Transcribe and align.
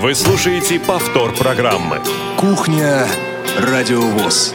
Вы 0.00 0.14
слушаете 0.14 0.80
повтор 0.80 1.34
программы. 1.34 2.00
Кухня 2.38 3.06
Радиовоз. 3.58 4.54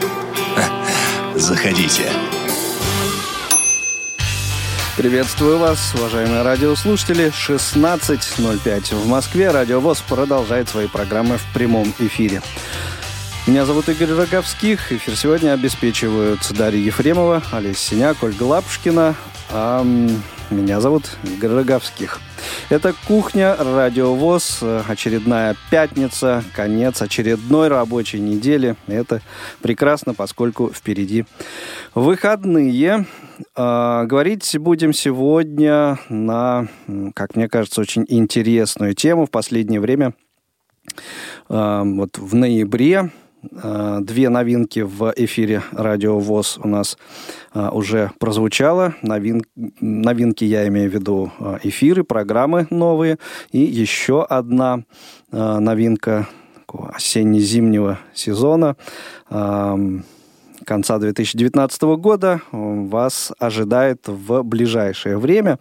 Заходите. 1.36 2.02
Приветствую 4.96 5.58
вас, 5.58 5.94
уважаемые 5.94 6.42
радиослушатели. 6.42 7.28
16.05 7.28 8.96
в 8.96 9.06
Москве. 9.06 9.52
Радиовоз 9.52 10.00
продолжает 10.00 10.68
свои 10.68 10.88
программы 10.88 11.36
в 11.36 11.44
прямом 11.54 11.94
эфире. 12.00 12.42
Меня 13.46 13.66
зовут 13.66 13.88
Игорь 13.88 14.14
Роговских. 14.14 14.90
Эфир 14.90 15.14
сегодня 15.14 15.52
обеспечивают 15.52 16.40
Дарья 16.54 16.80
Ефремова, 16.80 17.40
Олеся 17.52 17.90
Синяк, 17.90 18.20
Ольга 18.24 18.42
Лапушкина. 18.42 19.14
А 19.50 19.86
меня 20.50 20.80
зовут 20.80 21.16
Игорь 21.24 21.50
Роговских. 21.50 22.20
Это 22.70 22.94
«Кухня», 23.06 23.56
«Радиовоз», 23.56 24.62
очередная 24.88 25.56
пятница, 25.70 26.44
конец 26.54 27.02
очередной 27.02 27.68
рабочей 27.68 28.20
недели. 28.20 28.76
Это 28.86 29.22
прекрасно, 29.60 30.14
поскольку 30.14 30.72
впереди 30.72 31.24
выходные. 31.94 33.06
А, 33.54 34.04
говорить 34.04 34.56
будем 34.58 34.92
сегодня 34.92 35.98
на, 36.08 36.68
как 37.14 37.34
мне 37.36 37.48
кажется, 37.48 37.80
очень 37.80 38.04
интересную 38.08 38.94
тему. 38.94 39.26
В 39.26 39.30
последнее 39.30 39.80
время, 39.80 40.14
а, 41.48 41.82
вот 41.82 42.18
в 42.18 42.34
ноябре, 42.34 43.10
две 43.50 44.28
новинки 44.28 44.80
в 44.80 45.12
эфире 45.16 45.62
Радио 45.72 46.18
ВОЗ 46.18 46.58
у 46.62 46.68
нас 46.68 46.98
э, 47.54 47.68
уже 47.70 48.10
прозвучало. 48.18 48.94
Новин... 49.02 49.42
Новинки 49.80 50.44
я 50.44 50.66
имею 50.68 50.90
в 50.90 50.94
виду 50.94 51.32
э, 51.38 51.58
эфиры, 51.64 52.04
программы 52.04 52.66
новые. 52.70 53.18
И 53.52 53.58
еще 53.58 54.24
одна 54.24 54.84
новинка 55.30 56.28
осенне-зимнего 56.66 57.98
сезона 58.14 58.76
конца 59.28 60.98
2019 60.98 61.82
года 61.82 62.40
вас 62.52 63.32
ожидает 63.38 64.08
в 64.08 64.42
ближайшее 64.42 65.18
время. 65.18 65.58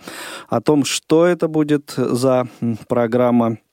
О 0.49 0.61
том, 0.61 0.83
что 0.83 1.25
это 1.25 1.47
будет 1.47 1.94
за 1.95 2.47
программа, 2.88 3.58
Э, 3.58 3.64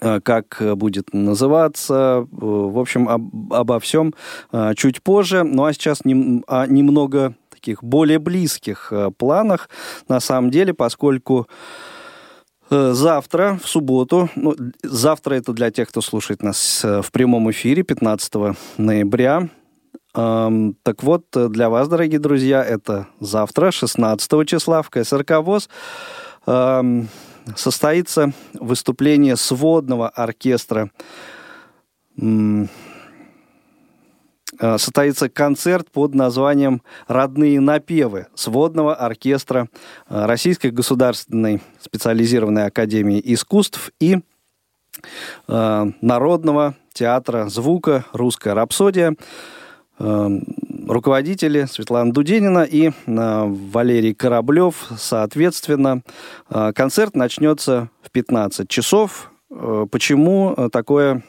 как 0.00 0.60
будет 0.74 1.14
называться, 1.14 1.94
э, 1.94 2.26
в 2.30 2.78
общем, 2.78 3.08
об, 3.08 3.52
обо 3.52 3.80
всем 3.80 4.14
э, 4.52 4.74
чуть 4.76 5.02
позже. 5.02 5.42
Ну 5.44 5.64
а 5.64 5.72
сейчас 5.72 6.04
нем, 6.04 6.44
о 6.46 6.66
немного 6.66 7.34
таких 7.50 7.82
более 7.82 8.18
близких 8.18 8.92
планах, 9.18 9.68
на 10.08 10.20
самом 10.20 10.50
деле, 10.50 10.74
поскольку 10.74 11.48
Завтра, 12.68 13.60
в 13.62 13.68
субботу, 13.68 14.28
ну, 14.34 14.56
завтра 14.82 15.36
это 15.36 15.52
для 15.52 15.70
тех, 15.70 15.88
кто 15.88 16.00
слушает 16.00 16.42
нас 16.42 16.82
в 16.82 17.12
прямом 17.12 17.48
эфире, 17.52 17.84
15 17.84 18.56
ноября. 18.76 19.50
Эм, 20.16 20.76
так 20.82 21.04
вот, 21.04 21.26
для 21.32 21.70
вас, 21.70 21.86
дорогие 21.86 22.18
друзья, 22.18 22.64
это 22.64 23.06
завтра, 23.20 23.70
16 23.70 24.44
числа 24.46 24.82
в 24.82 24.90
КСРК 24.90 25.42
ВОЗ. 25.42 25.68
Эм, 27.46 27.56
состоится 27.56 28.32
выступление 28.54 29.36
сводного 29.36 30.08
оркестра 30.08 30.90
э, 32.18 32.66
состоится 34.78 35.28
концерт 35.28 35.90
под 35.90 36.14
названием 36.14 36.82
«Родные 37.08 37.60
напевы» 37.60 38.26
сводного 38.34 38.94
оркестра 38.94 39.68
э, 40.08 40.26
Российской 40.26 40.70
государственной 40.70 41.62
специализированной 41.80 42.66
академии 42.66 43.20
искусств 43.24 43.92
и 44.00 44.18
э, 45.48 45.92
Народного 46.00 46.74
театра 46.92 47.48
звука 47.48 48.04
«Русская 48.12 48.54
рапсодия». 48.54 49.14
Руководители 50.86 51.66
Светлана 51.66 52.12
Дуденина 52.12 52.62
и 52.62 52.92
Валерий 53.06 54.14
Кораблев, 54.14 54.88
соответственно. 54.96 56.02
Концерт 56.74 57.16
начнется 57.16 57.90
15 58.16 58.66
часов. 58.68 59.30
Э, 59.50 59.86
почему 59.90 60.54
э, 60.56 60.68
такое 60.72 61.22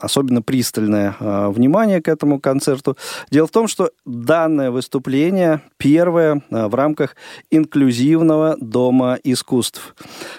особенно 0.00 0.40
пристальное 0.40 1.14
э, 1.20 1.48
внимание 1.50 2.00
к 2.00 2.08
этому 2.08 2.40
концерту? 2.40 2.96
Дело 3.30 3.46
в 3.46 3.50
том, 3.50 3.68
что 3.68 3.90
данное 4.06 4.70
выступление 4.70 5.60
первое 5.76 6.42
в 6.50 6.74
рамках 6.74 7.16
инклюзивного 7.50 8.56
дома 8.58 9.18
искусств. 9.22 9.94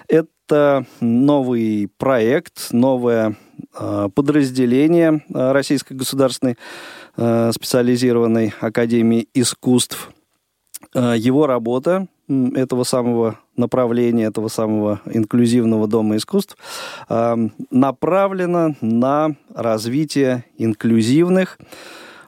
Это 0.07 0.85
новый 0.99 1.91
проект, 1.97 2.71
новое 2.71 3.35
подразделение 4.15 5.23
Российской 5.29 5.93
государственной 5.93 6.57
специализированной 7.17 8.53
академии 8.61 9.27
искусств. 9.33 10.11
Его 10.93 11.47
работа 11.47 12.07
этого 12.29 12.83
самого 12.83 13.39
направления, 13.55 14.25
этого 14.25 14.49
самого 14.49 15.01
инклюзивного 15.05 15.87
дома 15.87 16.17
искусств 16.17 16.57
э, 17.09 17.35
направлено 17.71 18.75
на 18.81 19.35
развитие 19.53 20.45
инклюзивных 20.57 21.57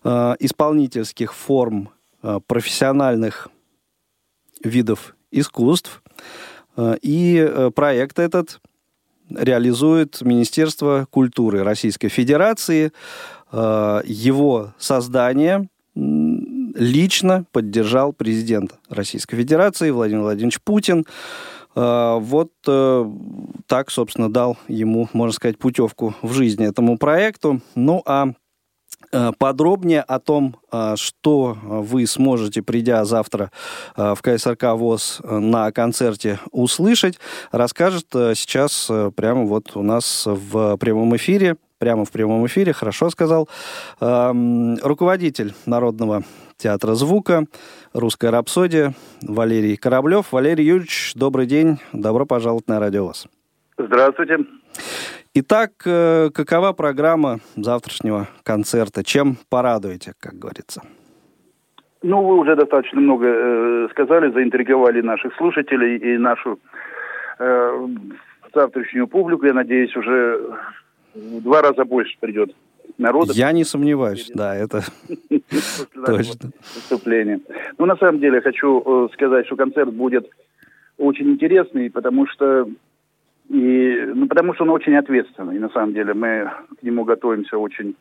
э, 0.04 0.36
исполнительских 0.40 1.34
форм 1.34 1.90
э, 2.24 2.40
профессиональных 2.48 3.50
видов 4.64 5.16
искусств. 5.32 6.02
Э, 6.78 6.96
и 7.02 7.38
э, 7.38 7.72
проект 7.76 8.20
этот 8.20 8.60
реализует 9.30 10.22
Министерство 10.22 11.08
культуры 11.12 11.64
Российской 11.64 12.08
Федерации. 12.08 12.92
Э, 13.52 14.02
его 14.06 14.74
создание 14.78 15.70
лично 15.96 17.46
поддержал 17.52 18.14
президент 18.14 18.80
Российской 18.90 19.38
Федерации 19.38 19.92
Владимир 19.92 20.22
Владимирович 20.22 20.62
Путин. 20.62 21.06
А, 21.76 22.18
вот 22.18 22.52
э, 22.68 23.12
так, 23.68 23.92
собственно, 23.92 24.32
дал 24.32 24.58
ему, 24.68 25.10
можно 25.14 25.34
сказать, 25.34 25.58
путевку 25.58 26.16
в 26.22 26.34
жизни 26.34 26.68
этому 26.68 26.98
проекту. 26.98 27.62
Ну 27.76 28.02
а 28.06 28.30
э, 29.12 29.32
Подробнее 29.38 30.02
о 30.02 30.20
том, 30.20 30.58
э, 30.72 30.96
что 30.98 31.58
вы 31.64 32.08
сможете, 32.08 32.62
придя 32.62 33.06
завтра 33.06 33.52
в 33.96 34.18
КСРК 34.22 34.74
ВОЗ 34.76 35.22
на 35.24 35.72
концерте, 35.72 36.40
услышать, 36.52 37.20
расскажет 37.52 38.08
сейчас 38.12 38.90
прямо 39.16 39.46
вот 39.46 39.76
у 39.76 39.84
нас 39.84 40.24
в 40.26 40.78
прямом 40.78 41.16
эфире, 41.16 41.58
прямо 41.80 42.06
в 42.06 42.12
прямом 42.12 42.46
эфире, 42.46 42.74
хорошо 42.74 43.10
сказал, 43.10 43.50
руководитель 44.00 45.54
Народного 45.66 46.24
театра 46.58 46.94
звука, 46.94 47.46
русская 47.94 48.32
рапсодия, 48.32 48.94
Валерий 49.22 49.78
Кораблев. 49.78 50.32
Валерий 50.32 50.66
Юрьевич, 50.66 51.14
добрый 51.16 51.46
день, 51.46 51.80
добро 51.94 52.26
пожаловать 52.26 52.68
на 52.68 52.80
радио 52.80 53.08
вас. 53.08 53.28
Здравствуйте. 53.78 54.40
Итак, 55.34 55.72
э, 55.86 56.30
какова 56.34 56.74
программа 56.74 57.38
завтрашнего 57.56 58.28
концерта? 58.44 59.04
Чем 59.04 59.38
порадуете, 59.50 60.14
как 60.20 60.34
говорится? 60.34 60.82
Ну, 62.02 62.26
вы 62.26 62.40
уже 62.40 62.56
достаточно 62.56 63.00
много 63.00 63.28
э, 63.28 63.88
сказали, 63.92 64.32
заинтриговали 64.32 65.02
наших 65.02 65.34
слушателей 65.36 65.98
и 65.98 66.18
нашу 66.18 66.60
э, 67.40 67.88
завтрашнюю 68.54 69.08
публику. 69.08 69.46
Я 69.46 69.54
надеюсь, 69.54 69.96
уже 69.96 70.42
в 71.16 71.42
два 71.42 71.62
раза 71.62 71.86
больше 71.86 72.16
придет 72.20 72.54
народа. 72.98 73.34
Я 73.34 73.52
не 73.52 73.64
сомневаюсь, 73.64 74.30
да, 74.34 74.56
это 74.56 74.84
точно. 76.06 76.52
Выступление. 76.76 77.40
Ну, 77.78 77.86
на 77.86 77.96
самом 77.98 78.20
деле, 78.20 78.42
хочу 78.42 78.82
э, 78.86 79.08
сказать, 79.14 79.46
что 79.46 79.56
концерт 79.56 79.94
будет 79.94 80.30
очень 80.98 81.32
интересный, 81.32 81.90
потому 81.90 82.28
что 82.28 82.68
и, 83.50 84.12
ну, 84.14 84.28
потому 84.28 84.54
что 84.54 84.64
он 84.64 84.70
очень 84.70 84.96
ответственный. 84.96 85.56
И 85.56 85.60
на 85.60 85.70
самом 85.70 85.94
деле 85.94 86.14
мы 86.14 86.52
к 86.80 86.84
нему 86.84 87.04
готовимся 87.04 87.58
очень 87.58 87.96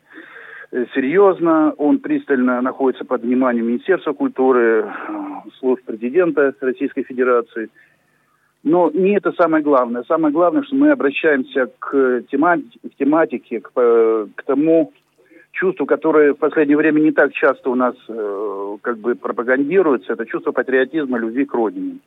э, 0.71 0.85
серьезно. 0.93 1.73
Он 1.77 1.99
пристально 1.99 2.61
находится 2.61 3.05
под 3.05 3.23
вниманием 3.23 3.67
Министерства 3.67 4.13
культуры, 4.13 4.85
э, 4.85 5.49
служб 5.59 5.83
президента 5.83 6.53
Российской 6.61 7.03
Федерации– 7.03 7.69
но 8.63 8.91
не 8.93 9.15
это 9.15 9.31
самое 9.33 9.63
главное. 9.63 10.03
Самое 10.07 10.33
главное, 10.33 10.63
что 10.63 10.75
мы 10.75 10.91
обращаемся 10.91 11.69
к, 11.79 12.23
тематике, 12.29 12.79
к, 12.89 12.95
тематике, 12.97 13.59
к, 13.61 13.71
к 13.71 14.43
тому 14.43 14.91
чувству, 15.51 15.85
которое 15.85 16.33
в 16.33 16.37
последнее 16.37 16.77
время 16.77 16.99
не 16.99 17.11
так 17.11 17.33
часто 17.33 17.69
у 17.69 17.75
нас 17.75 17.95
э, 18.07 18.77
как 18.81 18.97
бы 18.97 19.15
пропагандируется, 19.15 20.13
это 20.13 20.25
чувство 20.25 20.51
патриотизма, 20.51 21.17
любви 21.17 21.45
к 21.45 21.53
родине. 21.53 21.99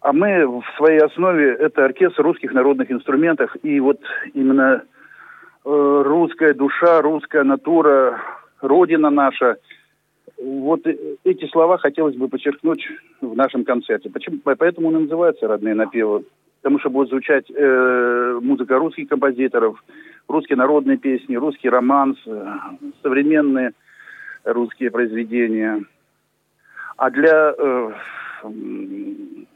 А 0.00 0.12
мы 0.12 0.46
в 0.46 0.64
своей 0.76 1.00
основе 1.00 1.52
это 1.54 1.84
оркестр 1.84 2.22
русских 2.22 2.52
народных 2.52 2.90
инструментов, 2.90 3.54
и 3.62 3.80
вот 3.80 4.00
именно 4.34 4.82
э, 5.64 6.02
русская 6.04 6.54
душа, 6.54 7.00
русская 7.02 7.42
натура, 7.42 8.20
родина 8.60 9.10
наша– 9.10 9.56
вот 10.40 10.86
эти 10.86 11.46
слова 11.48 11.78
хотелось 11.78 12.16
бы 12.16 12.28
подчеркнуть 12.28 12.86
в 13.20 13.36
нашем 13.36 13.64
концерте. 13.64 14.10
Почему? 14.10 14.38
Поэтому 14.42 14.88
он 14.88 14.96
и 14.96 15.00
называется 15.02 15.48
«Родные 15.48 15.74
напевы». 15.74 16.24
потому 16.62 16.78
что 16.78 16.90
будет 16.90 17.08
звучать 17.08 17.50
э, 17.50 18.38
музыка 18.42 18.78
русских 18.78 19.08
композиторов, 19.08 19.82
русские 20.28 20.58
народные 20.58 20.98
песни, 20.98 21.34
русский 21.36 21.70
романс, 21.70 22.18
э, 22.26 22.46
современные 23.02 23.72
русские 24.44 24.90
произведения. 24.90 25.84
А 26.98 27.10
для 27.10 27.54
э, 27.56 27.92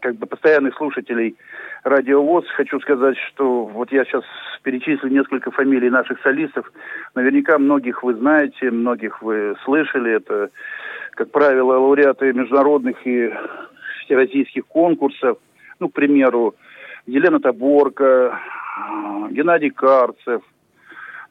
как 0.05 0.17
бы 0.17 0.27
постоянных 0.27 0.77
слушателей 0.77 1.35
радиовоз 1.83 2.45
хочу 2.57 2.79
сказать, 2.81 3.17
что 3.29 3.65
вот 3.65 3.91
я 3.91 4.05
сейчас 4.05 4.23
перечислю 4.63 5.09
несколько 5.09 5.51
фамилий 5.51 5.89
наших 5.89 6.21
солистов. 6.21 6.71
Наверняка 7.15 7.57
многих 7.57 8.03
вы 8.03 8.13
знаете, 8.13 8.71
многих 8.71 9.23
вы 9.23 9.55
слышали. 9.65 10.13
Это, 10.17 10.51
как 11.13 11.31
правило, 11.31 11.79
лауреаты 11.79 12.35
международных 12.35 12.99
и 13.07 13.33
всероссийских 14.05 14.67
конкурсов. 14.67 15.39
Ну, 15.81 15.89
к 15.89 15.95
примеру, 15.95 16.55
Елена 17.07 17.41
Таборка, 17.41 18.39
Геннадий 19.31 19.71
Карцев, 19.71 20.43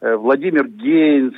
э, 0.01 0.15
Владимир 0.15 0.67
Гейнс, 0.67 1.35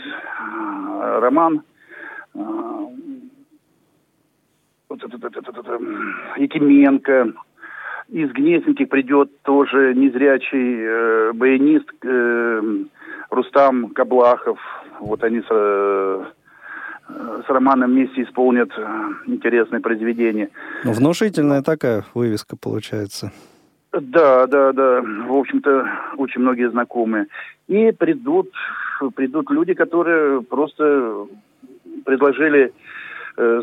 э, 5.03 5.07
Роман 5.07 6.37
э, 6.37 6.41
Якименко. 6.41 7.33
Из 8.09 8.31
Гнесинки 8.31 8.85
придет 8.85 9.41
тоже 9.41 9.95
незрячий 9.95 10.77
э, 10.79 11.33
баянист 11.33 11.89
э, 12.03 12.61
Рустам 13.31 13.89
Каблахов. 13.89 14.59
Вот 14.99 15.23
они 15.23 15.41
с, 15.41 15.47
э, 15.49 16.25
с 17.45 17.49
Романом 17.49 17.91
вместе 17.91 18.23
исполнят 18.23 18.69
интересное 19.25 19.79
произведение. 19.79 20.49
Ну, 20.83 20.93
внушительная 20.93 21.63
такая 21.63 22.05
вывеска 22.13 22.55
получается. 22.55 23.31
Да, 23.91 24.45
да, 24.47 24.73
да. 24.73 25.01
В 25.01 25.35
общем-то, 25.35 25.89
очень 26.17 26.41
многие 26.41 26.69
знакомые. 26.69 27.27
И 27.67 27.91
придут, 27.91 28.51
придут 29.15 29.49
люди, 29.49 29.73
которые 29.73 30.41
просто 30.41 31.27
предложили 32.05 32.73
э, 33.37 33.61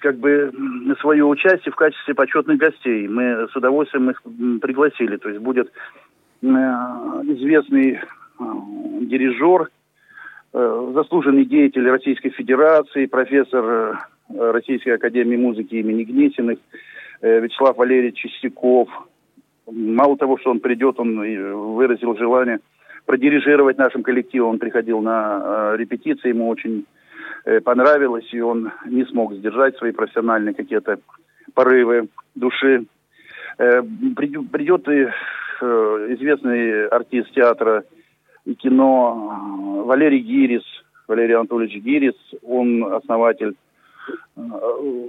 как 0.00 0.16
бы 0.16 0.52
свое 1.00 1.24
участие 1.24 1.72
в 1.72 1.76
качестве 1.76 2.14
почетных 2.14 2.58
гостей. 2.58 3.06
Мы 3.06 3.48
с 3.48 3.54
удовольствием 3.54 4.10
их 4.10 4.22
пригласили. 4.60 5.16
То 5.16 5.28
есть 5.28 5.40
будет 5.40 5.68
э, 6.42 6.46
известный 6.46 7.92
э, 7.92 7.98
дирижер, 9.02 9.68
э, 10.52 10.90
заслуженный 10.94 11.44
деятель 11.44 11.88
Российской 11.88 12.30
Федерации, 12.30 13.06
профессор 13.06 14.00
Российской 14.28 14.90
Академии 14.90 15.36
Музыки 15.36 15.74
имени 15.74 16.04
Гнесиных 16.04 16.58
Вячеслав 17.20 17.76
Валерьевич 17.76 18.16
Чистяков. 18.16 18.88
Мало 19.70 20.16
того, 20.16 20.38
что 20.38 20.50
он 20.50 20.60
придет, 20.60 20.98
он 20.98 21.16
выразил 21.74 22.16
желание 22.16 22.60
продирижировать 23.06 23.76
нашим 23.76 24.02
коллективом. 24.02 24.50
Он 24.50 24.58
приходил 24.58 25.00
на 25.00 25.74
репетиции, 25.76 26.28
ему 26.28 26.48
очень 26.48 26.86
понравилось, 27.64 28.28
и 28.32 28.40
он 28.40 28.72
не 28.86 29.04
смог 29.06 29.34
сдержать 29.34 29.76
свои 29.76 29.92
профессиональные 29.92 30.54
какие-то 30.54 30.98
порывы 31.54 32.08
души. 32.34 32.86
Э, 33.58 33.82
придет 34.16 34.88
и 34.88 35.06
э, 35.60 36.06
известный 36.10 36.88
артист 36.88 37.32
театра 37.32 37.84
и 38.44 38.54
кино 38.54 39.84
Валерий 39.84 40.20
Гирис, 40.20 40.64
Валерий 41.06 41.34
Анатольевич 41.34 41.82
Гирис, 41.82 42.14
он 42.42 42.84
основатель 42.94 43.54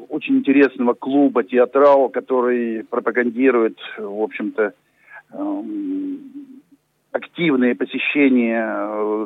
очень 0.10 0.40
интересного 0.40 0.94
клуба 0.94 1.44
«Театрал», 1.44 2.10
который 2.10 2.84
пропагандирует, 2.84 3.78
в 3.98 4.22
общем-то, 4.22 4.74
эм, 5.34 6.20
активные 7.12 7.76
посещения 7.76 8.66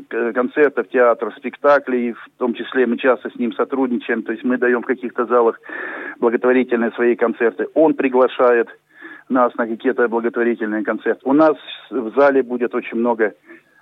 э, 0.09 0.31
концертов, 0.33 0.89
театров, 0.89 1.35
спектаклей, 1.35 2.13
в 2.13 2.29
том 2.37 2.53
числе 2.53 2.87
мы 2.87 2.97
часто 2.97 3.29
с 3.29 3.35
ним 3.35 3.53
сотрудничаем, 3.53 4.23
то 4.23 4.31
есть 4.31 4.43
мы 4.43 4.57
даем 4.57 4.81
в 4.81 4.87
каких-то 4.87 5.25
залах 5.25 5.59
благотворительные 6.19 6.91
свои 6.91 7.15
концерты. 7.15 7.67
Он 7.75 7.93
приглашает 7.93 8.69
нас 9.29 9.53
на 9.55 9.67
какие-то 9.67 10.07
благотворительные 10.07 10.83
концерты. 10.83 11.21
У 11.25 11.33
нас 11.33 11.55
в 11.91 12.11
зале 12.15 12.41
будет 12.41 12.73
очень 12.73 12.97
много 12.97 13.33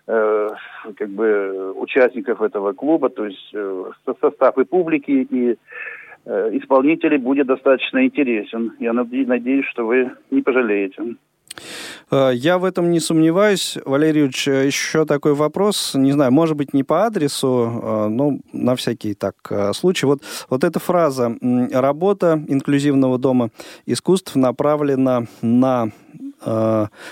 э, 0.07 0.49
как 0.97 1.09
бы 1.09 1.71
участников 1.73 2.41
этого 2.41 2.73
клуба, 2.73 3.09
то 3.09 3.25
есть 3.25 3.51
э, 3.53 3.91
состав 4.19 4.57
и 4.57 4.65
публики, 4.65 5.11
и 5.11 5.57
исполнителей 6.25 7.17
будет 7.17 7.47
достаточно 7.47 8.06
интересен. 8.06 8.71
Я 8.79 8.94
надеюсь, 8.94 9.65
что 9.65 9.85
вы 9.85 10.11
не 10.31 10.41
пожалеете. 10.41 11.17
Э, 12.13 12.31
я 12.33 12.57
в 12.57 12.65
этом 12.65 12.91
не 12.91 13.00
сомневаюсь. 13.00 13.77
Валерьевич, 13.85 14.47
э, 14.47 14.67
еще 14.67 15.05
такой 15.05 15.33
вопрос. 15.33 15.94
Не 15.95 16.11
знаю, 16.11 16.31
может 16.31 16.55
быть, 16.55 16.73
не 16.73 16.83
по 16.83 17.05
адресу, 17.05 17.81
э, 17.81 18.07
но 18.09 18.38
на 18.51 18.75
всякий 18.75 19.13
так 19.15 19.35
случай. 19.73 20.05
Вот, 20.05 20.21
вот 20.50 20.63
эта 20.63 20.79
фраза 20.79 21.35
«Работа 21.71 22.44
инклюзивного 22.47 23.17
дома 23.17 23.50
искусств 23.85 24.35
направлена 24.35 25.25
на 25.41 25.89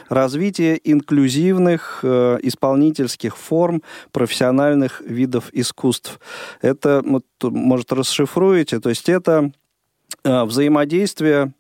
развитие 0.09 0.77
инклюзивных 0.83 2.03
исполнительских 2.03 3.37
форм 3.37 3.81
профессиональных 4.11 5.01
видов 5.05 5.45
искусств. 5.53 6.19
Это, 6.61 7.01
вот, 7.05 7.23
может, 7.41 7.93
расшифруете? 7.93 8.81
То 8.81 8.89
есть 8.89 9.07
это 9.07 9.51
взаимодействие 10.25 11.53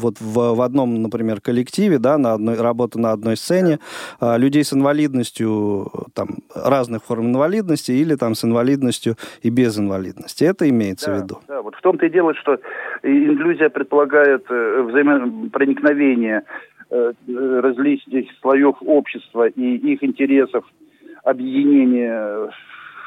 вот 0.00 0.20
в, 0.20 0.54
в 0.54 0.60
одном, 0.62 1.02
например, 1.02 1.40
коллективе, 1.40 1.98
да, 1.98 2.18
на 2.18 2.34
одной, 2.34 2.56
работа 2.56 2.98
на 2.98 3.12
одной 3.12 3.36
сцене, 3.36 3.78
а, 4.20 4.36
людей 4.36 4.64
с 4.64 4.72
инвалидностью, 4.72 5.90
там, 6.14 6.28
разных 6.54 7.04
форм 7.04 7.26
инвалидности 7.26 7.92
или 7.92 8.14
там 8.14 8.34
с 8.34 8.44
инвалидностью 8.44 9.16
и 9.42 9.50
без 9.50 9.78
инвалидности. 9.78 10.44
Это 10.44 10.68
имеется 10.68 11.10
да, 11.10 11.16
в 11.16 11.22
виду? 11.22 11.38
Да, 11.48 11.62
вот 11.62 11.74
в 11.74 11.80
том-то 11.80 12.06
и 12.06 12.10
дело, 12.10 12.34
что 12.34 12.58
инклюзия 13.02 13.68
предполагает 13.68 14.44
э, 14.50 14.82
взаимопроникновение 14.82 16.42
э, 16.90 17.12
различных 17.26 18.26
слоев 18.40 18.76
общества 18.80 19.48
и 19.48 19.76
их 19.92 20.02
интересов, 20.02 20.64
объединение 21.24 22.50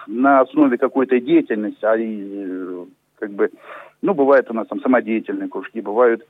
на 0.08 0.42
основе 0.42 0.78
какой-то 0.78 1.20
деятельности, 1.20 1.86
а 1.86 1.96
и 1.96 2.46
э, 2.46 2.86
как 3.20 3.32
бы, 3.32 3.52
ну, 4.02 4.14
бывает 4.14 4.50
у 4.50 4.54
нас 4.54 4.68
там 4.68 4.82
самодеятельные 4.82 5.48
кружки, 5.48 5.82
бывают 5.82 6.26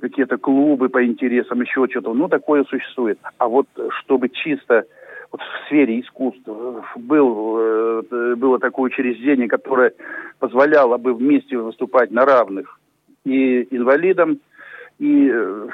какие-то 0.00 0.38
клубы 0.38 0.88
по 0.88 1.04
интересам, 1.04 1.60
еще 1.60 1.86
что-то. 1.88 2.14
Ну, 2.14 2.28
такое 2.28 2.64
существует. 2.64 3.18
А 3.38 3.48
вот 3.48 3.66
чтобы 4.00 4.28
чисто 4.28 4.84
вот 5.30 5.40
в 5.40 5.66
сфере 5.66 6.00
искусства 6.00 6.84
был, 6.96 7.58
э, 7.58 8.34
было 8.36 8.58
такое 8.58 8.90
учреждение, 8.90 9.48
которое 9.48 9.92
позволяло 10.38 10.96
бы 10.96 11.14
вместе 11.14 11.58
выступать 11.58 12.10
на 12.10 12.24
равных 12.24 12.78
и 13.24 13.62
инвалидам, 13.70 14.38
и 14.98 15.30
э, 15.30 15.68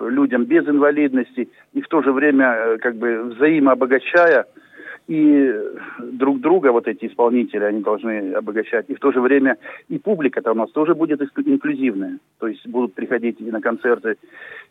людям 0.00 0.44
без 0.44 0.66
инвалидности, 0.68 1.48
и 1.72 1.80
в 1.80 1.88
то 1.88 2.02
же 2.02 2.12
время 2.12 2.52
э, 2.52 2.78
как 2.78 2.96
бы 2.96 3.22
взаимообогащая 3.34 4.46
и 5.10 5.52
друг 5.98 6.40
друга, 6.40 6.70
вот 6.70 6.86
эти 6.86 7.06
исполнители, 7.06 7.64
они 7.64 7.82
должны 7.82 8.32
обогащать. 8.32 8.88
И 8.88 8.94
в 8.94 9.00
то 9.00 9.10
же 9.10 9.20
время 9.20 9.56
и 9.88 9.98
публика-то 9.98 10.52
у 10.52 10.54
нас 10.54 10.70
тоже 10.70 10.94
будет 10.94 11.20
инклюзивная. 11.20 12.18
То 12.38 12.46
есть 12.46 12.64
будут 12.68 12.94
приходить 12.94 13.40
и 13.40 13.50
на 13.50 13.60
концерты 13.60 14.18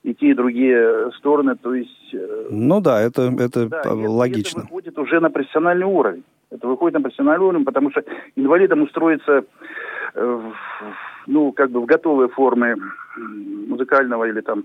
и 0.04 0.14
те, 0.14 0.28
и 0.28 0.34
другие 0.34 1.12
стороны. 1.18 1.56
То 1.56 1.74
есть... 1.74 2.14
Э, 2.14 2.48
ну 2.52 2.80
да, 2.80 3.02
это, 3.02 3.24
это 3.38 3.68
да, 3.68 3.82
логично. 3.92 4.60
Это 4.60 4.68
выходит 4.68 4.98
уже 4.98 5.20
на 5.20 5.30
профессиональный 5.30 5.86
уровень. 5.86 6.24
Это 6.52 6.68
выходит 6.68 6.94
на 6.94 7.02
профессиональный 7.02 7.46
уровень, 7.46 7.66
потому 7.66 7.92
что 7.92 8.02
инвалидам 8.38 8.84
устроиться 8.84 9.44
э, 10.16 10.42
ну, 11.28 11.52
как 11.52 11.70
бы 11.72 11.82
в 11.82 11.86
готовые 11.86 12.30
формы 12.30 12.78
музыкального 13.18 14.24
или 14.24 14.40
там 14.40 14.64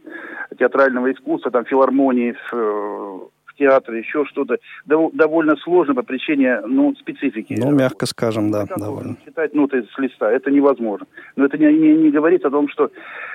театрального 0.57 1.13
искусства, 1.13 1.51
там 1.51 1.65
филармонии, 1.65 2.37
в, 2.53 3.31
театр, 3.59 3.95
еще 3.95 4.25
что-то, 4.27 4.59
довольно 4.87 5.57
сложно 5.57 5.95
по 5.95 6.03
причине 6.03 6.61
ну, 6.67 6.95
специфики. 6.97 7.55
Ну, 7.59 7.71
мягко 7.73 8.07
скажем, 8.07 8.51
да, 8.51 8.67
как 8.67 8.79
довольно. 8.79 9.17
Читать 9.25 9.55
ноты 9.55 9.85
с 9.95 9.99
листа, 9.99 10.31
это 10.31 10.51
невозможно. 10.51 11.07
Но 11.37 11.47
это 11.47 11.59
не, 11.59 11.67
не, 11.67 11.95
не 11.95 12.11
говорит 12.11 12.45
о 12.45 12.51
том, 12.51 12.69
что 12.69 12.91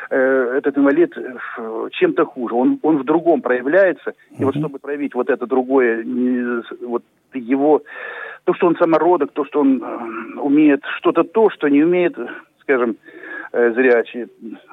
э, 0.10 0.16
этот 0.58 0.78
инвалид 0.78 1.18
э, 1.18 1.88
чем-то 1.92 2.26
хуже. 2.26 2.56
Он, 2.56 2.80
он 2.82 2.98
в 2.98 3.04
другом 3.04 3.42
проявляется, 3.42 4.14
и 4.38 4.44
вот 4.44 4.56
чтобы 4.56 4.80
проявить 4.80 5.14
вот 5.16 5.30
это 5.30 5.46
другое, 5.46 6.04
вот 6.82 7.04
его, 7.34 7.84
то, 8.46 8.54
что 8.54 8.68
он 8.68 8.76
самородок, 8.78 9.32
то, 9.32 9.46
что 9.46 9.62
он 9.62 9.82
э, 9.84 10.40
умеет 10.40 10.84
что-то 10.98 11.24
то, 11.24 11.50
что 11.50 11.68
не 11.68 11.84
умеет, 11.84 12.18
скажем, 12.62 12.98
зрячий, 13.52 14.28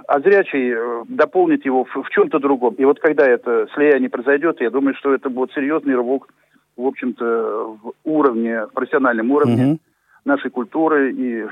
а 0.06 0.20
зрячий 0.20 0.72
э, 0.72 1.04
дополнит 1.08 1.64
его 1.64 1.84
в, 1.84 2.02
в 2.02 2.08
чем-то 2.10 2.38
другом. 2.38 2.74
И 2.74 2.84
вот 2.84 3.00
когда 3.00 3.26
это 3.26 3.66
слияние 3.74 4.10
произойдет, 4.10 4.60
я 4.60 4.70
думаю, 4.70 4.94
что 4.96 5.14
это 5.14 5.30
будет 5.30 5.52
серьезный 5.52 5.94
рывок, 5.94 6.28
в 6.76 6.86
общем-то, 6.86 7.78
в 7.82 7.92
уровне, 8.04 8.66
в 8.66 8.72
профессиональном 8.72 9.30
уровне 9.30 9.66
угу. 9.66 9.78
нашей 10.24 10.50
культуры 10.50 11.12
и 11.12 11.46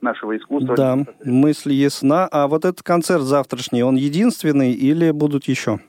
нашего 0.00 0.36
искусства. 0.36 0.76
Да, 0.76 0.98
мысль 1.24 1.72
ясна. 1.72 2.26
А 2.32 2.48
вот 2.48 2.64
этот 2.64 2.82
концерт 2.82 3.22
завтрашний, 3.22 3.82
он 3.82 3.96
единственный 3.96 4.72
или 4.72 5.10
будут 5.10 5.44
еще? 5.44 5.80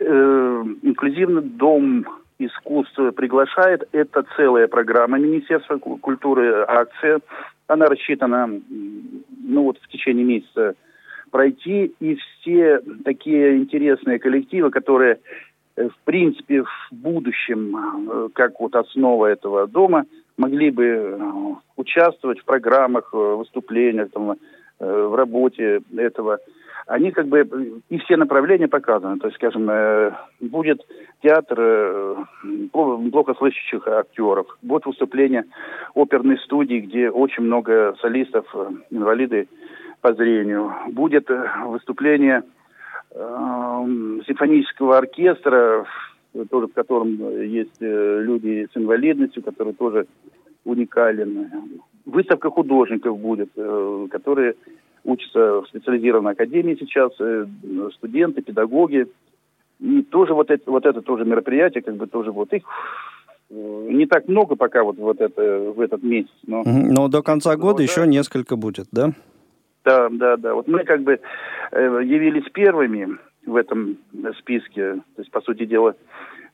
э, 0.00 0.64
инклюзивный 0.82 1.42
дом 1.42 2.06
искусства 2.38 3.10
приглашает. 3.10 3.88
Это 3.92 4.24
целая 4.36 4.66
программа 4.66 5.18
Министерства 5.18 5.78
культуры, 5.78 6.64
акция. 6.66 7.20
Она 7.70 7.86
рассчитана, 7.86 8.48
ну 8.48 9.62
вот 9.62 9.78
в 9.78 9.88
течение 9.88 10.24
месяца 10.24 10.74
пройти. 11.30 11.94
И 12.00 12.16
все 12.16 12.80
такие 13.04 13.56
интересные 13.58 14.18
коллективы, 14.18 14.70
которые 14.70 15.20
э, 15.76 15.88
в 15.88 15.96
принципе 16.04 16.64
в 16.64 16.88
будущем, 16.90 17.76
э, 17.76 18.28
как 18.32 18.58
вот 18.58 18.74
основа 18.74 19.26
этого 19.26 19.68
дома, 19.68 20.04
могли 20.36 20.70
бы 20.70 20.84
э, 20.84 21.18
участвовать 21.76 22.40
в 22.40 22.44
программах, 22.44 23.12
выступлениях, 23.12 24.10
там, 24.10 24.36
в 24.80 25.14
работе 25.14 25.82
этого 25.96 26.38
они 26.86 27.10
как 27.10 27.26
бы 27.26 27.82
и 27.88 27.98
все 27.98 28.16
направления 28.16 28.68
показаны. 28.68 29.18
То 29.18 29.28
есть, 29.28 29.36
скажем, 29.36 29.68
э, 29.70 30.12
будет 30.40 30.84
театр 31.22 31.58
э, 31.60 32.16
плохослышащих 32.72 33.86
актеров, 33.86 34.46
будет 34.62 34.86
выступление 34.86 35.44
оперной 35.94 36.38
студии, 36.38 36.80
где 36.80 37.10
очень 37.10 37.44
много 37.44 37.94
солистов, 38.00 38.46
э, 38.54 38.70
инвалиды 38.90 39.48
по 40.00 40.14
зрению. 40.14 40.72
Будет 40.88 41.28
выступление 41.66 42.42
симфонического 43.12 44.98
оркестра, 44.98 45.84
тоже 46.48 46.68
в 46.68 46.72
котором 46.72 47.18
есть 47.42 47.80
люди 47.80 48.68
с 48.72 48.76
инвалидностью, 48.76 49.42
которые 49.42 49.74
тоже 49.74 50.06
уникален. 50.64 51.50
Выставка 52.06 52.50
художников 52.50 53.18
будет, 53.18 53.50
которые 54.12 54.54
учатся 55.04 55.60
в 55.60 55.66
специализированной 55.68 56.32
академии 56.32 56.76
сейчас, 56.78 57.12
э, 57.20 57.46
студенты, 57.94 58.42
педагоги. 58.42 59.06
И 59.78 60.02
тоже 60.02 60.34
вот 60.34 60.50
это, 60.50 60.70
вот 60.70 60.84
это 60.84 61.00
тоже 61.00 61.24
мероприятие, 61.24 61.82
как 61.82 61.96
бы 61.96 62.06
тоже 62.06 62.32
вот 62.32 62.52
их 62.52 62.62
э, 63.50 63.88
не 63.90 64.06
так 64.06 64.28
много 64.28 64.56
пока 64.56 64.84
вот, 64.84 64.96
вот 64.98 65.20
это, 65.20 65.72
в 65.74 65.80
этот 65.80 66.02
месяц. 66.02 66.30
Но, 66.46 66.62
но 66.64 67.08
до 67.08 67.22
конца 67.22 67.56
года 67.56 67.82
вот, 67.82 67.82
еще 67.82 68.02
да. 68.02 68.06
несколько 68.06 68.56
будет, 68.56 68.88
да? 68.92 69.12
Да, 69.84 70.08
да, 70.10 70.36
да. 70.36 70.54
Вот 70.54 70.68
мы 70.68 70.84
как 70.84 71.02
бы 71.02 71.18
э, 71.72 72.00
явились 72.04 72.50
первыми 72.52 73.18
в 73.46 73.56
этом 73.56 73.96
списке. 74.38 74.96
То 75.16 75.22
есть, 75.22 75.30
по 75.30 75.40
сути 75.40 75.64
дела, 75.64 75.94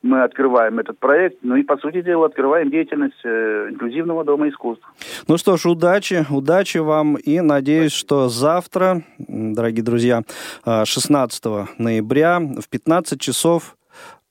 мы 0.01 0.23
открываем 0.23 0.79
этот 0.79 0.99
проект, 0.99 1.37
ну 1.41 1.55
и, 1.55 1.63
по 1.63 1.77
сути 1.77 2.01
дела, 2.01 2.27
открываем 2.27 2.69
деятельность 2.69 3.19
э, 3.23 3.69
инклюзивного 3.69 4.23
дома 4.23 4.49
искусств. 4.49 4.85
Ну 5.27 5.37
что 5.37 5.57
ж, 5.57 5.65
удачи, 5.65 6.25
удачи 6.29 6.77
вам, 6.77 7.15
и 7.15 7.41
надеюсь, 7.41 7.93
что 7.93 8.29
завтра, 8.29 9.03
дорогие 9.17 9.83
друзья, 9.83 10.23
16 10.65 11.45
э, 11.45 11.65
ноября 11.77 12.39
в 12.39 12.69
15 12.69 13.19
часов 13.19 13.77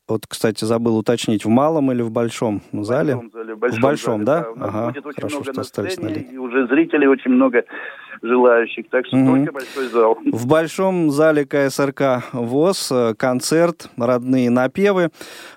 вот, 0.08 0.26
кстати, 0.28 0.64
забыл 0.64 0.98
уточнить, 0.98 1.44
в 1.44 1.48
малом 1.48 1.90
или 1.90 2.02
в 2.02 2.10
большом 2.10 2.62
зале? 2.72 3.16
В 3.16 3.18
большом 3.18 3.30
зале. 3.32 3.54
В 3.54 3.58
большом, 3.58 3.78
в 3.78 3.82
большом 3.82 4.24
зале, 4.24 4.24
да? 4.24 4.54
да. 4.54 4.66
Ага, 4.66 4.86
будет 4.88 5.06
очень 5.06 5.16
хорошо, 5.16 5.36
много 5.36 5.52
что 5.52 5.60
остались 5.62 5.98
на 5.98 6.08
И 6.08 6.36
уже 6.36 6.66
зрителей 6.68 7.08
очень 7.08 7.30
много 7.32 7.64
желающих, 8.22 8.88
так 8.88 9.06
что 9.06 9.16
угу. 9.16 9.36
только 9.36 9.52
большой 9.52 9.88
зал. 9.88 10.18
В 10.24 10.46
большом 10.46 11.10
зале 11.10 11.44
КСРК 11.44 12.24
ВОЗ 12.32 12.92
э, 12.92 13.14
концерт 13.14 13.90
«Родные 13.96 14.48
напевы». 14.48 15.10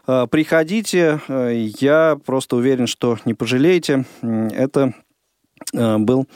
Э, 0.08 0.26
приходите, 0.30 1.20
э, 1.28 1.52
я 1.80 2.18
просто 2.26 2.56
уверен, 2.56 2.88
что 2.88 3.18
не 3.26 3.34
пожалеете. 3.34 4.06
Это 4.22 4.94
был 5.74 6.28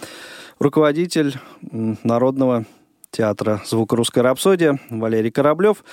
руководитель 0.60 1.34
Народного 2.04 2.66
театра 3.10 3.62
«Звук 3.66 3.94
русской 3.94 4.20
рапсодия» 4.20 4.80
Валерий 4.90 5.32
Кораблев. 5.32 5.84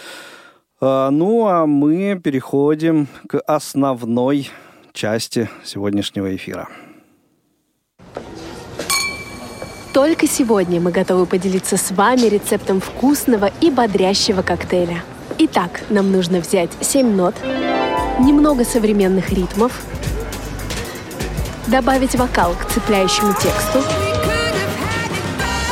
Ну, 0.81 1.47
а 1.47 1.67
мы 1.67 2.19
переходим 2.23 3.07
к 3.29 3.39
основной 3.41 4.51
части 4.95 5.51
сегодняшнего 5.63 6.35
эфира. 6.35 6.69
Только 9.93 10.27
сегодня 10.27 10.81
мы 10.81 10.91
готовы 10.91 11.27
поделиться 11.27 11.77
с 11.77 11.91
вами 11.91 12.29
рецептом 12.29 12.81
вкусного 12.81 13.51
и 13.61 13.71
бодрящего 13.71 14.41
коктейля. 14.41 15.03
Итак, 15.37 15.83
нам 15.91 16.13
нужно 16.13 16.41
взять 16.41 16.71
7 16.81 17.15
нот, 17.15 17.35
немного 18.19 18.65
современных 18.65 19.31
ритмов, 19.31 19.83
добавить 21.67 22.15
вокал 22.15 22.55
к 22.55 22.67
цепляющему 22.73 23.35
тексту, 23.35 23.81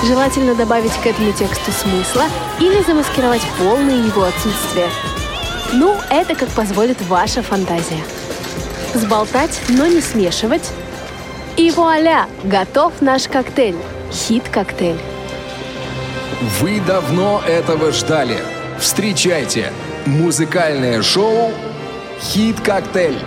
желательно 0.04 0.54
добавить 0.54 0.92
к 0.92 1.06
этому 1.06 1.32
тексту 1.32 1.70
смысла 1.70 2.24
или 2.60 2.82
замаскировать 2.82 3.42
полное 3.58 3.96
его 3.96 4.24
отсутствие. 4.24 4.88
Ну, 5.72 5.96
это 6.10 6.34
как 6.34 6.48
позволит 6.50 7.00
ваша 7.02 7.42
фантазия. 7.42 8.02
Сболтать, 8.94 9.60
но 9.68 9.86
не 9.86 10.00
смешивать. 10.00 10.70
И 11.56 11.70
вуаля! 11.70 12.26
Готов 12.44 13.00
наш 13.00 13.28
коктейль! 13.28 13.76
Хит-коктейль. 14.12 14.98
Вы 16.60 16.80
давно 16.80 17.42
этого 17.46 17.92
ждали. 17.92 18.38
Встречайте! 18.78 19.72
Музыкальное 20.06 21.02
шоу 21.02 21.52
«Хит-коктейль». 22.22 23.18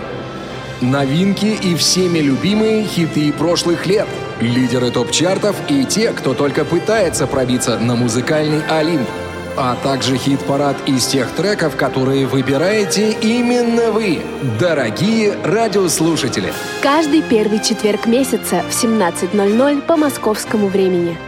Новинки 0.80 1.46
и 1.46 1.76
всеми 1.76 2.18
любимые 2.18 2.84
хиты 2.84 3.32
прошлых 3.32 3.86
лет. 3.86 4.08
Лидеры 4.40 4.90
топ-чартов 4.90 5.54
и 5.68 5.84
те, 5.84 6.10
кто 6.10 6.34
только 6.34 6.64
пытается 6.64 7.28
пробиться 7.28 7.78
на 7.78 7.94
музыкальный 7.94 8.66
Олимп. 8.68 9.08
А 9.56 9.76
также 9.76 10.16
хит-парад 10.16 10.76
из 10.86 11.06
тех 11.06 11.30
треков, 11.32 11.76
которые 11.76 12.26
выбираете 12.26 13.12
именно 13.12 13.90
вы, 13.90 14.22
дорогие 14.58 15.34
радиослушатели. 15.44 16.52
Каждый 16.82 17.22
первый 17.22 17.62
четверг 17.62 18.06
месяца 18.06 18.62
в 18.62 18.72
17.00 18.72 19.82
по 19.82 19.96
московскому 19.96 20.68
времени. 20.68 21.18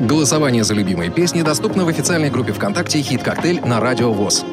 Голосование 0.00 0.64
за 0.64 0.74
любимые 0.74 1.10
песни 1.10 1.42
доступно 1.42 1.84
в 1.84 1.88
официальной 1.88 2.28
группе 2.28 2.52
ВКонтакте 2.52 3.00
«Хит 3.00 3.22
Коктейль» 3.22 3.60
на 3.64 3.80
Радио 3.80 4.12
ВОЗ. 4.12 4.44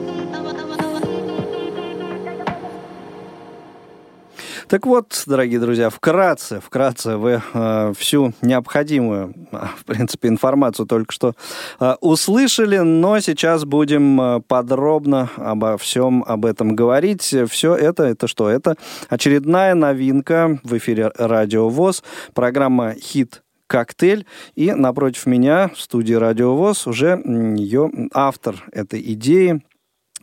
Так 4.74 4.88
вот, 4.88 5.22
дорогие 5.28 5.60
друзья, 5.60 5.92
вкратце, 5.92 6.60
вкратце 6.60 7.18
вы 7.18 7.44
э, 7.54 7.94
всю 7.96 8.34
необходимую, 8.42 9.36
а, 9.52 9.68
в 9.68 9.86
принципе, 9.86 10.30
информацию 10.30 10.88
только 10.88 11.14
что 11.14 11.36
э, 11.80 11.94
услышали, 12.02 12.80
но 12.80 13.20
сейчас 13.20 13.66
будем 13.66 14.20
э, 14.20 14.40
подробно 14.40 15.30
обо 15.36 15.78
всем 15.78 16.24
об 16.28 16.44
этом 16.44 16.76
говорить. 16.76 17.36
Все 17.52 17.76
это, 17.76 18.06
это 18.06 18.26
что? 18.26 18.50
Это 18.50 18.76
очередная 19.10 19.76
новинка 19.76 20.60
в 20.64 20.76
эфире 20.80 21.12
Радио 21.20 21.70
ВОЗ, 21.70 22.04
программа 22.34 22.96
«Хит 22.96 23.44
коктейль. 23.68 24.26
И 24.56 24.72
напротив 24.72 25.28
меня 25.28 25.70
в 25.70 25.80
студии 25.80 26.16
Радио 26.16 26.56
ВОЗ 26.56 26.88
уже 26.88 27.22
ее 27.24 27.92
автор 28.12 28.56
этой 28.72 29.04
идеи, 29.14 29.64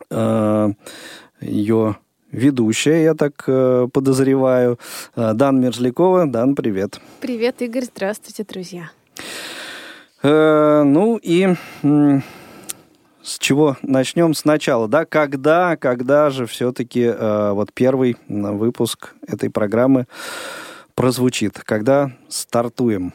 э, 0.09 0.69
ее 1.39 1.95
ведущая, 2.31 3.03
я 3.03 3.13
так 3.13 3.43
э, 3.47 3.87
подозреваю, 3.91 4.79
э, 5.15 5.33
Дан 5.33 5.59
Мерзлякова. 5.61 6.27
Дан, 6.27 6.55
привет. 6.55 6.99
Привет, 7.19 7.61
Игорь. 7.61 7.83
Здравствуйте, 7.83 8.43
друзья. 8.43 8.91
Э, 10.23 10.83
ну 10.83 11.19
и 11.21 11.55
с 13.23 13.37
чего 13.37 13.77
начнем 13.81 14.33
сначала, 14.33 14.87
да? 14.87 15.05
Когда, 15.05 15.75
когда 15.77 16.29
же 16.29 16.45
все-таки 16.45 17.03
э, 17.03 17.51
вот 17.51 17.71
первый 17.73 18.17
выпуск 18.27 19.13
этой 19.27 19.49
программы 19.49 20.07
прозвучит? 20.95 21.59
Когда 21.63 22.11
стартуем? 22.27 23.13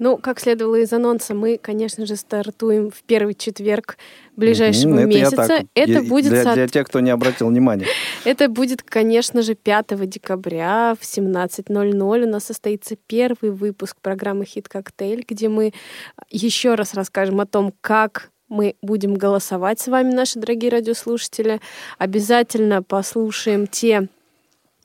Ну, 0.00 0.16
как 0.16 0.40
следовало 0.40 0.76
из 0.76 0.90
анонса, 0.94 1.34
мы, 1.34 1.58
конечно 1.58 2.06
же, 2.06 2.16
стартуем 2.16 2.90
в 2.90 3.02
первый 3.02 3.34
четверг 3.34 3.98
ближайшего 4.34 5.00
mm-hmm, 5.00 5.06
месяца. 5.06 5.42
Это, 5.42 5.66
это 5.74 5.92
я, 5.92 6.02
будет 6.02 6.30
для, 6.30 6.54
для 6.54 6.68
тех, 6.68 6.86
кто 6.88 7.00
не 7.00 7.10
обратил 7.10 7.48
внимания. 7.48 7.86
Это 8.24 8.48
будет, 8.48 8.82
конечно 8.82 9.42
же, 9.42 9.54
5 9.54 10.08
декабря 10.08 10.96
в 10.98 11.04
17.00 11.04 12.22
у 12.22 12.26
нас 12.26 12.44
состоится 12.44 12.96
первый 13.06 13.50
выпуск 13.50 13.98
программы 14.00 14.46
«Хит 14.46 14.70
Коктейль», 14.70 15.22
где 15.28 15.50
мы 15.50 15.74
еще 16.30 16.76
раз 16.76 16.94
расскажем 16.94 17.38
о 17.40 17.46
том, 17.46 17.74
как 17.82 18.30
мы 18.48 18.76
будем 18.80 19.14
голосовать 19.14 19.80
с 19.80 19.88
вами, 19.88 20.14
наши 20.14 20.38
дорогие 20.38 20.70
радиослушатели. 20.70 21.60
Обязательно 21.98 22.82
послушаем 22.82 23.66
те 23.66 24.08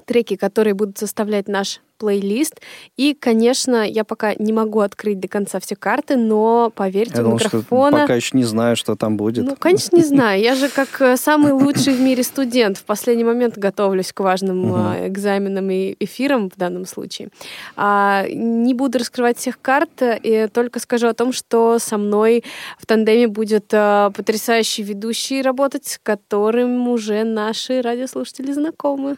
треки, 0.05 0.35
которые 0.35 0.74
будут 0.74 0.97
составлять 0.97 1.47
наш 1.47 1.81
плейлист. 1.97 2.62
И, 2.97 3.13
конечно, 3.13 3.88
я 3.88 4.03
пока 4.03 4.35
не 4.35 4.53
могу 4.53 4.81
открыть 4.81 5.19
до 5.19 5.27
конца 5.27 5.59
все 5.59 5.75
карты, 5.75 6.17
но 6.17 6.71
поверьте, 6.75 7.15
Я 7.15 7.21
у 7.21 7.24
думал, 7.25 7.39
что 7.39 7.62
пока 7.62 8.15
еще 8.15 8.38
не 8.38 8.43
знаю, 8.43 8.75
что 8.75 8.95
там 8.95 9.17
будет. 9.17 9.45
Ну, 9.45 9.55
конечно, 9.55 9.95
не 9.95 10.03
знаю. 10.03 10.41
Я 10.41 10.55
же 10.55 10.69
как 10.69 11.01
э, 11.01 11.17
самый 11.17 11.51
лучший 11.53 11.93
в 11.93 12.01
мире 12.01 12.24
студент 12.24 12.77
в 12.77 12.83
последний 12.83 13.24
момент 13.24 13.57
готовлюсь 13.57 14.12
к 14.12 14.19
важным 14.19 14.74
а, 14.74 15.07
экзаменам 15.07 15.69
и 15.69 15.95
эфирам 16.00 16.50
в 16.50 16.57
данном 16.57 16.85
случае. 16.85 17.29
А, 17.75 18.25
не 18.29 18.74
буду 18.74 19.00
раскрывать 19.00 19.38
всех 19.38 19.59
карт, 19.62 20.01
и 20.01 20.47
только 20.51 20.79
скажу 20.79 21.07
о 21.07 21.13
том, 21.13 21.31
что 21.31 21.79
со 21.79 21.97
мной 21.97 22.43
в 22.79 22.85
тандеме 22.85 23.27
будет 23.27 23.67
а, 23.74 24.12
потрясающий 24.12 24.83
ведущий 24.83 25.41
работать, 25.41 25.85
с 25.85 26.00
которым 26.01 26.88
уже 26.89 27.24
наши 27.24 27.81
радиослушатели 27.81 28.51
знакомы. 28.51 29.17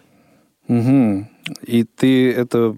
Мгм. 0.67 1.29
И 1.61 1.83
ты 1.83 2.31
это 2.33 2.75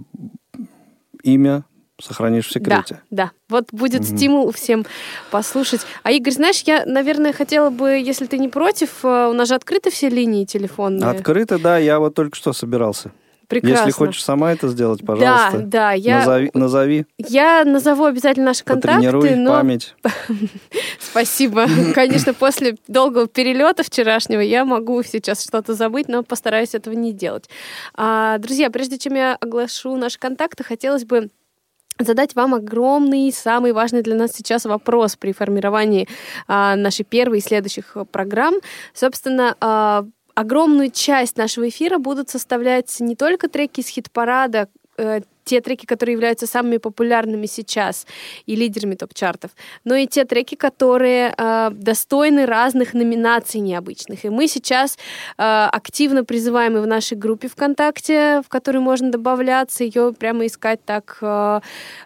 имя 1.24 1.64
сохранишь 2.02 2.48
в 2.48 2.52
секрете? 2.52 3.02
Да, 3.10 3.26
да. 3.26 3.32
Вот 3.50 3.68
будет 3.72 4.02
Мгм. 4.02 4.18
стимул 4.18 4.52
всем 4.52 4.86
послушать. 5.32 5.82
А, 6.04 6.12
Игорь, 6.12 6.34
знаешь, 6.34 6.62
я, 6.66 6.86
наверное, 6.86 7.34
хотела 7.34 7.70
бы, 7.70 7.90
если 7.90 8.26
ты 8.26 8.38
не 8.38 8.48
против, 8.48 9.04
э, 9.04 9.28
у 9.30 9.34
нас 9.34 9.50
же 9.50 9.56
открыты 9.56 9.90
все 9.90 10.10
линии 10.10 10.46
телефонные. 10.46 11.10
Открыто, 11.10 11.60
да, 11.60 11.78
я 11.78 12.00
вот 12.00 12.16
только 12.16 12.36
что 12.38 12.54
собирался. 12.54 13.12
Прекрасно. 13.50 13.88
Если 13.88 13.92
хочешь 13.92 14.24
сама 14.24 14.52
это 14.52 14.68
сделать, 14.68 15.04
пожалуйста. 15.04 15.58
Да, 15.58 15.66
да, 15.66 15.92
я, 15.94 16.20
Назови, 16.20 16.52
назови 16.54 17.06
я 17.18 17.64
назову 17.66 18.06
обязательно 18.06 18.46
наши 18.46 18.64
контакты, 18.64 19.36
но 19.36 19.54
память. 19.54 19.96
спасибо. 21.00 21.66
Конечно, 21.96 22.36
после 22.36 22.78
долгого 22.88 23.28
перелета 23.28 23.82
вчерашнего 23.82 24.40
я 24.40 24.66
могу 24.66 25.02
сейчас 25.02 25.44
что-то 25.44 25.74
забыть, 25.74 26.08
но 26.08 26.22
постараюсь 26.22 26.76
этого 26.76 26.94
не 26.94 27.12
делать. 27.12 27.50
А, 27.96 28.38
друзья, 28.38 28.70
прежде 28.70 29.00
чем 29.00 29.16
я 29.16 29.36
оглашу 29.36 29.96
наши 29.96 30.20
контакты, 30.20 30.64
хотелось 30.64 31.06
бы 31.06 31.30
задать 31.98 32.36
вам 32.36 32.54
огромный, 32.54 33.32
самый 33.34 33.74
важный 33.74 34.04
для 34.04 34.16
нас 34.16 34.32
сейчас 34.32 34.66
вопрос 34.66 35.16
при 35.16 35.34
формировании 35.34 36.08
а, 36.48 36.76
нашей 36.76 37.04
первой 37.04 37.40
и 37.40 37.42
следующих 37.42 37.98
программ. 38.12 38.54
Собственно, 38.94 39.56
а, 39.60 40.06
огромную 40.40 40.90
часть 40.90 41.38
нашего 41.38 41.68
эфира 41.68 41.98
будут 41.98 42.30
составлять 42.30 43.00
не 43.00 43.16
только 43.16 43.50
треки 43.50 43.82
из 43.82 43.88
хит-парада, 43.88 44.70
э, 44.98 45.22
те 45.44 45.62
треки, 45.62 45.86
которые 45.86 46.14
являются 46.14 46.48
самыми 46.48 46.78
популярными 46.78 47.46
сейчас 47.46 48.08
и 48.46 48.56
лидерами 48.56 48.96
топ-чартов, 48.96 49.52
но 49.84 49.96
и 49.96 50.08
те 50.08 50.24
треки, 50.24 50.56
которые 50.56 51.34
э, 51.38 51.70
достойны 51.72 52.46
разных 52.46 52.94
номинаций 52.94 53.60
необычных. 53.60 54.24
И 54.26 54.30
мы 54.30 54.48
сейчас 54.48 54.98
э, 55.38 55.44
активно 55.44 56.24
призываем 56.24 56.78
и 56.78 56.82
в 56.82 56.88
нашей 56.88 57.18
группе 57.18 57.50
ВКонтакте, 57.50 58.42
в 58.46 58.48
которой 58.48 58.78
можно 58.78 59.12
добавляться, 59.12 59.84
ее 59.84 60.14
прямо 60.14 60.46
искать 60.46 60.86
так 60.86 61.18
э, 61.22 61.60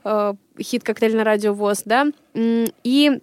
э, 0.05 0.33
хит 0.59 0.83
«Коктейль 0.83 1.15
на 1.15 1.23
радио 1.23 1.53
ВОЗ», 1.53 1.83
да, 1.85 2.07
и 2.33 3.19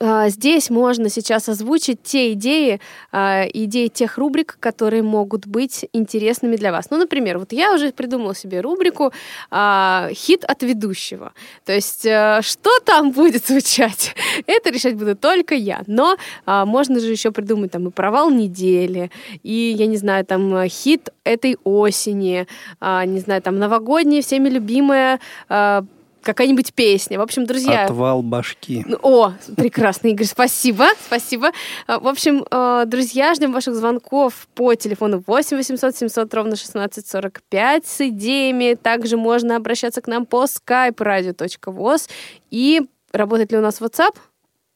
Здесь 0.00 0.70
можно 0.70 1.10
сейчас 1.10 1.48
озвучить 1.48 2.02
те 2.02 2.32
идеи, 2.32 2.80
а, 3.10 3.44
идеи 3.52 3.88
тех 3.88 4.16
рубрик, 4.16 4.56
которые 4.58 5.02
могут 5.02 5.46
быть 5.46 5.86
интересными 5.92 6.56
для 6.56 6.72
вас. 6.72 6.88
Ну, 6.90 6.96
например, 6.96 7.38
вот 7.38 7.52
я 7.52 7.74
уже 7.74 7.92
придумала 7.92 8.34
себе 8.34 8.60
рубрику 8.60 9.12
а, 9.50 10.08
«Хит 10.12 10.44
от 10.44 10.62
ведущего». 10.62 11.32
То 11.66 11.72
есть, 11.72 12.06
э, 12.06 12.40
что 12.42 12.70
там 12.84 13.12
будет 13.12 13.46
звучать, 13.46 14.14
это 14.46 14.70
решать 14.70 14.94
буду 14.94 15.14
только 15.14 15.54
я. 15.54 15.82
Но 15.86 16.16
а, 16.46 16.64
можно 16.64 16.98
же 16.98 17.10
еще 17.10 17.30
придумать 17.30 17.72
там 17.72 17.88
и 17.88 17.90
провал 17.90 18.30
недели, 18.30 19.10
и, 19.42 19.74
я 19.76 19.86
не 19.86 19.98
знаю, 19.98 20.24
там 20.24 20.54
э, 20.56 20.68
хит 20.68 21.10
этой 21.24 21.58
осени, 21.64 22.46
а, 22.80 23.04
не 23.04 23.20
знаю, 23.20 23.42
там 23.42 23.58
новогодняя, 23.58 24.22
всеми 24.22 24.48
любимая 24.48 25.20
а, 25.48 25.84
какая-нибудь 26.22 26.74
песня. 26.74 27.18
В 27.18 27.22
общем, 27.22 27.46
друзья... 27.46 27.84
Отвал 27.84 28.22
башки. 28.22 28.84
Ну, 28.86 28.98
О, 29.02 29.32
прекрасно, 29.56 30.08
Игорь, 30.08 30.26
спасибо, 30.26 30.86
спасибо. 31.06 31.50
А, 31.86 31.98
В 31.98 32.08
общем, 32.08 32.44
э, 32.50 32.84
друзья, 32.86 33.34
ждем 33.34 33.52
ваших 33.52 33.74
звонков 33.74 34.48
по 34.54 34.74
телефону 34.74 35.22
8 35.26 35.56
800 35.56 35.96
700 35.96 36.34
ровно 36.34 36.52
1645 36.52 37.86
с 37.86 38.00
идеями. 38.08 38.74
Также 38.74 39.16
можно 39.16 39.56
обращаться 39.56 40.00
к 40.00 40.06
нам 40.06 40.26
по 40.26 40.44
skype 40.44 40.96
radio.voz. 40.96 42.08
И 42.50 42.82
работает 43.12 43.52
ли 43.52 43.58
у 43.58 43.60
нас 43.60 43.80
WhatsApp? 43.80 44.16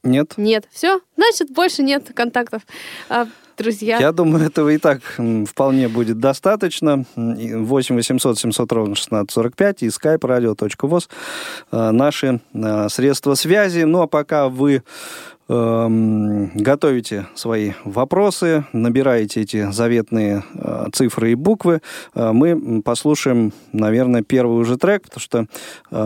Нет? 0.02 0.34
Нет. 0.36 0.66
Все, 0.70 1.00
значит, 1.16 1.50
больше 1.50 1.82
нет 1.82 2.12
контактов. 2.14 2.62
Друзья, 3.56 3.98
Я 3.98 4.12
думаю, 4.12 4.46
этого 4.46 4.68
и 4.68 4.78
так 4.78 5.00
вполне 5.48 5.88
будет 5.88 6.18
достаточно. 6.18 7.04
М, 7.16 7.34
и 7.34 7.54
8 7.54 7.96
800 7.96 8.38
700 8.38 8.72
ровно 8.72 8.94
1645 8.94 9.82
и 9.82 9.86
skype 9.86 10.20
radio.voz 10.20 11.08
э, 11.72 11.90
наши 11.90 12.40
э, 12.52 12.88
средства 12.90 13.34
связи. 13.34 13.82
Ну, 13.82 14.02
а 14.02 14.06
пока 14.06 14.48
вы 14.48 14.82
эм, 15.48 16.50
готовите 16.54 17.28
свои 17.34 17.72
вопросы, 17.84 18.64
набираете 18.72 19.40
эти 19.40 19.70
заветные 19.70 20.44
э, 20.54 20.88
цифры 20.92 21.32
и 21.32 21.34
буквы, 21.34 21.80
мы 22.14 22.82
послушаем, 22.82 23.52
наверное, 23.72 24.22
первый 24.22 24.58
уже 24.58 24.76
трек, 24.76 25.04
потому 25.04 25.20
что 25.20 25.46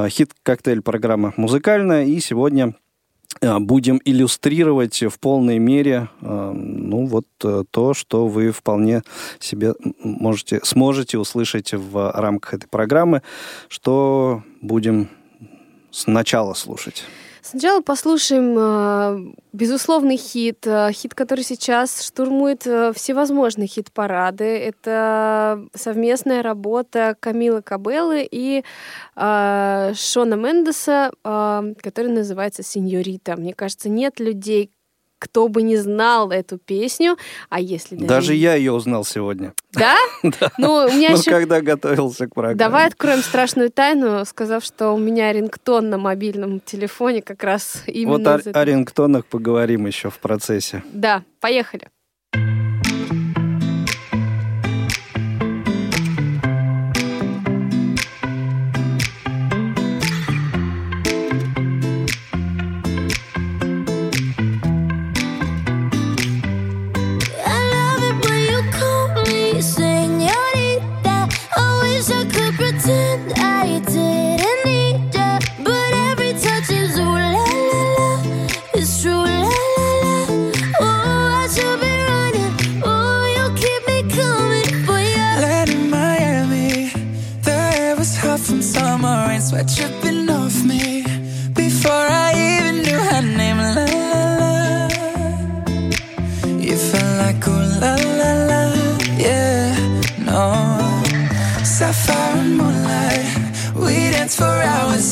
хит-коктейль 0.08 0.82
программа 0.82 1.32
музыкальная, 1.36 2.04
и 2.04 2.20
сегодня 2.20 2.74
будем 3.42 4.00
иллюстрировать 4.04 5.02
в 5.02 5.18
полной 5.18 5.58
мере 5.58 6.08
э, 6.20 6.52
ну 6.52 7.06
вот 7.06 7.26
э, 7.42 7.64
то, 7.70 7.94
что 7.94 8.26
вы 8.26 8.50
вполне 8.50 9.02
себе 9.38 9.74
можете, 10.02 10.60
сможете 10.62 11.18
услышать 11.18 11.72
в 11.72 12.12
рамках 12.12 12.54
этой 12.54 12.66
программы, 12.66 13.22
что 13.68 14.42
будем 14.60 15.08
сначала 15.90 16.54
слушать. 16.54 17.04
Сначала 17.42 17.80
послушаем 17.80 18.54
э, 18.58 19.34
безусловный 19.52 20.16
хит, 20.16 20.66
э, 20.66 20.92
хит, 20.92 21.14
который 21.14 21.42
сейчас 21.42 22.02
штурмует 22.02 22.66
э, 22.66 22.92
всевозможные 22.94 23.66
хит-парады. 23.66 24.44
Это 24.44 25.66
совместная 25.74 26.42
работа 26.42 27.16
Камилы 27.18 27.62
Кабеллы 27.62 28.28
и 28.30 28.62
Шона 29.14 30.34
Мендеса, 30.34 31.10
который 31.22 32.10
называется 32.10 32.62
«Синьорита». 32.62 33.36
Мне 33.36 33.52
кажется, 33.52 33.88
нет 33.88 34.20
людей, 34.20 34.70
кто 35.20 35.46
бы 35.46 35.62
не 35.62 35.76
знал 35.76 36.32
эту 36.32 36.58
песню, 36.58 37.16
а 37.48 37.60
если 37.60 37.94
даже... 37.94 38.08
Даже 38.08 38.34
я 38.34 38.54
ее 38.54 38.72
узнал 38.72 39.04
сегодня. 39.04 39.54
Да? 39.72 39.96
Ну, 40.58 40.74
у 40.74 40.88
меня 40.88 41.10
Ну, 41.10 41.16
еще... 41.18 41.30
когда 41.30 41.60
готовился 41.60 42.26
к 42.26 42.34
программе. 42.34 42.58
Давай 42.58 42.86
откроем 42.88 43.20
страшную 43.20 43.70
тайну, 43.70 44.24
сказав, 44.24 44.64
что 44.64 44.90
у 44.90 44.98
меня 44.98 45.32
рингтон 45.32 45.90
на 45.90 45.98
мобильном 45.98 46.58
телефоне 46.58 47.22
как 47.22 47.44
раз 47.44 47.84
именно 47.86 48.16
Вот 48.16 48.26
о, 48.26 48.38
этого. 48.38 48.58
о 48.58 48.64
рингтонах 48.64 49.26
поговорим 49.26 49.86
еще 49.86 50.10
в 50.10 50.18
процессе. 50.18 50.82
Да, 50.92 51.22
поехали. 51.40 51.88
I 52.34 52.69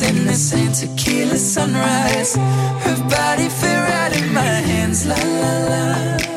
in 0.03 0.27
the 0.27 0.35
same 0.35 0.73
tequila 0.73 1.37
sunrise. 1.37 2.37
Her 2.37 3.09
body 3.09 3.49
fit 3.49 3.79
right 3.91 4.13
in 4.21 4.33
my 4.33 4.43
hands, 4.43 5.07
la 5.07 5.17
la 5.17 5.59
la. 5.69 6.28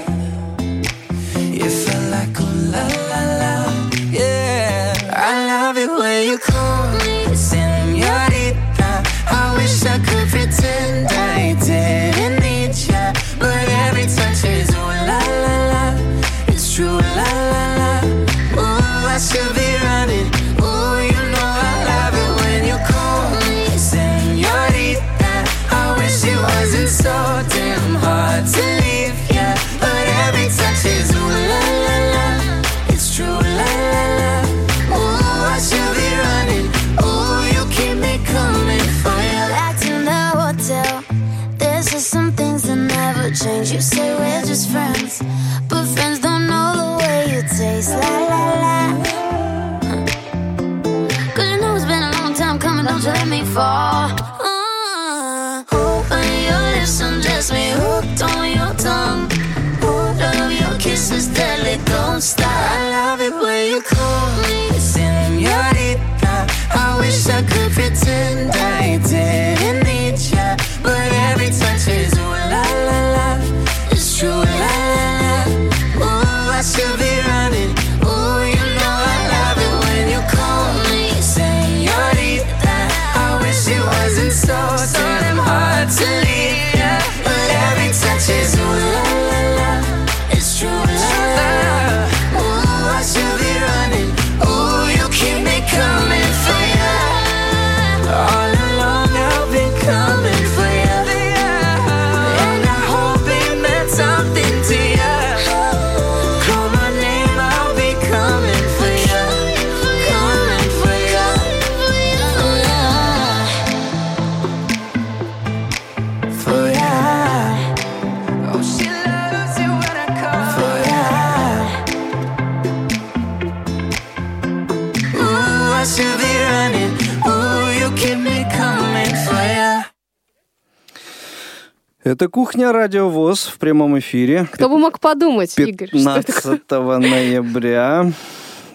Это 132.21 132.29
«Кухня 132.29 132.71
Радио 132.71 133.09
ВОЗ» 133.09 133.47
в 133.47 133.57
прямом 133.57 133.97
эфире. 133.97 134.47
Кто 134.51 134.69
бы 134.69 134.77
мог 134.77 134.99
подумать, 134.99 135.57
Игорь, 135.57 135.87
что 135.87 136.17
это 136.17 136.31
15 136.31 136.69
ноября 136.69 138.11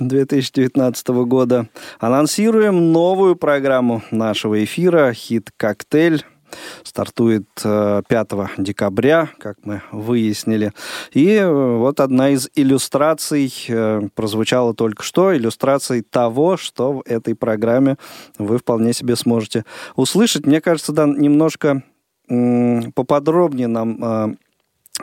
2019 0.00 1.09
года 1.09 1.68
анонсируем 2.00 2.90
новую 2.90 3.37
программу 3.37 4.02
нашего 4.11 4.64
эфира 4.64 5.12
«Хит 5.12 5.52
Коктейль». 5.56 6.24
Стартует 6.82 7.46
э, 7.62 8.02
5 8.09 8.28
декабря, 8.59 9.30
как 9.38 9.59
мы 9.62 9.80
выяснили. 9.92 10.72
И 11.12 11.28
э, 11.28 11.48
вот 11.48 12.00
одна 12.00 12.30
из 12.30 12.50
иллюстраций 12.56 13.54
э, 13.68 14.09
прозвучала 14.16 14.74
только 14.74 15.04
что. 15.04 15.37
Иллюстрацией 15.37 16.02
того, 16.02 16.56
что 16.56 16.94
в 16.94 17.02
этой 17.06 17.37
программе 17.37 17.96
вы 18.38 18.59
вполне 18.59 18.92
себе 18.92 19.14
сможете 19.14 19.64
услышать. 19.94 20.46
Мне 20.46 20.61
кажется, 20.61 20.90
да, 20.90 21.06
немножко 21.06 21.85
поподробнее 22.28 23.68
нам 23.68 24.04
э, 24.04 24.34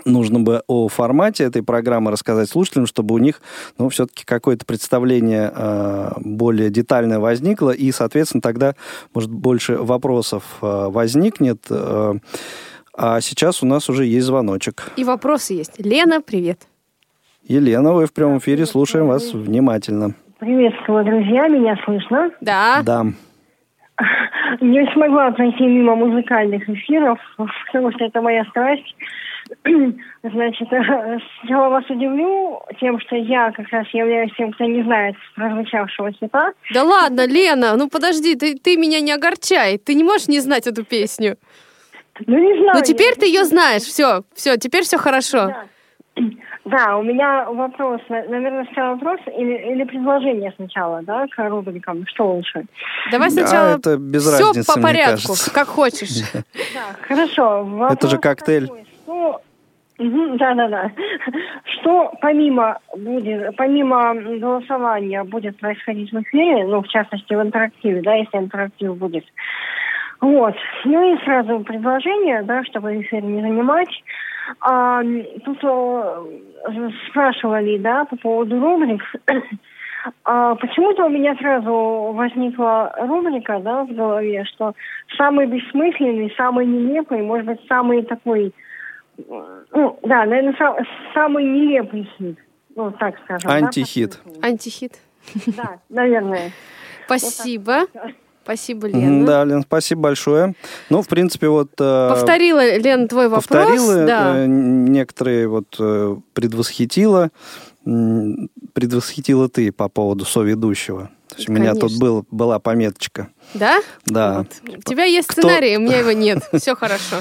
нужно 0.05 0.39
бы 0.39 0.63
о 0.67 0.87
формате 0.87 1.43
этой 1.43 1.63
программы 1.63 2.11
рассказать 2.11 2.49
слушателям, 2.49 2.85
чтобы 2.85 3.15
у 3.15 3.17
них, 3.17 3.41
ну, 3.77 3.89
все-таки 3.89 4.25
какое-то 4.25 4.65
представление 4.65 5.51
э, 5.55 6.11
более 6.19 6.69
детальное 6.69 7.19
возникло, 7.19 7.71
и, 7.71 7.91
соответственно, 7.91 8.41
тогда, 8.41 8.75
может, 9.13 9.31
больше 9.31 9.77
вопросов 9.77 10.43
э, 10.61 10.87
возникнет. 10.89 11.65
Э, 11.69 12.15
а 12.95 13.21
сейчас 13.21 13.63
у 13.63 13.65
нас 13.65 13.89
уже 13.89 14.05
есть 14.05 14.27
звоночек. 14.27 14.91
И 14.97 15.03
вопросы 15.03 15.53
есть. 15.53 15.79
Лена, 15.79 16.21
привет. 16.21 16.67
Елена, 17.47 17.93
вы 17.93 18.05
в 18.05 18.13
прямом 18.13 18.37
эфире, 18.37 18.65
слушаем 18.65 19.07
вас 19.07 19.33
внимательно. 19.33 20.15
Приветствую, 20.39 21.03
друзья, 21.05 21.47
меня 21.47 21.75
слышно? 21.85 22.31
Да. 22.41 22.81
Да. 22.83 23.05
Не 24.61 24.91
смогла 24.93 25.31
пройти 25.31 25.63
мимо 25.63 25.95
музыкальных 25.95 26.67
эфиров, 26.67 27.19
потому 27.37 27.91
что 27.91 28.05
это 28.05 28.21
моя 28.21 28.43
страсть. 28.45 28.95
Значит, 30.23 30.67
сначала 31.41 31.69
вас 31.69 31.89
удивлю 31.89 32.61
тем, 32.79 32.99
что 33.01 33.15
я 33.15 33.51
как 33.51 33.67
раз 33.69 33.87
являюсь 33.93 34.31
тем, 34.37 34.51
кто 34.53 34.65
не 34.65 34.83
знает 34.83 35.15
прозвучавшего 35.35 36.11
хита. 36.11 36.53
Да 36.73 36.83
ладно, 36.83 37.27
Лена, 37.27 37.75
ну 37.75 37.89
подожди, 37.89 38.35
ты, 38.35 38.55
ты 38.57 38.77
меня 38.77 39.01
не 39.01 39.11
огорчай. 39.11 39.77
Ты 39.77 39.93
не 39.95 40.03
можешь 40.03 40.27
не 40.27 40.39
знать 40.39 40.65
эту 40.65 40.83
песню. 40.83 41.37
Ну, 42.25 42.37
не 42.37 42.57
знаю. 42.59 42.77
Ну 42.77 42.81
теперь 42.83 43.13
я- 43.15 43.15
ты 43.15 43.25
ее 43.25 43.43
знаешь. 43.43 43.83
Все, 43.83 44.21
все, 44.33 44.57
теперь 44.57 44.83
все 44.83 44.97
хорошо. 44.97 45.47
Да. 45.47 45.65
Да, 46.65 46.97
у 46.97 47.03
меня 47.03 47.45
вопрос, 47.49 47.99
на- 48.07 48.23
наверное, 48.23 48.63
сначала 48.65 48.93
вопрос 48.93 49.19
или, 49.37 49.73
или 49.73 49.83
предложение 49.83 50.53
сначала, 50.55 51.01
да, 51.01 51.27
к 51.27 51.49
рубрикам, 51.49 52.05
что 52.07 52.35
лучше? 52.35 52.63
Давай 53.11 53.29
Да, 53.29 53.33
сначала 53.33 53.77
это 53.77 53.97
без 53.97 54.23
все 54.23 54.45
разницы, 54.45 54.71
по 54.71 54.79
мне 54.79 54.87
порядку, 54.87 55.27
кажется. 55.27 55.53
как 55.53 55.67
хочешь. 55.67 56.09
Да, 56.73 56.95
хорошо. 57.01 57.87
Это 57.91 58.07
же 58.07 58.17
коктейль. 58.17 58.69
Что... 59.03 59.41
Мгм, 59.99 60.37
Да-да-да. 60.37 60.91
Что 61.65 62.13
помимо 62.21 62.79
будет, 62.95 63.55
помимо 63.57 64.15
голосования 64.15 65.23
будет 65.23 65.59
происходить 65.59 66.11
в 66.11 66.21
эфире, 66.21 66.65
ну, 66.65 66.81
в 66.81 66.87
частности, 66.87 67.33
в 67.33 67.41
интерактиве, 67.41 68.01
да, 68.01 68.15
если 68.15 68.37
интерактив 68.37 68.95
будет. 68.97 69.25
Вот. 70.19 70.55
Ну 70.85 71.13
и 71.13 71.23
сразу 71.25 71.59
предложение, 71.59 72.41
да, 72.43 72.63
чтобы 72.63 73.01
эфир 73.01 73.21
не 73.23 73.41
занимать. 73.41 73.89
А, 74.59 75.01
тут 75.45 75.59
э, 75.63 76.89
спрашивали, 77.09 77.77
да, 77.77 78.05
по 78.05 78.15
поводу 78.17 78.59
рубрик. 78.59 79.01
А, 80.25 80.55
почему-то 80.55 81.05
у 81.05 81.09
меня 81.09 81.33
сразу 81.37 82.11
возникла 82.13 82.93
рубрика, 83.07 83.59
да, 83.59 83.85
в 83.85 83.93
голове, 83.93 84.43
что 84.43 84.73
самый 85.17 85.47
бессмысленный, 85.47 86.33
самый 86.35 86.65
нелепый, 86.65 87.21
может 87.21 87.45
быть, 87.45 87.61
самый 87.69 88.03
такой, 88.03 88.53
э, 89.17 89.21
ну, 89.71 89.97
да, 90.03 90.25
наверное, 90.25 90.53
са- 90.59 90.83
самый 91.13 91.45
нелепый 91.45 92.03
хит. 92.17 92.37
Ну, 92.75 92.91
так 92.91 93.15
скажем. 93.23 93.49
да, 93.49 93.55
Антихит. 93.67 94.13
смыслу. 94.15 94.41
Антихит. 94.43 94.91
Да, 95.55 95.79
наверное. 95.87 96.51
Спасибо. 97.05 97.85
Спасибо, 98.43 98.87
Лена. 98.87 99.25
Да, 99.25 99.45
Лен, 99.45 99.63
спасибо 99.63 100.01
большое. 100.01 100.53
Ну, 100.89 101.01
в 101.01 101.07
принципе, 101.07 101.47
вот... 101.47 101.69
э, 101.79 102.09
Повторила, 102.09 102.75
Лен, 102.77 103.07
твой 103.07 103.29
вопрос. 103.29 103.47
повторила, 103.47 104.05
да. 104.05 104.37
э, 104.39 104.45
некоторые 104.47 105.47
вот 105.47 105.75
э, 105.79 106.17
предвосхитила. 106.33 107.31
Предвосхитила 108.73 109.49
ты 109.49 109.71
по 109.71 109.87
поводу 109.89 110.25
соведущего. 110.25 111.09
То 111.29 111.35
есть 111.37 111.49
у 111.49 111.51
меня 111.53 111.73
тут 111.73 111.97
был, 111.97 112.25
была 112.31 112.59
пометочка. 112.59 113.29
Да? 113.53 113.81
Да. 114.05 114.39
Вот. 114.39 114.77
У 114.77 114.81
тебя 114.81 115.05
есть 115.05 115.27
Кто- 115.27 115.41
сценарий, 115.41 115.77
у 115.77 115.79
меня 115.79 115.99
его 115.99 116.11
нет. 116.13 116.43
Все 116.53 116.75
хорошо. 116.75 117.17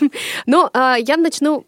Ну, 0.46 0.68
а, 0.72 0.96
я 0.96 1.16
начну 1.16 1.64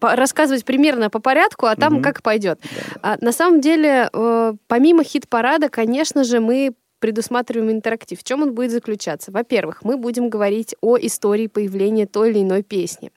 рассказывать 0.00 0.64
примерно 0.64 1.10
по 1.10 1.18
порядку, 1.18 1.66
а 1.66 1.74
там 1.76 2.02
как 2.02 2.22
пойдет. 2.22 2.60
А, 3.02 3.16
на 3.20 3.32
самом 3.32 3.60
деле, 3.60 4.08
э, 4.12 4.52
помимо 4.68 5.02
хит-парада, 5.04 5.68
конечно 5.68 6.24
же, 6.24 6.40
мы 6.40 6.74
предусматриваем 6.98 7.70
интерактив. 7.70 8.18
В 8.20 8.24
чем 8.24 8.42
он 8.42 8.54
будет 8.54 8.70
заключаться? 8.70 9.32
Во-первых, 9.32 9.84
мы 9.84 9.96
будем 9.96 10.28
говорить 10.28 10.74
о 10.80 10.96
истории 10.96 11.46
появления 11.46 12.06
той 12.06 12.30
или 12.30 12.42
иной 12.42 12.62
песни. 12.62 13.10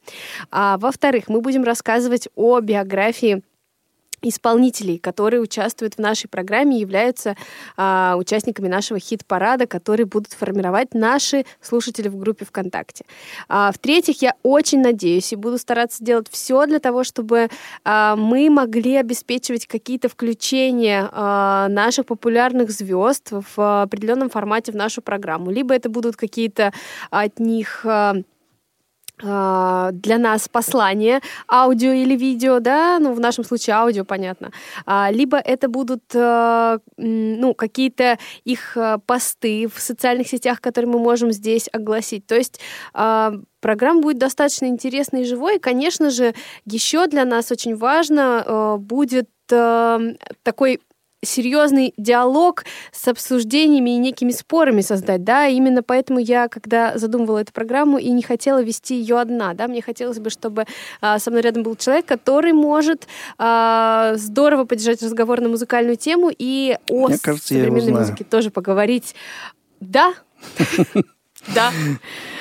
А 0.51 0.77
во-вторых, 0.77 1.25
мы 1.27 1.41
будем 1.41 1.63
рассказывать 1.63 2.27
о 2.35 2.59
биографии 2.59 3.41
исполнителей, 4.21 4.97
которые 4.97 5.41
участвуют 5.41 5.95
в 5.95 5.99
нашей 5.99 6.27
программе, 6.27 6.79
являются 6.79 7.35
а, 7.77 8.15
участниками 8.17 8.67
нашего 8.67 8.99
хит-парада, 8.99 9.67
которые 9.67 10.05
будут 10.05 10.33
формировать 10.33 10.93
наши 10.93 11.45
слушатели 11.61 12.07
в 12.07 12.17
группе 12.17 12.45
ВКонтакте. 12.45 13.05
А, 13.47 13.71
в-третьих, 13.71 14.21
я 14.21 14.33
очень 14.43 14.81
надеюсь 14.81 15.31
и 15.33 15.35
буду 15.35 15.57
стараться 15.57 16.03
делать 16.03 16.27
все 16.29 16.65
для 16.65 16.79
того, 16.79 17.03
чтобы 17.03 17.49
а, 17.83 18.15
мы 18.15 18.49
могли 18.49 18.95
обеспечивать 18.95 19.67
какие-то 19.67 20.09
включения 20.09 21.09
а, 21.11 21.67
наших 21.69 22.05
популярных 22.05 22.71
звезд 22.71 23.31
в 23.31 23.81
определенном 23.83 24.29
формате 24.29 24.71
в 24.71 24.75
нашу 24.75 25.01
программу. 25.01 25.51
Либо 25.51 25.73
это 25.73 25.89
будут 25.89 26.15
какие-то 26.15 26.73
от 27.09 27.39
них 27.39 27.85
а, 27.85 28.15
для 29.21 30.17
нас 30.17 30.47
послание, 30.47 31.21
аудио 31.47 31.91
или 31.91 32.15
видео, 32.15 32.59
да, 32.59 32.99
ну, 32.99 33.13
в 33.13 33.19
нашем 33.19 33.43
случае 33.43 33.75
аудио, 33.75 34.05
понятно, 34.05 34.51
а, 34.85 35.11
либо 35.11 35.37
это 35.37 35.67
будут, 35.67 36.03
а, 36.15 36.79
ну, 36.97 37.53
какие-то 37.53 38.17
их 38.45 38.77
посты 39.05 39.67
в 39.67 39.79
социальных 39.79 40.27
сетях, 40.27 40.61
которые 40.61 40.89
мы 40.89 40.99
можем 40.99 41.31
здесь 41.31 41.69
огласить. 41.71 42.25
То 42.27 42.35
есть 42.35 42.59
программа 43.59 44.01
будет 44.01 44.17
достаточно 44.17 44.65
интересной 44.65 45.21
и 45.21 45.25
живой. 45.25 45.57
И, 45.57 45.59
конечно 45.59 46.09
же, 46.09 46.33
еще 46.65 47.07
для 47.07 47.25
нас 47.25 47.51
очень 47.51 47.75
важно 47.75 48.77
будет 48.79 49.29
такой 49.47 50.79
серьезный 51.21 51.93
диалог 51.97 52.63
с 52.91 53.07
обсуждениями 53.07 53.91
и 53.91 53.97
некими 53.97 54.31
спорами 54.31 54.81
создать, 54.81 55.23
да, 55.23 55.47
именно 55.47 55.83
поэтому 55.83 56.19
я, 56.19 56.47
когда 56.47 56.97
задумывала 56.97 57.39
эту 57.39 57.51
программу, 57.51 57.97
и 57.97 58.09
не 58.11 58.23
хотела 58.23 58.61
вести 58.63 58.95
ее 58.95 59.19
одна, 59.19 59.53
да, 59.53 59.67
мне 59.67 59.81
хотелось 59.81 60.19
бы, 60.19 60.29
чтобы 60.29 60.65
а, 61.01 61.19
со 61.19 61.29
мной 61.29 61.41
рядом 61.41 61.63
был 61.63 61.75
человек, 61.75 62.05
который 62.05 62.53
может 62.53 63.07
а, 63.37 64.13
здорово 64.15 64.65
поддержать 64.65 65.01
разговор 65.03 65.41
на 65.41 65.49
музыкальную 65.49 65.97
тему 65.97 66.31
и 66.35 66.77
о 66.87 67.07
Мне 67.07 67.17
кажется, 67.21 67.53
современной 67.53 67.91
музыке 67.91 68.23
тоже 68.23 68.49
поговорить. 68.49 69.15
Да, 69.81 70.13
да. 71.53 71.71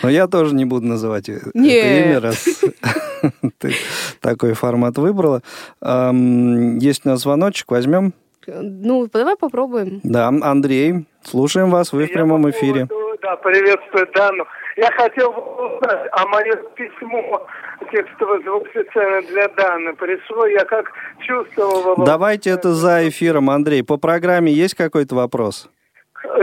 Но 0.02 0.08
я 0.08 0.28
тоже 0.28 0.54
не 0.54 0.64
буду 0.64 0.86
называть 0.86 1.28
это 1.28 1.50
имя, 1.50 2.20
раз 2.20 2.44
ты 3.58 3.74
такой 4.20 4.52
формат 4.54 4.98
выбрала. 4.98 5.42
Есть 5.82 7.04
у 7.04 7.08
нас 7.08 7.20
звоночек, 7.20 7.70
возьмем. 7.70 8.14
Ну, 8.48 9.06
давай 9.12 9.36
попробуем. 9.36 10.00
Да, 10.02 10.28
Андрей, 10.28 11.06
слушаем 11.22 11.70
вас, 11.70 11.92
вы 11.92 12.06
в 12.06 12.12
прямом 12.12 12.48
эфире. 12.50 12.88
Да, 13.22 13.36
приветствую 13.36 14.08
Дану. 14.14 14.44
Я 14.76 14.90
хотел 14.92 15.32
бы 15.32 15.40
узнать, 15.40 16.08
а 16.12 16.26
мое 16.28 16.54
письмо 16.76 17.46
текстовое 17.90 18.40
звук 18.42 18.68
специально 18.68 19.22
для 19.22 19.48
Даны 19.48 19.94
пришло, 19.94 20.46
я 20.46 20.64
как 20.64 20.86
чувствовала... 21.26 22.06
Давайте 22.06 22.50
это 22.50 22.72
за 22.72 23.08
эфиром, 23.08 23.50
Андрей. 23.50 23.82
По 23.82 23.96
программе 23.96 24.52
есть 24.52 24.74
какой-то 24.74 25.14
вопрос? 25.16 25.68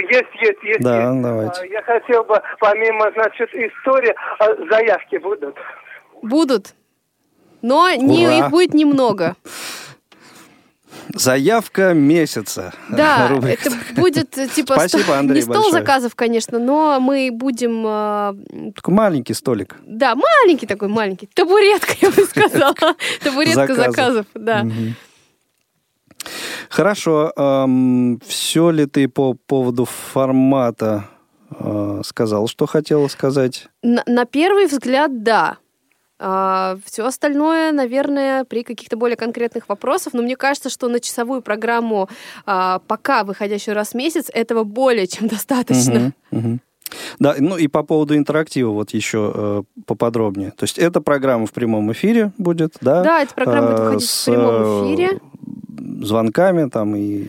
Есть, 0.09 0.29
есть, 0.41 0.63
есть. 0.63 0.81
Да, 0.81 1.11
есть. 1.11 1.21
давайте. 1.21 1.61
А, 1.61 1.65
Я 1.65 1.81
хотел 1.81 2.23
бы, 2.23 2.41
помимо, 2.59 3.11
значит, 3.13 3.49
истории, 3.53 4.13
а, 4.39 4.45
заявки 4.69 5.17
будут. 5.17 5.55
Будут. 6.21 6.75
Но 7.61 7.89
не, 7.91 8.39
их 8.39 8.49
будет 8.49 8.73
немного. 8.73 9.35
Заявка 11.13 11.93
месяца. 11.93 12.73
Да, 12.89 13.27
Рубрика. 13.31 13.69
это 13.69 13.77
будет 13.95 14.38
э, 14.38 14.47
типа 14.47 14.73
Спасибо, 14.75 15.03
сто- 15.03 15.13
Андрей, 15.13 15.38
не 15.38 15.41
стол 15.43 15.55
большое. 15.55 15.71
заказов, 15.73 16.15
конечно, 16.15 16.60
но 16.60 16.99
мы 16.99 17.29
будем, 17.31 17.84
э, 17.88 18.71
Такой 18.75 18.93
маленький 18.93 19.34
столик. 19.34 19.75
да, 19.86 20.15
маленький 20.15 20.67
такой 20.67 20.88
маленький, 20.88 21.27
табуретка, 21.34 21.93
я 22.01 22.10
бы 22.12 22.23
сказала, 22.25 22.73
табуретка 23.23 23.75
Заказов. 23.75 24.25
да. 24.34 24.65
Хорошо. 26.69 27.31
все 28.25 28.71
ли 28.71 28.86
ты 28.88 29.08
по 29.08 29.34
поводу 29.36 29.86
формата 29.86 31.05
э, 31.51 32.01
сказал, 32.03 32.47
что 32.47 32.65
хотела 32.65 33.08
сказать? 33.08 33.67
На, 33.84 34.03
на 34.08 34.25
первый 34.25 34.65
взгляд, 34.65 35.23
да. 35.23 35.58
Все 36.17 37.06
остальное, 37.06 37.71
наверное, 37.71 38.45
при 38.45 38.63
каких-то 38.63 38.95
более 38.97 39.17
конкретных 39.17 39.67
вопросах. 39.69 40.13
Но 40.13 40.21
мне 40.21 40.36
кажется, 40.36 40.69
что 40.69 40.88
на 40.88 40.99
часовую 40.99 41.41
программу, 41.41 42.10
а, 42.45 42.80
пока 42.88 43.23
выходящую 43.23 43.75
раз 43.75 43.89
в 43.89 43.95
месяц, 43.95 44.30
этого 44.34 44.63
более 44.63 45.08
чем 45.08 45.28
достаточно. 45.36 45.99
Мгм, 45.99 46.13
мгм. 46.32 46.62
Да, 47.19 47.36
ну 47.39 47.58
и 47.58 47.67
по 47.67 47.84
поводу 47.84 48.15
интерактива 48.15 48.69
вот 48.71 48.91
еще 48.91 49.32
э, 49.36 49.63
поподробнее. 49.86 50.51
То 50.51 50.63
есть 50.63 50.78
эта 50.78 51.01
программа 51.01 51.47
в 51.47 51.51
прямом 51.51 51.91
эфире 51.91 52.32
будет, 52.38 52.75
да? 52.80 53.04
Да, 53.04 53.21
эта 53.23 53.34
программа 53.34 53.67
будет 53.71 53.80
Э, 53.80 53.84
выходить 53.86 54.10
с, 54.10 54.21
в 54.21 54.32
прямом 54.32 54.56
э, 54.56 54.93
эфире. 54.93 55.19
звонками 56.01 56.69
там 56.69 56.95
и 56.95 57.25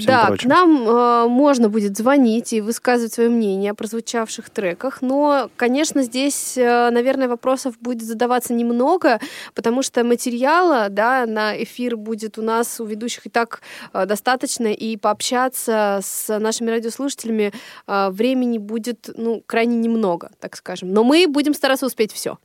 всем 0.00 0.12
Да, 0.12 0.26
прочим. 0.26 0.48
к 0.48 0.52
нам 0.52 0.88
э, 0.88 1.28
можно 1.28 1.68
будет 1.68 1.96
звонить 1.96 2.52
и 2.52 2.60
высказывать 2.60 3.12
свое 3.12 3.28
мнение 3.30 3.70
о 3.70 3.74
прозвучавших 3.74 4.50
треках, 4.50 5.02
но, 5.02 5.50
конечно, 5.56 6.02
здесь, 6.02 6.58
э, 6.58 6.90
наверное, 6.90 7.28
вопросов 7.28 7.78
будет 7.80 8.02
задаваться 8.02 8.52
немного, 8.52 9.20
потому 9.54 9.82
что 9.82 10.04
материала, 10.04 10.88
да, 10.88 11.26
на 11.26 11.62
эфир 11.62 11.96
будет 11.96 12.38
у 12.38 12.42
нас 12.42 12.80
у 12.80 12.84
ведущих 12.84 13.26
и 13.26 13.30
так 13.30 13.60
э, 13.92 14.06
достаточно, 14.06 14.66
и 14.72 14.96
пообщаться 14.96 16.00
с 16.02 16.38
нашими 16.38 16.70
радиослушателями 16.70 17.52
э, 17.86 18.10
времени 18.10 18.58
будет, 18.58 19.10
ну, 19.16 19.42
крайне 19.46 19.76
немного, 19.76 20.30
так 20.40 20.56
скажем. 20.56 20.92
Но 20.92 21.04
мы 21.04 21.26
будем 21.28 21.54
стараться 21.54 21.86
успеть 21.86 22.12
все. 22.12 22.38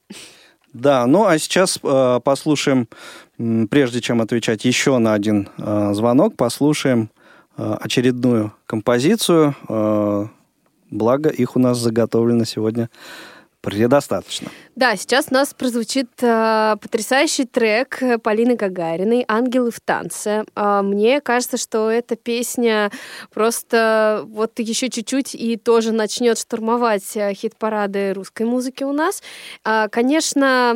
Да, 0.75 1.05
ну 1.07 1.25
а 1.25 1.39
сейчас 1.39 1.79
э, 1.81 2.19
послушаем, 2.21 2.89
прежде 3.69 4.01
чем 4.01 4.19
отвечать 4.21 4.65
еще 4.65 4.97
на 4.97 5.13
один 5.13 5.47
э, 5.57 5.93
звонок, 5.93 6.35
послушаем 6.35 7.09
очередную 7.57 8.53
композицию. 8.65 9.55
Э, 9.69 10.27
благо, 10.91 11.29
их 11.29 11.55
у 11.55 11.59
нас 11.59 11.77
заготовлено 11.77 12.45
сегодня 12.45 12.89
предостаточно. 13.65 14.49
Да, 14.75 14.95
сейчас 14.95 15.27
у 15.31 15.33
нас 15.33 15.53
прозвучит 15.53 16.09
э, 16.21 16.75
потрясающий 16.81 17.45
трек 17.45 18.03
э, 18.03 18.17
Полины 18.17 18.55
Гагариной 18.55 19.25
«Ангелы 19.27 19.71
в 19.71 19.79
танце». 19.79 20.43
А, 20.53 20.81
мне 20.81 21.21
кажется, 21.21 21.57
что 21.57 21.89
эта 21.89 22.15
песня 22.15 22.91
просто 23.33 24.23
вот 24.27 24.59
еще 24.59 24.89
чуть-чуть 24.89 25.33
и 25.33 25.55
тоже 25.55 25.93
начнет 25.93 26.37
штурмовать 26.37 27.15
э, 27.15 27.33
хит-парады 27.33 28.13
русской 28.13 28.43
музыки 28.43 28.83
у 28.83 28.91
нас. 28.91 29.23
А, 29.63 29.87
конечно, 29.87 30.75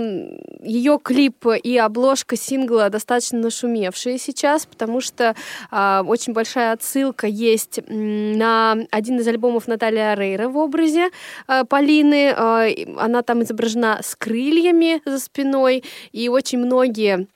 ее 0.62 0.98
клип 1.04 1.46
и 1.62 1.78
обложка 1.78 2.38
сингла 2.38 2.90
достаточно 2.90 3.40
нашумевшие 3.40 4.18
сейчас, 4.18 4.66
потому 4.66 5.02
что 5.02 5.36
а, 5.72 6.04
очень 6.08 6.34
большая 6.34 6.72
отсылка 6.72 7.28
есть 7.28 7.82
на 7.88 8.78
один 8.92 9.20
из 9.20 9.28
альбомов 9.28 9.68
Натальи 9.68 10.00
Арейра 10.00 10.48
в 10.48 10.58
образе 10.58 11.10
э, 11.48 11.66
Полины. 11.66 12.34
Э, 12.36 12.79
Она 12.98 13.22
там 13.22 13.44
изображена 13.44 14.00
с 14.04 14.16
крыльями 14.16 15.02
за 15.06 15.20
спиной, 15.20 15.84
и 16.12 16.30
очень 16.30 16.60
многие 16.60 17.28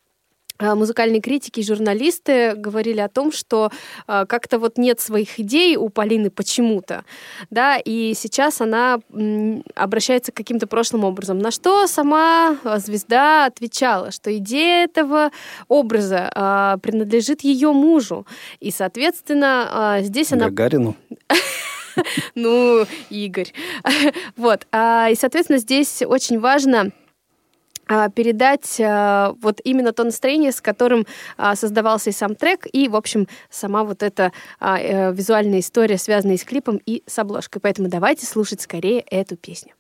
э, 0.60 0.74
музыкальные 0.76 1.22
критики 1.22 1.60
и 1.60 1.64
журналисты 1.64 2.54
говорили 2.56 3.00
о 3.00 3.10
том, 3.10 3.32
что 3.32 3.72
э, 4.08 4.26
как-то 4.28 4.60
вот 4.60 4.78
нет 4.78 5.00
своих 5.00 5.40
идей 5.40 5.76
у 5.76 5.90
Полины 5.90 6.30
почему-то, 6.30 7.04
да, 7.50 7.78
и 7.78 8.14
сейчас 8.16 8.62
она 8.62 9.00
м, 9.12 9.64
обращается 9.76 10.32
к 10.32 10.36
каким-то 10.36 10.68
прошлым 10.68 11.04
образом. 11.04 11.40
На 11.40 11.52
что 11.52 11.88
сама 11.88 12.58
э, 12.64 12.78
звезда 12.80 13.46
отвечала, 13.46 14.12
что 14.12 14.36
идея 14.38 14.86
этого 14.86 15.32
образа 15.68 16.32
э, 16.34 16.78
принадлежит 16.82 17.42
ее 17.42 17.72
мужу, 17.72 18.26
и, 18.60 18.72
соответственно, 18.72 19.98
э, 20.00 20.04
здесь 20.04 20.32
она 20.32 20.46
Гагарину. 20.46 20.96
ну, 22.36 22.86
Игорь. 23.10 23.52
Вот. 24.38 24.68
а, 24.72 25.10
И, 25.10 25.16
соответственно, 25.16 25.60
здесь 25.60 26.02
очень 26.02 26.40
важно 26.40 26.92
а, 27.88 28.10
передать 28.10 28.80
а, 28.80 29.36
вот 29.42 29.60
именно 29.64 29.94
то 29.94 30.04
настроение, 30.04 30.52
с 30.52 30.62
которым 30.62 31.06
создавался 31.56 32.10
и 32.10 32.14
сам 32.14 32.36
трек, 32.36 32.68
и, 32.72 32.88
в 32.88 32.96
общем, 32.96 33.28
сама 33.50 33.84
вот 33.84 34.04
эта 34.04 34.32
э, 34.60 35.14
визуальная 35.14 35.60
история, 35.60 35.98
связанная 35.98 36.38
с 36.38 36.44
клипом 36.44 36.80
и 36.86 37.04
с 37.06 37.20
обложкой. 37.20 37.62
Поэтому 37.62 37.90
давайте 37.90 38.26
слушать 38.26 38.62
скорее 38.62 39.02
эту 39.02 39.36
песню. 39.36 39.74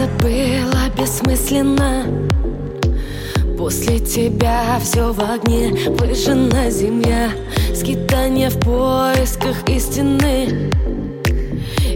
Спасаться 0.00 0.08
было 0.22 0.88
бессмысленно. 0.96 2.06
После 3.58 3.98
тебя 4.00 4.78
все 4.82 5.12
в 5.12 5.20
огне 5.20 5.74
Выжжена 5.90 6.70
земля 6.70 7.30
Скитание 7.74 8.48
в 8.48 8.58
поисках 8.60 9.68
истины. 9.68 10.70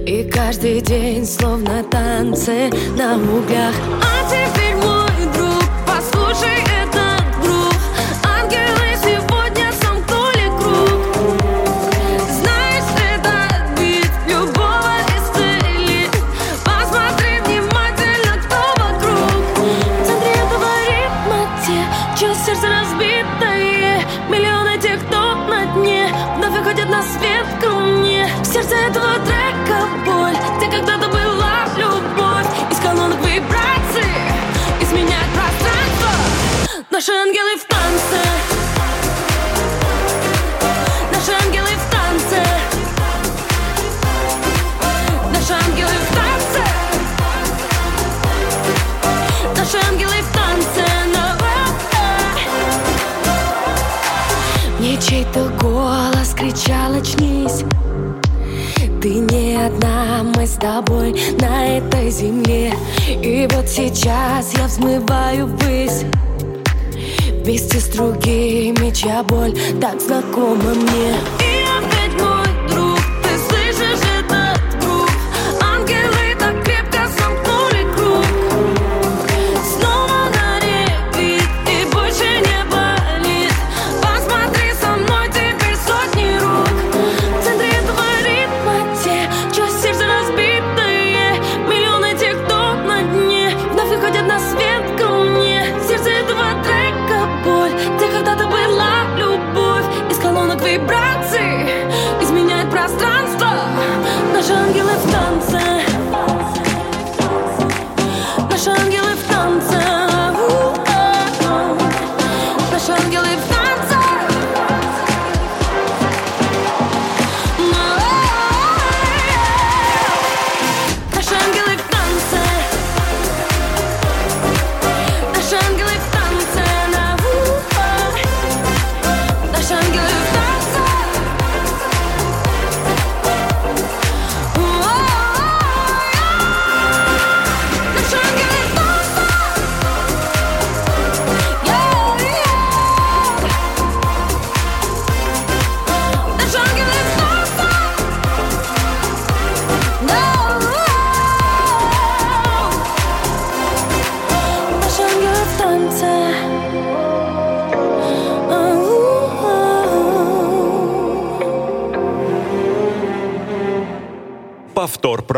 И 0.06 0.30
каждый 0.30 0.82
день 0.82 1.24
словно 1.24 1.82
танцы 1.84 2.70
на 2.98 3.14
углях. 3.14 3.74
А 4.02 4.28
теперь, 4.28 4.74
мой 4.74 5.32
друг, 5.34 5.64
послушай 5.86 6.58
это 6.66 6.83
на 26.94 27.02
свет 27.02 27.46
ко 27.60 27.70
мне 27.70 28.28
В 28.42 28.46
сердце 28.46 28.76
этого 28.76 29.14
трека 29.26 29.78
боль. 30.06 30.36
Где 30.56 30.66
когда-то 30.76 31.08
была 31.08 31.66
любовь. 31.76 32.46
Из 32.70 32.78
колонок 32.78 33.18
вибраций 33.26 34.14
Изменяет 34.80 35.30
пространство. 35.34 36.10
Наши 36.90 37.12
ангелы 37.12 37.56
в 37.56 37.64
танце. 37.64 38.20
Наши 41.12 41.32
ангелы 41.44 41.72
в 41.82 41.90
танце. 41.94 42.42
Наши 45.32 45.52
ангелы 45.52 45.96
в 46.04 46.14
танце. 46.18 46.62
Наши 49.56 49.78
ангелы 49.90 50.18
в 50.22 50.30
танце. 50.36 50.84
Но, 51.12 51.24
Мне 54.78 54.96
чей-то 55.00 55.48
голос 55.60 56.23
кричал 56.44 56.92
«Очнись!» 56.92 57.64
Ты 59.00 59.14
не 59.14 59.56
одна, 59.56 60.22
мы 60.36 60.46
с 60.46 60.52
тобой 60.52 61.14
на 61.40 61.78
этой 61.78 62.10
земле! 62.10 62.72
И 63.08 63.48
вот 63.52 63.68
сейчас 63.68 64.54
я 64.56 64.66
взмываю 64.66 65.46
ввысь! 65.46 66.04
Вместе 67.44 67.78
с 67.80 67.88
другими, 67.88 68.90
чья 68.94 69.22
боль 69.22 69.54
так 69.80 70.00
знакома 70.00 70.74
мне 70.74 71.43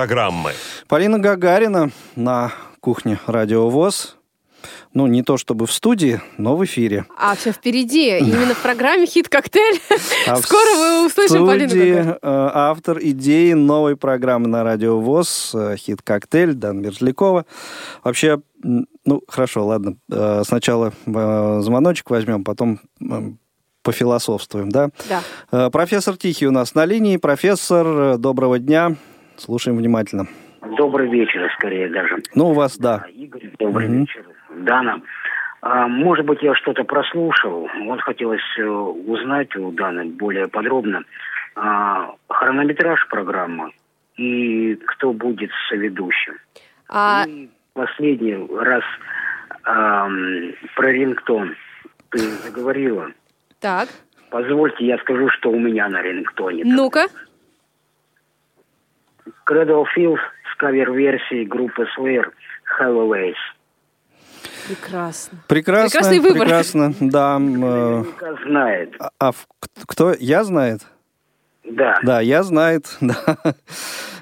программы. 0.07 0.53
Полина 0.87 1.19
Гагарина 1.19 1.91
на 2.15 2.53
кухне 2.79 3.19
Радио 3.27 3.69
ВОЗ. 3.69 4.17
Ну, 4.95 5.09
не 5.09 5.23
то 5.25 5.37
чтобы 5.37 5.67
в 5.67 5.73
студии, 5.73 6.21
но 6.39 6.57
в 6.57 6.65
эфире. 6.65 7.07
А 7.19 7.35
все 7.35 7.51
впереди. 7.53 8.17
Именно 8.19 8.55
в 8.55 8.63
программе 8.63 9.05
«Хит-коктейль». 9.07 9.81
А 10.29 10.37
в 10.41 10.43
Скоро 10.47 10.75
вы 10.77 11.07
услышим 11.07 11.45
Полину 11.45 11.69
Гагарину. 11.75 12.11
э, 12.13 12.19
автор 12.23 12.99
идеи 13.03 13.53
новой 13.53 13.97
программы 13.97 14.47
на 14.47 14.63
Радио 14.63 15.01
ВОЗ 15.01 15.51
э, 15.55 15.77
«Хит-коктейль» 15.77 16.55
Дан 16.55 16.81
Мерзлякова. 16.81 17.45
Вообще, 18.05 18.41
ну, 18.63 19.23
хорошо, 19.29 19.67
ладно. 19.67 19.97
э, 20.11 20.43
Сначала 20.47 20.93
звоночек 21.05 22.09
возьмем, 22.11 22.45
потом 22.45 22.79
пофилософствуем, 23.83 24.71
да? 24.71 24.91
Да. 25.51 25.71
Профессор 25.71 26.17
Тихий 26.17 26.47
у 26.47 26.53
нас 26.53 26.75
на 26.77 26.85
линии. 26.87 27.17
Профессор, 27.19 28.19
доброго 28.19 28.59
дня. 28.61 28.97
Слушаем 29.37 29.77
внимательно. 29.79 30.27
Добрый 30.77 31.09
вечер, 31.09 31.51
скорее 31.59 31.89
даже. 31.89 32.17
Ну, 32.35 32.51
у 32.51 32.53
вас, 32.55 32.77
да. 32.79 33.05
Игорь, 33.15 33.51
добрый 33.59 33.89
Мгм. 33.89 34.01
вечер. 34.01 34.25
Дана. 34.51 35.01
А, 35.63 35.87
может 35.89 36.25
быть, 36.27 36.43
я 36.43 36.55
что-то 36.55 36.85
прослушал. 36.85 37.69
Вот 37.85 38.01
хотелось 38.01 38.41
э, 38.59 38.65
узнать 38.65 39.55
у 39.57 39.71
Даны 39.73 40.05
более 40.07 40.49
подробно 40.49 41.03
а, 41.55 42.15
хронометраж 42.29 43.07
программы 43.09 43.73
и 44.17 44.75
кто 44.87 45.13
будет 45.13 45.51
соведущим. 45.69 46.35
А, 46.89 47.25
И 47.27 47.49
последний 47.75 48.37
раз 48.59 48.85
ам, 49.65 50.53
про 50.75 50.93
рингтон 50.93 51.55
ты 52.11 52.19
заговорила. 52.19 53.09
так, 53.61 53.89
Позвольте, 54.31 54.85
я 54.87 54.99
скажу, 54.99 55.29
что 55.31 55.51
у 55.51 55.59
меня 55.59 55.89
на 55.89 56.03
рингтоне. 56.03 56.63
ну-ка. 56.65 57.07
Cradle 59.49 59.85
Field 59.97 60.19
с 60.53 60.57
кавер-версией 60.57 61.47
группы 61.47 61.87
Slayer 61.99 62.25
Hello 62.81 63.09
Прекрасно. 64.69 65.39
Прекрасно, 65.47 65.91
Прекрасный 65.91 66.19
выбор. 66.19 66.43
прекрасно, 66.43 66.95
да. 67.01 67.39
э, 67.41 68.05
знает. 68.45 68.95
А, 68.99 69.11
а 69.21 69.33
кто? 69.87 70.15
Я 70.19 70.43
знает? 70.45 70.81
Да. 71.71 71.99
Да, 72.03 72.21
я 72.21 72.43
знает. 72.43 72.87
Да. 73.01 73.37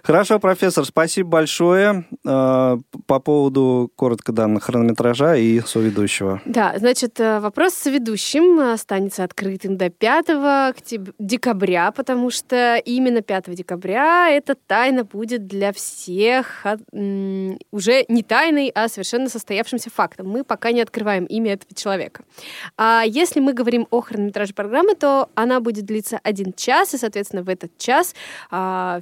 Хорошо, 0.03 0.39
профессор, 0.39 0.85
спасибо 0.85 1.31
большое 1.31 2.05
э, 2.27 2.77
по 3.07 3.21
поводу 3.21 3.91
коротко 3.97 4.33
данных 4.33 4.65
хронометража 4.65 5.35
и 5.37 5.61
соведущего. 5.61 6.43
Да, 6.45 6.75
значит, 6.77 7.19
э, 7.21 7.41
вопрос 7.41 7.73
с 7.73 7.87
ведущим 7.87 8.61
останется 8.61 9.25
открытым 9.25 9.79
до 9.79 9.89
5 9.89 10.29
октяб- 10.29 11.15
декабря, 11.19 11.91
потому 11.91 12.29
что 12.31 12.77
именно 12.85 13.23
5 13.23 13.55
декабря 13.55 14.29
эта 14.29 14.55
тайна 14.55 15.05
будет 15.05 15.47
для 15.47 15.73
всех 15.73 16.67
а, 16.67 16.77
уже 16.93 18.05
не 18.09 18.23
тайной, 18.23 18.71
а 18.75 18.89
совершенно 18.89 19.31
состоявшимся 19.31 19.89
фактом. 19.89 20.29
Мы 20.29 20.45
пока 20.45 20.73
не 20.73 20.83
открываем 20.83 21.25
имя 21.25 21.55
этого 21.55 21.75
человека. 21.75 22.25
А 22.77 23.05
если 23.07 23.41
мы 23.41 23.55
говорим 23.55 23.87
о 23.91 24.03
хронометраже 24.03 24.53
программы, 24.53 24.97
то 24.97 25.31
она 25.35 25.61
будет 25.61 25.87
длиться 25.87 26.21
один 26.23 26.53
час, 26.53 26.93
и, 26.93 26.99
соответственно, 26.99 27.34
в 27.43 27.49
этот 27.49 27.77
час 27.79 28.15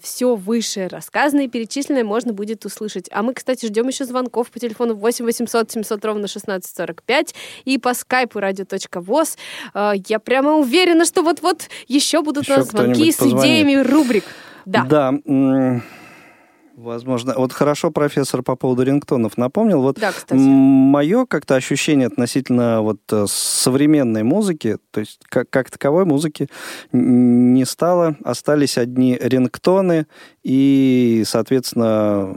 все 0.02 0.34
выше 0.34 0.88
рассказанное 0.88 1.44
и 1.44 1.48
перечисленное 1.48 2.04
можно 2.04 2.32
будет 2.32 2.64
услышать. 2.64 3.08
А 3.12 3.22
мы, 3.22 3.34
кстати, 3.34 3.66
ждем 3.66 3.88
еще 3.88 4.04
звонков 4.04 4.50
по 4.50 4.58
телефону 4.58 4.94
8 4.94 5.24
800 5.24 5.70
700 5.70 6.04
ровно 6.04 6.24
1645 6.24 7.34
и 7.64 7.78
по 7.78 7.94
скайпу 7.94 8.38
radio.voz. 8.38 9.36
А, 9.74 9.92
Я 10.08 10.18
прямо 10.18 10.54
уверена, 10.56 11.04
что 11.04 11.22
вот-вот 11.22 11.68
еще 11.88 12.22
будут 12.22 12.44
Еще 12.44 12.54
у 12.54 12.56
нас 12.58 12.68
звонки 12.68 13.12
с 13.12 13.16
позвонит. 13.16 13.44
идеями 13.44 13.74
рубрик. 13.82 14.24
Да. 14.64 14.84
Да. 14.84 15.12
Возможно. 16.82 17.34
Вот 17.36 17.52
хорошо 17.52 17.90
профессор 17.90 18.42
по 18.42 18.56
поводу 18.56 18.82
рингтонов 18.82 19.38
напомнил. 19.38 19.82
Вот 19.82 19.98
Да, 20.00 20.10
кстати. 20.10 20.38
мое 20.38 21.26
как-то 21.26 21.54
ощущение 21.54 22.08
относительно 22.08 22.82
вот 22.82 23.00
э, 23.12 23.26
современной 23.28 24.24
музыки, 24.24 24.78
то 24.90 25.00
есть 25.00 25.20
как, 25.28 25.48
как 25.48 25.70
таковой 25.70 26.04
музыки 26.04 26.48
не 26.90 27.64
стало, 27.64 28.16
остались 28.24 28.78
одни 28.78 29.16
рингтоны 29.20 30.06
и, 30.42 31.22
соответственно, 31.24 32.34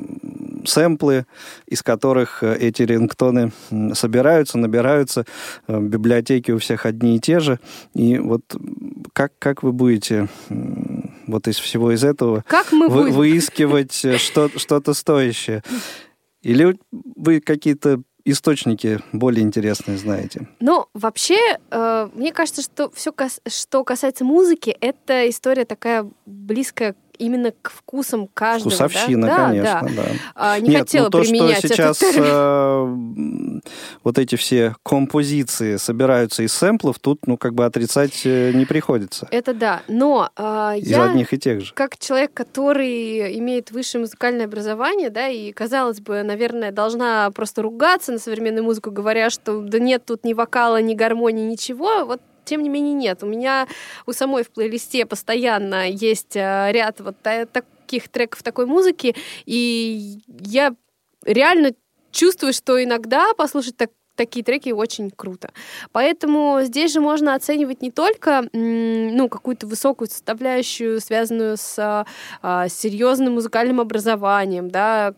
сэмплы, 0.66 1.26
из 1.66 1.82
которых 1.82 2.43
э, 2.43 2.56
эти 2.60 2.84
рингтоны 2.84 3.52
собираются, 3.93 4.60
набираются. 4.60 5.26
Э, 5.68 5.80
Библиотеки 5.80 6.52
у 6.52 6.60
всех 6.60 6.86
одни 6.86 7.18
и 7.18 7.20
те 7.20 7.39
же. 7.39 7.60
И 7.96 8.20
вот 8.20 8.43
как, 9.14 9.34
как 9.39 9.64
вы 9.64 9.72
будете 9.72 10.28
вот 11.28 11.48
из 11.48 11.58
всего 11.58 11.92
из 11.92 12.04
этого 12.04 12.44
Как 12.48 12.72
мы 12.72 12.88
вы- 12.90 13.04
будем? 13.04 13.16
выискивать 13.16 14.04
э, 14.06 14.18
что- 14.18 14.50
что-то 14.58 14.94
стоящее? 14.94 15.64
Или 16.42 16.78
вы 16.92 17.40
какие-то 17.40 18.02
источники 18.24 19.00
более 19.14 19.44
интересные 19.44 19.98
знаете? 19.98 20.48
Ну, 20.60 20.88
вообще, 20.94 21.38
э, 21.70 22.10
мне 22.14 22.32
кажется, 22.32 22.62
что 22.62 22.90
все, 22.92 23.14
что 23.48 23.84
касается 23.84 24.26
музыки, 24.26 24.76
это 24.82 25.30
история 25.30 25.66
такая 25.66 26.10
близкая 26.26 26.96
именно 27.18 27.51
к 27.61 27.72
вкусам 27.72 28.28
каждого. 28.28 28.70
Вкусовщина, 28.70 29.28
да? 29.28 29.47
конечно, 29.47 29.82
да. 29.84 29.89
да. 29.95 30.03
А, 30.36 30.59
не 30.59 30.70
Нет, 30.70 30.80
хотела 30.82 31.05
ну, 31.05 31.09
то, 31.11 31.22
применять 31.22 31.59
что 31.59 31.68
сейчас 31.68 32.01
этот 32.01 32.24
э, 32.26 33.61
вот 34.03 34.18
эти 34.18 34.36
все 34.36 34.76
композиции 34.84 35.78
собираются 35.78 36.43
из 36.43 36.53
сэмплов, 36.53 36.99
тут, 36.99 37.28
ну, 37.28 37.38
как 37.38 37.53
бы 37.53 37.66
отрицать 37.66 38.22
э, 38.26 38.51
не 38.53 38.66
приходится. 38.66 39.28
Это 39.32 39.53
да. 39.53 39.82
Но 39.88 40.30
э, 40.36 40.74
Из 40.78 40.88
я, 40.88 41.09
одних 41.09 41.34
и 41.34 41.38
тех 41.38 41.61
же. 41.61 41.74
как 41.74 41.97
человек, 41.97 42.34
который 42.34 43.38
имеет 43.39 43.72
высшее 43.72 44.01
музыкальное 44.01 44.45
образование, 44.45 45.09
да, 45.09 45.28
и, 45.28 45.51
казалось 45.51 46.01
бы, 46.01 46.24
наверное, 46.24 46.72
должна 46.72 47.32
просто 47.32 47.61
ругаться 47.61 48.11
на 48.11 48.20
современную 48.20 48.63
музыку, 48.63 48.91
говоря, 48.91 49.30
что 49.30 49.61
да 49.61 49.80
нет 49.80 50.05
тут 50.05 50.24
ни 50.24 50.34
вокала, 50.34 50.82
ни 50.82 50.93
гармонии, 50.93 51.45
ничего, 51.45 52.05
вот 52.05 52.22
тем 52.46 52.64
не 52.64 52.70
менее 52.70 52.93
нет. 52.93 53.24
У 53.24 53.26
меня 53.26 53.68
у 54.06 54.14
самой 54.14 54.43
в 54.43 54.52
плейлисте 54.52 55.06
постоянно 55.06 55.89
есть 55.89 56.36
э, 56.36 56.72
ряд 56.72 57.00
вот 57.02 57.16
та- 57.22 57.46
таких 57.46 58.10
треков 58.10 58.43
такой 58.43 58.66
музыки, 58.66 59.16
и 59.46 60.20
я 60.28 60.74
реально 61.24 61.72
чувствую, 62.12 62.54
что 62.54 62.82
иногда 62.82 63.34
послушать 63.34 63.78
так 63.78 63.89
такие 64.16 64.43
треки 64.43 64.70
очень 64.70 65.12
круто. 65.12 65.52
Поэтому 65.91 66.60
здесь 66.64 66.93
же 66.93 67.02
можно 67.02 67.36
оценивать 67.36 67.82
не 67.82 67.91
только 67.91 68.48
ну, 68.54 69.30
какую-то 69.30 69.68
высокую 69.68 70.08
составляющую, 70.10 71.02
связанную 71.02 71.58
с 71.58 72.06
а, 72.41 72.70
серьезным 72.70 73.34
музыкальным 73.34 73.82
образованием, 73.82 74.72
да, 74.72 75.14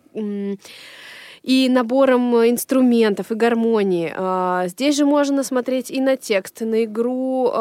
и 1.48 1.70
набором 1.70 2.36
инструментов, 2.50 3.32
и 3.32 3.36
гармонии. 3.36 4.14
А, 4.16 4.68
Здесь 4.68 4.96
же 4.98 5.06
можно 5.06 5.44
смотреть 5.44 5.90
и 5.90 6.02
на 6.02 6.18
текст, 6.18 6.62
и 6.62 6.66
на 6.66 6.84
игру 6.84 7.52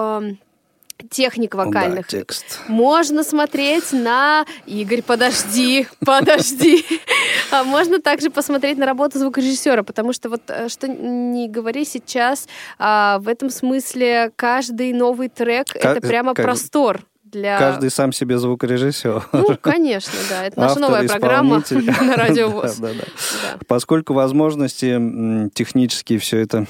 техник 1.10 1.54
Ну 1.54 1.60
да, 1.60 1.66
вокальных. 1.66 2.06
текст. 2.08 2.60
Можно 2.68 3.22
смотреть 3.22 3.92
на... 3.92 4.44
Игорь, 4.66 5.02
подожди, 5.02 5.86
подожди. 6.04 6.84
А 7.52 7.62
Можно 7.64 8.00
также 8.00 8.28
посмотреть 8.30 8.76
на 8.76 8.86
работу 8.86 9.18
звукорежиссера, 9.20 9.82
потому 9.84 10.12
что 10.12 10.28
вот 10.28 10.42
э, 10.48 10.68
что 10.68 10.88
не 10.88 11.48
говори 11.48 11.84
сейчас, 11.84 12.48
а, 12.78 13.18
в 13.20 13.28
этом 13.28 13.50
смысле 13.50 14.32
каждый 14.34 14.92
новый 14.92 15.28
трек 15.28 15.66
это 15.76 16.00
прямо 16.00 16.34
как- 16.34 16.44
простор 16.44 17.06
для... 17.36 17.58
Каждый 17.58 17.90
сам 17.90 18.12
себе 18.12 18.38
звукорежиссер. 18.38 19.28
Ну, 19.32 19.56
конечно, 19.60 20.12
да. 20.30 20.44
Это 20.46 20.58
наша 20.58 20.72
Автор, 20.72 20.82
новая 20.90 21.08
программа 21.08 21.62
на 21.70 22.16
Радио. 22.16 22.62
Да, 22.62 22.72
да, 22.78 22.88
да. 22.94 23.58
Поскольку 23.66 24.14
возможности 24.14 25.50
технические 25.54 26.18
все 26.18 26.38
это 26.38 26.66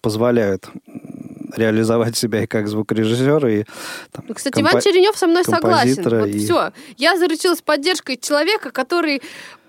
позволяют 0.00 0.68
реализовать 1.56 2.16
себя 2.16 2.42
и 2.42 2.46
как 2.46 2.66
звукорежиссера, 2.66 3.48
и 3.48 3.64
там, 4.10 4.24
Ну, 4.28 4.34
Кстати, 4.34 4.58
компо- 4.58 4.72
Иван 4.72 4.82
Черенев 4.82 5.16
со 5.16 5.26
мной 5.28 5.44
согласен. 5.44 6.02
Вот 6.02 6.26
и- 6.28 6.38
все. 6.44 6.72
Я 6.96 7.16
заручилась 7.16 7.62
поддержкой 7.62 8.16
человека, 8.16 8.70
который 8.72 9.22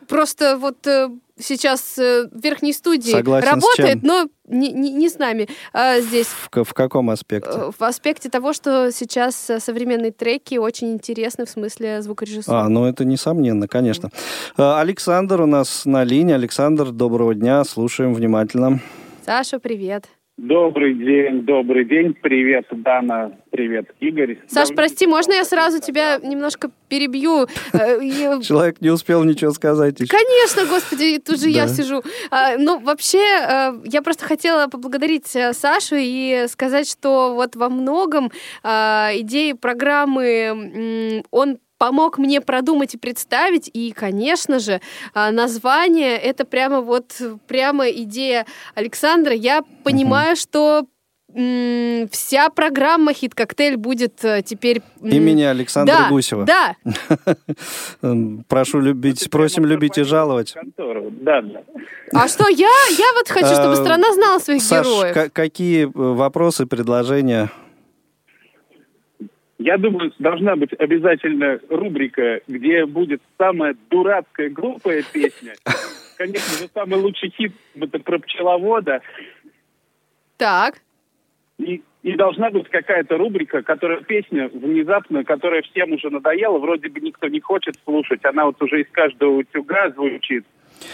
просто 0.08 0.58
вот 0.58 0.86
э, 0.88 1.10
сейчас 1.40 1.98
э, 1.98 2.28
в 2.32 2.42
верхней 2.42 2.74
студии 2.74 3.12
Согласен 3.12 3.48
работает, 3.50 4.04
но 4.04 4.28
не, 4.48 4.72
не- 4.72 4.92
не 4.92 5.10
с 5.10 5.18
нами 5.18 5.48
а 5.74 6.00
здесь. 6.00 6.28
В, 6.28 6.64
в 6.64 6.74
каком 6.74 7.10
аспекте? 7.10 7.52
э, 7.54 7.72
В 7.78 7.84
аспекте 7.84 8.30
того, 8.30 8.54
что 8.54 8.92
сейчас 8.92 9.50
э, 9.50 9.60
современные 9.60 10.12
треки 10.12 10.56
очень 10.58 10.94
интересны 10.94 11.46
в 11.46 11.50
смысле 11.50 12.02
звукорежиссуры. 12.02 12.58
А, 12.58 12.70
ну 12.70 12.86
это 12.86 13.06
несомненно, 13.06 13.68
конечно. 13.68 14.10
Александр 14.58 15.42
у 15.42 15.46
нас 15.46 15.86
на 15.86 16.04
линии. 16.04 16.34
Александр, 16.34 16.92
доброго 16.92 17.36
дня, 17.36 17.64
слушаем 17.64 18.14
внимательно. 18.14 18.80
Саша, 19.26 19.60
привет. 19.60 20.06
Добрый 20.38 20.94
день, 20.96 21.44
добрый 21.44 21.86
день. 21.86 22.14
Привет, 22.14 22.66
Дана. 22.70 23.32
Привет, 23.52 23.96
Игорь. 24.02 24.40
Саш, 24.50 24.68
Давно- 24.68 24.76
прости, 24.76 25.08
можно 25.08 25.32
я 25.32 25.46
сразу 25.46 25.80
тебя 25.80 26.20
немножко 26.22 26.72
перебью? 26.90 27.48
Э, 27.72 28.00
Человек 28.42 28.82
не 28.82 28.90
успел 28.90 29.24
ничего 29.24 29.52
сказать. 29.52 29.96
Конечно, 29.98 30.66
господи, 30.66 31.20
тут 31.20 31.40
же 31.40 31.48
я 31.48 31.70
сижу. 31.70 32.04
А, 32.32 32.58
ну, 32.58 32.80
вообще, 32.80 33.20
э, 33.20 33.74
я 33.86 34.02
просто 34.02 34.26
хотела 34.26 34.68
поблагодарить 34.68 35.34
э, 35.38 35.54
Сашу 35.54 35.96
и 35.98 36.48
сказать, 36.50 36.90
что 36.90 37.34
вот 37.34 37.56
во 37.56 37.70
многом 37.70 38.30
идеи 38.62 39.54
программы 39.54 41.24
он 41.32 41.60
помог 41.78 42.18
мне 42.18 42.42
продумать 42.42 42.94
и 42.96 42.98
представить, 42.98 43.70
и, 43.74 43.92
конечно 43.92 44.60
же, 44.60 44.82
а, 45.14 45.32
название— 45.32 46.18
это 46.18 46.46
прямо 46.46 46.82
вот, 46.82 47.14
прямо 47.48 47.90
идея 47.90 48.46
Александра. 48.76 49.34
Я 49.34 49.64
понимаю, 49.84 50.36
что 50.36 50.86
м, 51.38 52.08
вся 52.12 52.50
программа 52.50 53.12
«Хит-коктейль» 53.14 53.76
будет 53.76 54.24
э, 54.24 54.42
теперь... 54.42 54.82
Имени 55.02 55.42
Александра 55.44 55.94
да, 56.04 56.10
Гусева. 56.10 56.46
Да, 56.46 56.76
Прошу 58.48 58.80
любить, 58.80 59.30
просим 59.30 59.66
любить 59.66 59.98
и 59.98 60.04
жаловать. 60.04 60.54
Контору. 60.54 61.12
Да, 61.12 61.42
да. 61.42 61.62
А 62.14 62.28
что 62.30 62.48
я? 62.48 62.70
Я 62.98 63.14
вот 63.16 63.28
хочу, 63.28 63.54
чтобы 63.54 63.74
Э, 63.74 63.76
страна 63.76 64.14
знала 64.14 64.40
своих 64.40 64.62
Саш, 64.62 64.88
героев. 64.88 65.14
ка- 65.14 65.30
какие 65.30 65.84
э, 65.86 65.90
вопросы, 65.94 66.66
предложения? 66.68 67.52
Я 69.58 69.78
думаю, 69.78 70.12
должна 70.20 70.56
быть 70.56 70.74
обязательно 70.74 71.60
рубрика, 71.70 72.42
где 72.48 72.86
будет 72.86 73.22
самая 73.38 73.76
дурацкая, 73.90 74.50
глупая 74.50 75.04
песня. 75.14 75.54
Конечно 76.18 76.58
же, 76.60 76.70
самый 76.74 77.00
лучший 77.00 77.30
хит 77.30 77.54
это 77.76 78.00
про 78.00 78.20
пчеловода. 78.20 79.02
Так. 80.38 80.82
И, 81.58 81.82
и 82.04 82.16
должна 82.16 82.50
быть 82.50 82.68
какая-то 82.70 83.18
рубрика, 83.18 83.62
которая 83.64 84.02
песня 84.02 84.50
внезапно, 84.50 85.24
которая 85.24 85.62
всем 85.62 85.94
уже 85.94 86.10
надоела, 86.10 86.58
вроде 86.58 86.90
бы 86.90 87.00
никто 87.00 87.28
не 87.28 87.40
хочет 87.40 87.76
слушать, 87.86 88.26
она 88.26 88.46
вот 88.46 88.62
уже 88.62 88.82
из 88.82 88.88
каждого 88.92 89.38
утюга 89.38 89.90
звучит. 89.92 90.46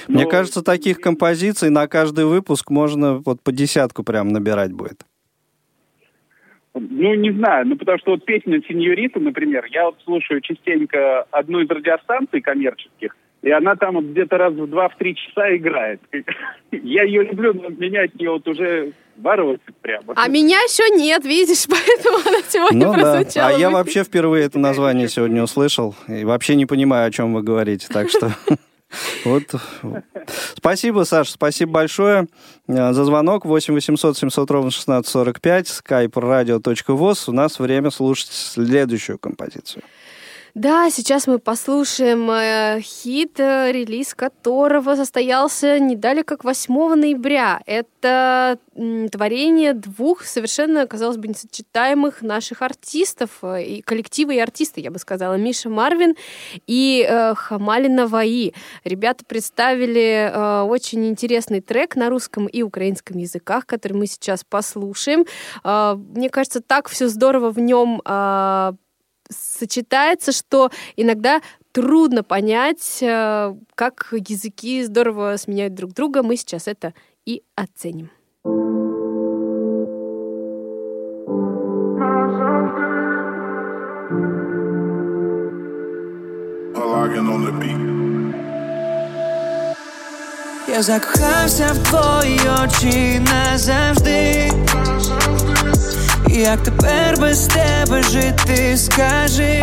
Мне 0.07 0.25
Ну, 0.25 0.29
кажется, 0.29 0.61
таких 0.61 1.01
композиций 1.01 1.71
на 1.71 1.87
каждый 1.87 2.25
выпуск 2.25 2.69
можно 2.69 3.15
вот 3.15 3.41
по 3.41 3.51
десятку 3.51 4.03
прям 4.03 4.29
набирать 4.29 4.71
будет. 4.71 5.01
Ну, 6.73 7.13
не 7.15 7.31
знаю, 7.31 7.67
ну 7.67 7.75
потому 7.75 7.97
что 7.97 8.11
вот 8.11 8.23
песня 8.23 8.61
«Синьорита», 8.67 9.19
например, 9.19 9.65
я 9.71 9.85
вот 9.85 9.97
слушаю 10.05 10.39
частенько 10.41 11.23
одну 11.31 11.59
из 11.59 11.69
радиостанций 11.69 12.39
коммерческих, 12.39 13.15
и 13.41 13.51
она 13.51 13.75
там 13.75 13.95
вот 13.95 14.05
где-то 14.05 14.37
раз 14.37 14.53
в 14.53 14.67
два, 14.67 14.87
в 14.87 14.95
три 14.97 15.15
часа 15.15 15.55
играет. 15.55 15.99
Я 16.71 17.03
ее 17.03 17.23
люблю, 17.23 17.53
но 17.53 17.69
меня 17.69 18.03
от 18.03 18.15
нее 18.15 18.31
вот 18.31 18.47
уже 18.47 18.93
воротит 19.17 19.75
прямо. 19.81 20.13
А 20.15 20.27
меня 20.27 20.59
еще 20.59 20.95
нет, 20.95 21.25
видишь, 21.25 21.65
поэтому 21.69 22.17
она 22.25 22.39
сегодня 22.47 22.87
Ну 22.87 22.93
да. 22.93 22.99
прозвучала. 22.99 23.49
А 23.55 23.59
я 23.59 23.69
вообще 23.69 24.03
впервые 24.03 24.45
это 24.45 24.57
название 24.59 25.09
сегодня 25.09 25.43
услышал 25.43 25.95
и 26.07 26.23
вообще 26.23 26.55
не 26.55 26.65
понимаю, 26.65 27.07
о 27.07 27.11
чем 27.11 27.33
вы 27.33 27.41
говорите. 27.43 27.87
Так 27.91 28.09
что 28.09 28.31
вот. 29.25 29.43
Спасибо, 30.55 31.03
Саш, 31.03 31.29
спасибо 31.29 31.71
большое 31.71 32.27
э, 32.67 32.93
за 32.93 33.05
звонок. 33.05 33.45
8 33.45 33.73
800 33.73 34.17
700 34.17 34.51
ровно 34.51 34.67
1645, 34.67 35.67
skype 35.67 36.11
radio.voz. 36.11 37.29
У 37.29 37.33
нас 37.33 37.59
время 37.59 37.91
слушать 37.91 38.31
следующую 38.31 39.17
композицию. 39.17 39.83
Да, 40.53 40.89
сейчас 40.89 41.27
мы 41.27 41.39
послушаем 41.39 42.29
э, 42.29 42.81
хит, 42.81 43.39
э, 43.39 43.71
релиз 43.71 44.13
которого 44.13 44.97
состоялся 44.97 45.79
не 45.79 45.95
далее 45.95 46.25
как 46.25 46.43
8 46.43 46.95
ноября. 46.95 47.61
Это 47.65 48.59
м, 48.75 49.07
творение 49.07 49.73
двух 49.73 50.23
совершенно, 50.23 50.85
казалось 50.87 51.15
бы, 51.15 51.29
несочетаемых 51.29 52.21
наших 52.21 52.61
артистов, 52.61 53.29
э, 53.43 53.63
и 53.63 53.81
коллектива 53.81 54.31
и 54.31 54.39
артиста, 54.39 54.81
я 54.81 54.91
бы 54.91 54.99
сказала, 54.99 55.35
Миша 55.35 55.69
Марвин 55.69 56.15
и 56.67 57.05
э, 57.07 57.33
Хамалина 57.33 58.07
Ваи. 58.07 58.53
Ребята 58.83 59.23
представили 59.23 60.29
э, 60.33 60.61
очень 60.63 61.07
интересный 61.07 61.61
трек 61.61 61.95
на 61.95 62.09
русском 62.09 62.47
и 62.47 62.61
украинском 62.61 63.17
языках, 63.17 63.65
который 63.65 63.93
мы 63.93 64.05
сейчас 64.05 64.43
послушаем. 64.43 65.25
Э, 65.63 65.95
мне 65.95 66.29
кажется, 66.29 66.59
так 66.59 66.89
все 66.89 67.07
здорово 67.07 67.51
в 67.51 67.59
нем 67.59 68.01
э, 68.03 68.73
сочетается, 69.31 70.31
что 70.31 70.69
иногда 70.95 71.41
трудно 71.71 72.23
понять, 72.23 72.99
э, 73.01 73.55
как 73.75 74.09
языки 74.11 74.83
здорово 74.83 75.37
сменяют 75.37 75.73
друг 75.73 75.93
друга. 75.93 76.23
Мы 76.23 76.35
сейчас 76.37 76.67
это 76.67 76.93
и 77.25 77.43
оценим. 77.55 78.09
Я 90.67 90.81
закохався 90.81 91.73
в 91.73 91.77
твої 91.89 92.39
очі 92.63 93.19
назавжди. 93.19 94.51
Як 96.29 96.63
тепер 96.63 97.17
без 97.19 97.47
тебе 97.47 98.03
жити, 98.03 98.77
скажи. 98.77 99.61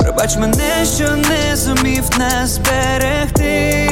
Пробач 0.00 0.36
мене, 0.36 0.86
що 0.96 1.16
не 1.16 1.56
зумів 1.56 2.04
нас 2.18 2.50
зберегти. 2.50 3.90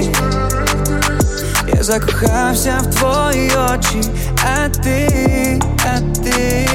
Я 1.75 1.83
закохався 1.83 2.81
в 2.83 2.95
твої 2.95 3.51
очі, 3.75 4.11
а 4.45 4.69
ти, 4.69 5.61
а 5.85 6.01
ти 6.23 6.69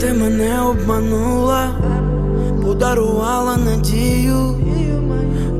Ти 0.00 0.12
мене 0.12 0.60
обманула, 0.62 1.68
подарувала 2.62 3.56
надію, 3.56 4.60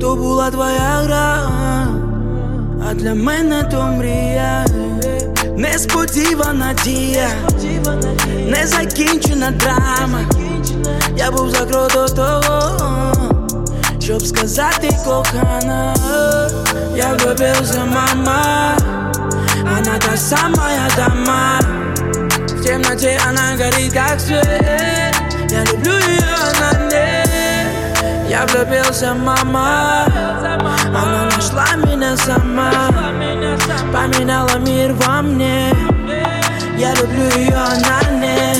то 0.00 0.16
була 0.16 0.50
твоя 0.50 1.02
гра, 1.04 1.48
а 2.90 2.94
для 2.94 3.14
мене 3.14 3.62
то 3.70 3.82
мрія, 3.82 4.64
несподівана 5.57 6.75
дія, 6.83 7.29
незакінчена 8.47 9.51
драма. 9.51 10.19
Я 11.17 11.31
був 11.31 11.49
закрот 11.49 11.93
до 11.93 12.07
того, 12.07 13.13
щоб 13.99 14.21
сказати 14.21 14.89
кохана, 15.05 15.95
я 16.95 17.07
влюбився, 17.13 17.85
мама, 17.85 18.77
она 19.77 19.97
та 19.97 20.17
самая 20.17 20.89
дама. 20.97 21.59
В 22.59 22.61
темноте 22.61 23.17
она 23.25 23.55
горит, 23.55 23.93
как 23.93 24.19
свет 24.19 25.15
Я 25.49 25.63
люблю 25.63 25.93
ее, 25.93 26.35
она 26.49 26.87
не 26.91 28.29
Я 28.29 28.45
влюбился, 28.45 29.13
мама 29.13 30.05
Она 30.93 31.29
нашла 31.54 31.76
меня 31.76 32.16
сама. 32.16 32.70
Поменяла 33.92 34.58
мир 34.58 34.92
во 34.94 35.22
мне. 35.22 35.72
Я 36.76 36.92
люблю 36.94 37.24
ее, 37.36 37.54
она 37.54 38.10
не 38.20 38.56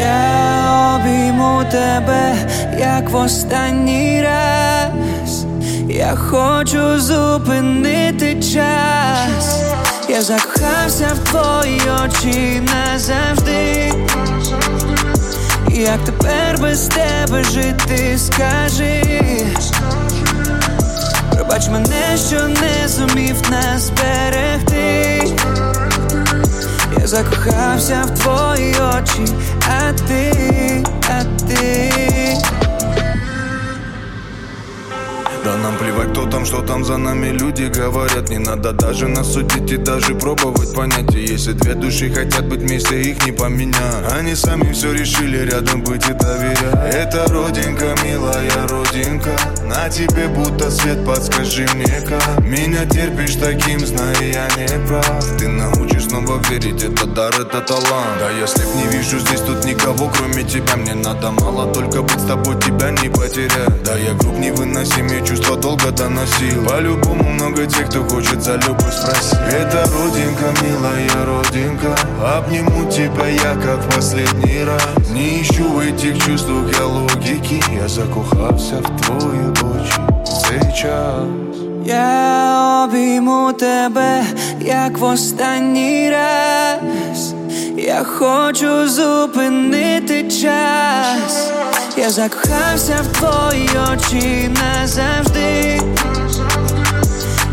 Я 0.00 0.96
обійму 0.96 1.62
тебе, 1.70 2.34
як 2.78 3.10
в 3.10 3.16
останній 3.16 4.22
раз. 4.22 5.46
Я 5.88 6.16
хочу 6.16 7.00
зупинити 7.00 8.34
час. 8.42 9.62
Я 10.08 10.22
закохався 10.22 11.08
в 11.14 11.30
твої 11.30 11.82
очі 12.04 12.60
назавжди. 12.60 13.92
Як 15.70 15.98
тепер 16.04 16.58
без 16.60 16.88
тебе 16.88 17.44
жити, 17.44 18.18
скажи 18.18 19.02
Пробач 21.45 21.67
мене, 21.69 22.17
що 22.29 22.47
не 22.47 22.87
зумів 22.87 23.35
нас 23.51 23.89
берегти 23.89 25.23
Я 26.99 27.07
закохався 27.07 28.03
в 28.05 28.19
твої 28.19 28.75
очі, 28.99 29.33
а 29.67 29.93
ти, 29.93 30.33
а 31.09 31.23
ти 31.47 31.91
Да 35.43 35.57
нам 35.57 35.75
плевать, 35.77 36.11
кто 36.11 36.25
там, 36.25 36.45
что 36.45 36.61
там 36.61 36.85
за 36.85 36.97
нами 36.97 37.31
люди 37.31 37.63
говорят 37.63 38.29
Не 38.29 38.37
надо 38.39 38.71
даже 38.71 39.07
нас 39.07 39.33
судить 39.33 39.71
и 39.71 39.77
даже 39.77 40.15
пробовать 40.15 40.75
понять 40.75 41.15
И 41.15 41.33
Если 41.33 41.53
две 41.53 41.73
души 41.73 42.13
хотят 42.13 42.45
быть 42.47 42.61
вместе, 42.61 43.01
их 43.01 43.25
не 43.25 43.31
поменять 43.31 44.11
Они 44.19 44.35
сами 44.35 44.71
все 44.71 44.93
решили 44.93 45.37
рядом 45.37 45.81
быть 45.81 46.09
и 46.09 46.13
доверять 46.13 46.54
это 46.62 47.26
родинка, 47.32 47.94
милая 48.04 48.66
родинка. 48.68 49.30
На 49.64 49.88
тебе 49.88 50.28
будто 50.28 50.70
свет, 50.70 51.04
подскажи 51.04 51.66
мне 51.74 52.00
как. 52.00 52.40
Меня 52.40 52.86
терпишь 52.86 53.36
таким, 53.36 53.80
зная 53.84 54.14
я 54.20 54.48
не 54.56 54.86
прав. 54.86 55.24
Ты 55.38 55.48
научишь 55.48 56.04
снова 56.04 56.40
верить, 56.48 56.82
это 56.82 57.06
дар, 57.06 57.32
это 57.40 57.60
талант. 57.60 58.18
Да 58.20 58.30
если 58.30 58.62
б 58.62 58.68
не 58.76 58.96
вижу 58.96 59.18
здесь 59.18 59.40
тут 59.40 59.64
никого, 59.64 60.10
кроме 60.16 60.44
тебя 60.44 60.76
Мне 60.76 60.94
надо 60.94 61.30
мало, 61.30 61.72
только 61.72 62.02
быть 62.02 62.20
с 62.20 62.26
тобой, 62.26 62.56
тебя 62.60 62.90
не 62.90 63.08
потерять. 63.08 63.82
Да 63.82 63.96
я 63.96 64.14
груб 64.14 64.38
невыносимый, 64.38 65.26
чувства 65.26 65.56
долго 65.56 65.90
доносил. 65.90 66.64
По-любому 66.64 67.24
много 67.30 67.66
тех, 67.66 67.88
кто 67.88 68.04
хочет 68.04 68.42
за 68.42 68.56
любовь 68.56 68.94
спросить. 68.94 69.38
Это 69.50 69.88
родинка, 69.92 70.46
милая 70.62 71.08
родинка. 71.26 71.94
Обниму 72.22 72.90
тебя 72.90 73.26
я, 73.28 73.54
как 73.56 73.82
последний 73.94 74.64
раз. 74.64 74.82
Не 75.10 75.42
ищу 75.42 75.80
этих 75.80 76.24
чувствах 76.46 76.78
я 76.78 76.86
логики 76.86 77.62
Я 77.74 77.88
закохался 77.88 78.76
в 78.76 79.00
твои 79.00 79.50
очи 79.50 80.00
сейчас 80.26 81.26
Я 81.84 82.84
обійму 82.84 83.52
тебе, 83.52 84.24
як 84.60 84.98
в 84.98 85.04
останній 85.04 86.10
раз. 86.10 87.34
Я 87.76 88.04
хочу 88.04 88.88
зупинити 88.88 90.22
час. 90.22 91.52
Я 91.96 92.10
закохався 92.10 92.96
в 93.02 93.16
твої 93.16 93.70
очі 93.92 94.50
назавжди. 94.62 95.80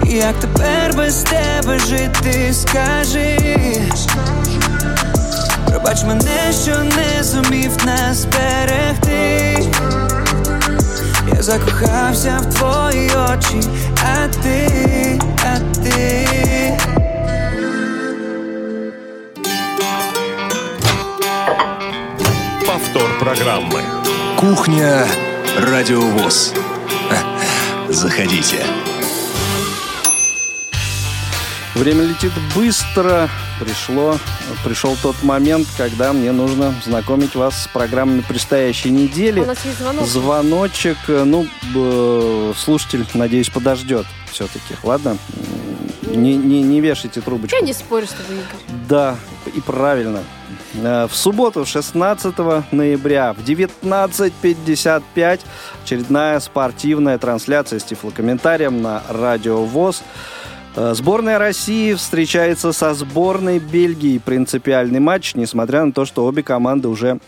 Як 0.06 0.36
тепер 0.39 0.94
без 0.98 1.24
тебе 1.24 1.80
жити, 1.80 2.54
скажи. 2.54 3.38
Пробач 5.83 6.05
мене, 6.05 6.53
що 6.64 6.79
не 6.79 7.25
зумів 7.25 7.71
нас 7.87 8.25
берегти. 8.25 9.69
Я 11.37 11.43
закохався 11.43 12.41
в 12.43 12.55
твої 12.55 13.11
очі, 13.11 13.69
а 14.05 14.29
ти, 14.43 15.21
а 15.45 15.83
ти. 15.85 16.29
Повтор 22.66 23.19
программы. 23.19 23.83
Кухня 24.37 25.07
Радиовоз. 25.59 26.55
Заходите. 27.89 28.64
Время 31.76 32.04
летит 32.04 32.32
быстро. 32.56 33.30
Пришло, 33.60 34.18
пришел 34.64 34.96
тот 35.02 35.24
момент, 35.24 35.68
когда 35.76 36.14
мне 36.14 36.32
нужно 36.32 36.76
знакомить 36.86 37.34
вас 37.34 37.64
с 37.64 37.68
программами 37.68 38.22
предстоящей 38.22 38.92
недели. 38.92 39.40
У 39.40 39.46
нас 39.46 39.66
есть 39.66 39.80
звонок. 39.80 40.06
Звоночек, 40.06 40.98
э, 41.08 41.24
ну, 41.24 41.48
э, 41.76 42.54
слушатель, 42.56 43.08
надеюсь, 43.16 43.50
подождет 43.50 44.06
все-таки. 44.32 44.76
Ладно? 44.84 45.18
Не, 46.04 46.36
не, 46.36 46.62
не 46.62 46.80
вешайте 46.80 47.22
трубочку. 47.22 47.56
Я 47.56 47.64
не 47.64 47.74
спорю 47.74 48.06
тобой, 48.06 48.36
Игорь. 48.36 48.46
Да, 48.88 49.16
и 49.56 49.60
правильно. 49.60 50.20
Э, 50.76 51.08
В 51.08 51.16
субботу, 51.16 51.66
16 51.66 52.36
ноября 52.72 53.34
в 53.34 53.40
19.55 53.40 55.40
очередная 55.84 56.40
спортивная 56.40 57.18
трансляция 57.18 57.80
с 57.80 57.84
тифлокомментарием 57.84 58.80
на 58.82 59.02
Радио 59.10 59.64
ВОЗ. 59.64 60.04
Э, 60.76 60.94
Сборная 60.96 61.38
России 61.38 61.94
встречается 61.94 62.72
со 62.72 62.94
сборной 62.94 63.60
Бельгии. 63.60 64.18
Принципиальный 64.18 65.00
матч, 65.00 65.36
несмотря 65.36 65.86
на 65.86 65.92
то, 65.92 66.06
что 66.06 66.26
обе 66.26 66.42
команды 66.42 66.88
уже 66.88 67.20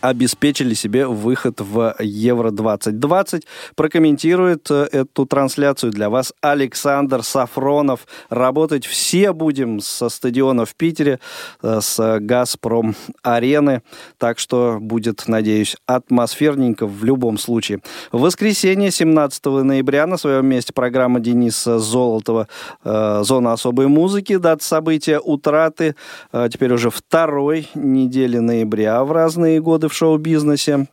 обеспечили 0.00 0.74
себе 0.74 1.06
выход 1.06 1.60
в 1.60 1.94
Евро-2020. 1.98 3.44
Прокомментирует 3.74 4.70
э, 4.70 4.88
эту 4.92 5.26
трансляцию 5.26 5.92
для 5.92 6.08
вас 6.08 6.32
Александр 6.40 7.22
Сафронов. 7.22 8.06
Работать 8.30 8.86
все 8.86 9.32
будем 9.32 9.80
со 9.80 10.08
стадиона 10.08 10.64
в 10.64 10.74
Питере, 10.74 11.18
э, 11.62 11.80
с 11.80 12.18
«Газпром-арены». 12.20 13.82
Так 14.18 14.38
что 14.38 14.78
будет, 14.80 15.26
надеюсь, 15.26 15.76
атмосферненько 15.86 16.86
в 16.86 17.04
любом 17.04 17.38
случае. 17.38 17.80
В 18.12 18.20
воскресенье, 18.20 18.90
17 18.90 19.44
ноября, 19.46 20.06
на 20.06 20.16
своем 20.16 20.46
месте 20.46 20.72
программа 20.72 21.20
Дениса 21.20 21.78
Золотова 21.78 22.48
э, 22.84 23.20
«Зона 23.24 23.52
особой 23.52 23.88
музыки». 23.88 24.36
Дата 24.36 24.64
события 24.64 25.18
утраты 25.18 25.94
теперь 26.32 26.72
уже 26.72 26.90
второй 26.90 27.68
недели 27.74 28.38
ноября 28.38 29.02
в 29.04 29.12
разные 29.12 29.60
годы 29.60 29.87
в 29.88 29.94
шоу-бизнесе. 29.94 30.86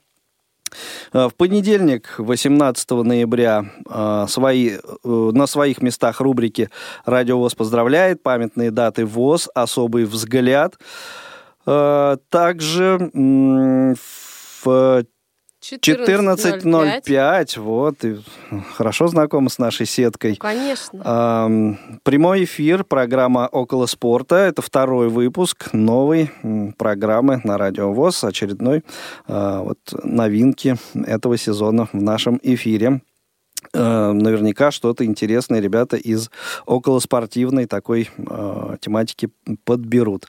Э, 1.14 1.28
В 1.28 1.36
понедельник, 1.36 2.16
18 2.18 3.04
ноября, 3.04 3.66
э, 3.90 4.26
свои, 4.28 4.72
э, 4.72 4.80
на 5.04 5.48
своих 5.48 5.82
местах 5.82 6.22
рубрики 6.22 6.70
«Радио 7.06 7.38
ВОЗ 7.38 7.56
поздравляет», 7.56 8.24
памятные 8.24 8.72
даты 8.72 9.06
ВОЗ, 9.06 9.50
особый 9.54 10.06
взгляд. 10.06 10.78
Также 12.30 13.12
в 14.64 15.06
14.05, 15.74 17.60
вот, 17.60 18.06
и 18.06 18.18
хорошо 18.76 19.08
знакомы 19.08 19.50
с 19.50 19.58
нашей 19.58 19.86
сеткой. 19.86 20.36
Конечно. 20.36 21.02
Ам, 21.04 21.80
Прямой 22.04 22.44
эфир, 22.44 22.84
программа 22.84 23.48
«Около 23.52 23.88
спорта». 23.88 24.36
Это 24.36 24.62
второй 24.62 25.10
выпуск 25.10 25.74
новой 25.74 26.32
программы 26.78 27.42
на 27.44 27.58
Радио 27.58 27.92
ВОЗ, 27.92 28.26
очередной 28.26 28.84
а, 29.28 29.62
вот, 29.64 29.80
новинки 30.04 30.78
этого 30.94 31.38
сезона 31.38 31.88
в 31.92 32.02
нашем 32.02 32.40
эфире. 32.44 33.02
Э, 33.76 34.12
наверняка 34.12 34.72
что-то 34.72 35.06
интересное 35.06 35.60
ребята 35.60 35.98
из 35.98 36.32
околоспортивной 36.66 37.66
такой 37.66 38.10
э, 38.18 38.78
тематики 38.80 39.30
подберут. 39.66 40.28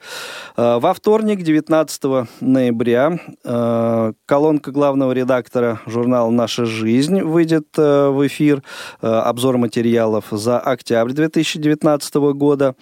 Э, 0.56 0.78
во 0.78 0.92
вторник, 0.92 1.42
19 1.42 2.28
ноября, 2.40 3.20
э, 3.44 4.12
колонка 4.26 4.72
главного 4.72 5.12
редактора 5.12 5.80
журнала 5.86 6.30
«Наша 6.30 6.66
жизнь» 6.66 7.22
выйдет 7.22 7.68
э, 7.78 8.08
в 8.08 8.26
эфир. 8.26 8.62
Э, 9.00 9.06
обзор 9.06 9.58
материалов 9.58 10.24
за 10.30 10.58
октябрь 10.58 11.12
2019 11.12 12.14
года 12.14 12.74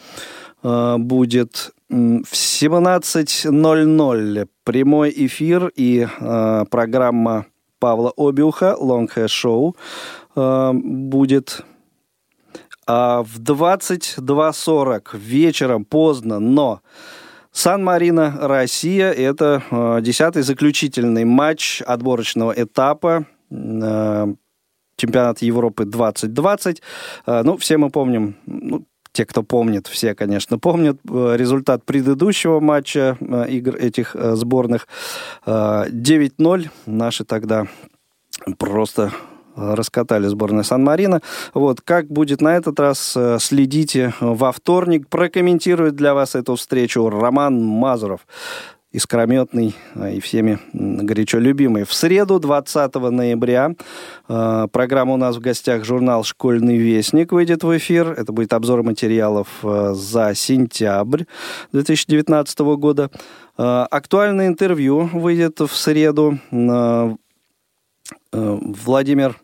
э, 0.62 0.96
будет 0.98 1.72
в 1.88 2.32
17.00 2.32 4.48
прямой 4.64 5.12
эфир 5.14 5.70
и 5.76 6.06
э, 6.06 6.64
программа 6.70 7.46
Павла 7.78 8.12
Обиуха 8.16 8.76
«Long 8.80 9.08
Hair 9.14 9.26
Show» 9.26 9.74
э, 10.36 10.72
будет. 10.72 11.64
А 12.86 13.22
в 13.22 13.38
22.40 13.40 15.16
вечером, 15.16 15.84
поздно, 15.84 16.38
но 16.38 16.80
Сан-Марино, 17.54 18.36
Россия. 18.40 19.12
Это 19.12 19.62
э, 19.70 20.00
десятый 20.02 20.42
заключительный 20.42 21.24
матч 21.24 21.82
отборочного 21.82 22.52
этапа 22.56 23.26
э, 23.50 24.34
чемпионата 24.96 25.46
Европы 25.46 25.84
2020. 25.84 26.82
Э, 27.26 27.42
ну, 27.44 27.56
все 27.56 27.78
мы 27.78 27.90
помним, 27.90 28.36
ну, 28.46 28.84
те, 29.12 29.24
кто 29.24 29.44
помнит, 29.44 29.86
все, 29.86 30.16
конечно, 30.16 30.58
помнят 30.58 30.98
э, 31.08 31.34
результат 31.36 31.84
предыдущего 31.84 32.58
матча 32.58 33.16
э, 33.20 33.46
игр 33.50 33.76
этих 33.76 34.16
э, 34.16 34.34
сборных. 34.34 34.88
Э, 35.46 35.84
9-0 35.88 36.70
наши 36.86 37.24
тогда 37.24 37.68
просто 38.58 39.12
раскатали 39.56 40.26
сборную 40.26 40.64
Сан-Марина. 40.64 41.20
Вот, 41.52 41.80
как 41.80 42.08
будет 42.08 42.40
на 42.40 42.56
этот 42.56 42.78
раз, 42.80 43.14
э, 43.16 43.38
следите 43.40 44.14
во 44.20 44.52
вторник. 44.52 45.08
Прокомментирует 45.08 45.94
для 45.94 46.14
вас 46.14 46.34
эту 46.34 46.56
встречу 46.56 47.08
Роман 47.08 47.62
Мазуров 47.62 48.26
искрометный 48.92 49.74
э, 49.96 50.14
и 50.14 50.20
всеми 50.20 50.58
горячо 50.72 51.38
любимый. 51.38 51.84
В 51.84 51.92
среду, 51.92 52.38
20 52.38 52.94
ноября, 53.10 53.72
э, 54.28 54.66
программа 54.72 55.14
у 55.14 55.16
нас 55.16 55.36
в 55.36 55.40
гостях 55.40 55.84
журнал 55.84 56.24
«Школьный 56.24 56.76
вестник» 56.76 57.32
выйдет 57.32 57.64
в 57.64 57.76
эфир. 57.76 58.10
Это 58.10 58.32
будет 58.32 58.52
обзор 58.52 58.82
материалов 58.82 59.48
за 59.62 60.34
сентябрь 60.34 61.24
2019 61.72 62.76
года. 62.76 63.10
Актуальное 63.56 64.48
интервью 64.48 65.08
выйдет 65.12 65.60
в 65.60 65.74
среду. 65.76 66.38
Владимир 68.32 69.36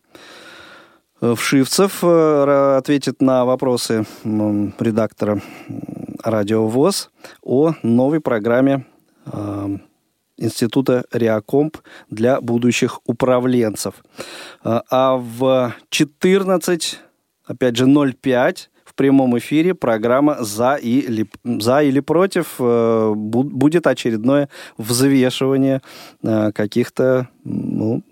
Вшивцев 1.20 2.02
э, 2.02 2.76
ответит 2.78 3.20
на 3.20 3.44
вопросы 3.44 4.06
редактора 4.24 5.42
Радио 6.24 6.66
ВОЗ 6.66 7.10
о 7.42 7.74
новой 7.82 8.20
программе 8.20 8.86
э, 9.26 9.76
Института 10.38 11.04
Реакомп 11.12 11.76
для 12.08 12.40
будущих 12.40 13.00
управленцев. 13.04 13.94
А 14.64 14.82
а 14.90 15.16
в 15.18 15.74
14, 15.90 16.98
опять 17.44 17.76
же, 17.76 17.86
05 17.86 18.70
в 18.86 18.94
прямом 18.94 19.38
эфире 19.38 19.74
программа 19.74 20.42
«За, 20.42 20.76
или, 20.76 21.28
за 21.44 21.82
или 21.82 22.00
против» 22.00 22.54
э, 22.58 22.62
бу- 22.62 23.44
будет 23.44 23.86
очередное 23.86 24.48
взвешивание 24.78 25.82
э, 26.22 26.50
каких-то, 26.52 27.28
ну, 27.44 28.02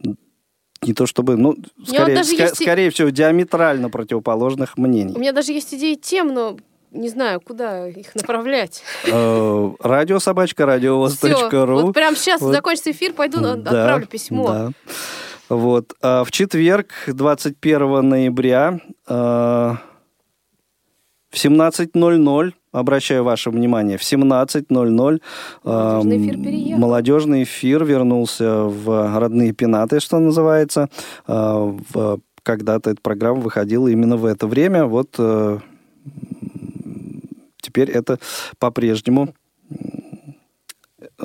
не 0.83 0.93
то 0.95 1.07
чтобы, 1.07 1.37
ну, 1.37 1.57
скорее, 1.87 2.14
даже 2.16 2.35
ска- 2.37 2.43
есть 2.43 2.57
скорее 2.62 2.91
всего, 2.91 3.09
диаметрально 3.11 3.91
противоположных 3.91 4.76
мнений. 4.79 5.14
У 5.14 5.18
меня 5.18 5.33
даже 5.33 5.53
есть 5.53 5.74
идеи 5.74 5.95
тем, 5.95 6.29
но 6.33 6.57
не 6.93 7.09
знаю, 7.09 7.41
куда 7.41 7.89
их 7.89 8.14
направлять. 8.14 8.83
Э, 9.07 9.70
Радиособачка, 9.81 10.62
Все, 10.62 10.66
радиовоз.ру. 10.66 11.81
вот 11.83 11.95
прям 11.95 12.16
сейчас 12.16 12.41
Вот. 12.41 12.53
закончится 12.53 12.93
эфир, 12.93 13.12
пойду 13.12 13.41
Да, 13.41 13.53
отправлю 13.53 14.07
письмо. 14.07 14.49
да. 14.49 14.70
Вот. 15.49 15.95
А 16.03 16.24
в 16.24 16.31
четверг, 16.31 16.91
21 17.07 18.03
ноября, 18.09 18.81
э, 19.09 19.74
в 21.31 21.35
17.00, 21.37 22.53
обращаю 22.72 23.24
ваше 23.24 23.51
внимание, 23.51 23.99
в 23.99 24.03
17.00 24.03 25.20
э, 25.64 25.68
Молодежный 25.68 26.18
эфир 26.18 26.35
переехал. 26.43 26.81
молодежный 26.81 27.43
эфир 27.43 27.85
вернулся 27.85 28.62
в 28.64 29.18
родные 29.18 29.53
пенаты, 29.53 30.01
что 30.01 30.18
называется. 30.18 30.89
Э, 31.26 31.74
в- 31.93 32.20
когда-то 32.43 32.91
эта 32.91 33.01
программа 33.03 33.41
выходила 33.41 33.89
именно 33.89 34.16
в 34.16 34.24
это 34.24 34.47
время. 34.47 34.87
Вот 34.87 35.16
э, 35.18 35.59
теперь 37.61 37.91
это 37.91 38.18
по-прежнему 38.59 39.35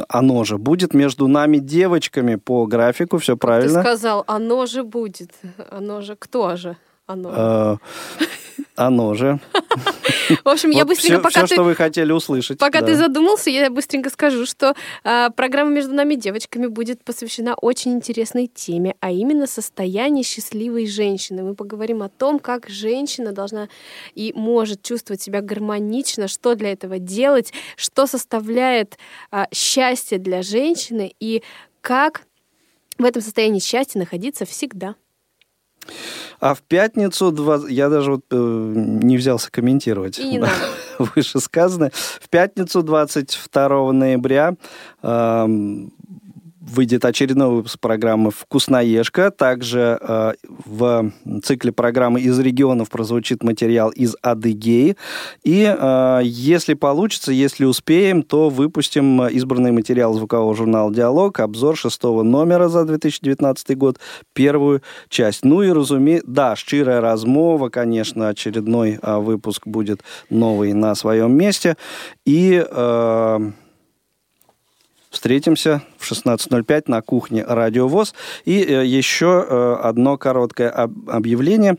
оно 0.10 0.44
же 0.44 0.58
будет 0.58 0.94
между 0.94 1.28
нами 1.28 1.58
девочками 1.60 2.36
по 2.36 2.66
графику, 2.66 3.18
все 3.20 3.34
Ты 3.34 3.40
правильно. 3.40 3.82
сказал, 3.82 4.24
оно 4.28 4.66
же 4.66 4.84
будет. 4.84 5.32
Оно 5.70 6.02
же 6.02 6.16
кто 6.16 6.56
же? 6.56 6.78
Оно. 7.06 7.32
Э, 7.36 7.78
Оно 8.76 9.14
же. 9.14 9.40
В 10.44 10.50
общем, 10.50 10.72
я 10.72 10.86
быстренько, 10.86 11.20
пока 11.20 11.42
всё, 11.42 11.48
ты... 11.48 11.56
что 11.56 11.64
вы 11.64 11.76
хотели 11.76 12.12
услышать. 12.12 12.58
Пока 12.58 12.82
да. 12.82 12.88
ты 12.88 12.96
задумался, 12.96 13.50
я 13.50 13.70
быстренько 13.70 14.10
скажу, 14.10 14.46
что 14.46 14.76
а, 15.04 15.30
программа 15.30 15.72
«Между 15.72 15.94
нами 15.94 16.16
девочками» 16.16 16.68
будет 16.68 17.04
посвящена 17.04 17.56
очень 17.56 17.94
интересной 17.94 18.48
теме, 18.48 18.96
а 19.00 19.12
именно 19.12 19.48
состояние 19.48 20.24
счастливой 20.24 20.88
женщины. 20.88 21.44
Мы 21.44 21.56
поговорим 21.56 22.02
о 22.02 22.10
том, 22.10 22.40
как 22.40 22.70
женщина 22.70 23.32
должна 23.32 23.70
и 24.16 24.34
может 24.36 24.82
чувствовать 24.82 25.22
себя 25.22 25.42
гармонично, 25.42 26.28
что 26.28 26.56
для 26.56 26.72
этого 26.72 27.00
делать, 27.00 27.54
что 27.76 28.08
составляет 28.08 28.98
а, 29.30 29.48
счастье 29.54 30.18
для 30.18 30.42
женщины 30.42 31.14
и 31.20 31.44
как 31.82 32.24
в 32.98 33.06
этом 33.06 33.22
состоянии 33.22 33.60
счастья 33.60 34.00
находиться 34.00 34.46
всегда. 34.46 34.96
А 36.40 36.54
в 36.54 36.62
пятницу, 36.62 37.32
два- 37.32 37.68
я 37.70 37.90
даже 37.90 38.12
вот 38.12 38.26
э, 38.32 38.36
не 38.76 39.18
взялся 39.18 39.50
комментировать 39.52 40.20
И 40.20 40.24
не 40.28 40.40
вышесказанное. 41.00 41.92
В 42.22 42.30
пятницу, 42.30 42.84
22 42.84 43.92
ноября, 43.94 44.56
выйдет 46.66 47.04
очередной 47.04 47.50
выпуск 47.50 47.80
программы 47.80 48.32
«Вкусноежка». 48.32 49.32
Также 49.32 49.98
э, 50.00 50.34
в 50.66 51.12
цикле 51.44 51.72
программы 51.72 52.22
«Из 52.22 52.40
регионов» 52.40 52.90
прозвучит 52.90 53.44
материал 53.44 53.90
из 53.90 54.16
Адыгеи. 54.22 54.96
И 55.44 55.76
э, 55.78 56.22
если 56.24 56.74
получится, 56.74 57.32
если 57.32 57.66
успеем, 57.66 58.24
то 58.24 58.50
выпустим 58.50 59.28
избранный 59.28 59.72
материал 59.72 60.14
звукового 60.14 60.56
журнала 60.56 60.94
«Диалог», 60.94 61.40
обзор 61.40 61.76
шестого 61.76 62.24
номера 62.24 62.70
за 62.70 62.86
2019 62.86 63.78
год, 63.78 64.00
первую 64.34 64.82
часть. 65.10 65.44
Ну 65.44 65.62
и, 65.64 65.70
разумеется, 65.70 66.28
да, 66.28 66.56
«Щирая 66.56 67.02
размова», 67.02 67.70
конечно, 67.70 68.30
очередной 68.30 69.00
э, 69.02 69.18
выпуск 69.18 69.68
будет 69.68 70.02
новый 70.30 70.74
на 70.74 70.96
своем 70.96 71.36
месте. 71.36 71.76
И... 72.26 72.66
э, 72.66 73.52
Встретимся 75.14 75.84
в 76.00 76.12
16.05 76.12 76.86
на 76.88 77.04
кухне 77.04 77.46
Радио 77.48 77.88
ВОЗ. 77.88 78.16
И 78.46 78.64
э, 78.64 78.84
еще 78.84 79.46
э, 79.48 79.76
одно 79.84 80.18
короткое 80.18 80.72
об- 80.72 81.08
объявление 81.08 81.78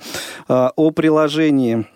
э, 0.49 0.69
о 0.77 0.91
приложении 0.93 1.87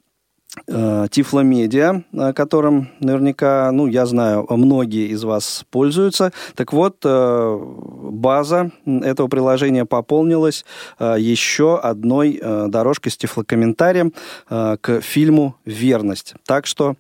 Тифломедиа, 0.66 2.03
которым 2.34 2.89
наверняка, 3.01 3.70
ну, 3.70 3.86
я 3.86 4.07
знаю, 4.07 4.45
многие 4.49 5.09
из 5.09 5.22
вас 5.22 5.64
пользуются. 5.70 6.32
Так 6.57 6.72
вот, 6.72 7.05
база 7.05 8.72
этого 8.84 9.28
приложения 9.28 9.84
пополнилась 9.84 10.64
еще 10.99 11.78
одной 11.78 12.41
дорожкой 12.43 13.12
с 13.12 13.16
тифлокомментарием 13.18 14.14
к 14.49 15.01
фильму 15.03 15.55
«Верность». 15.64 16.34
Так 16.45 16.66
что, 16.66 16.97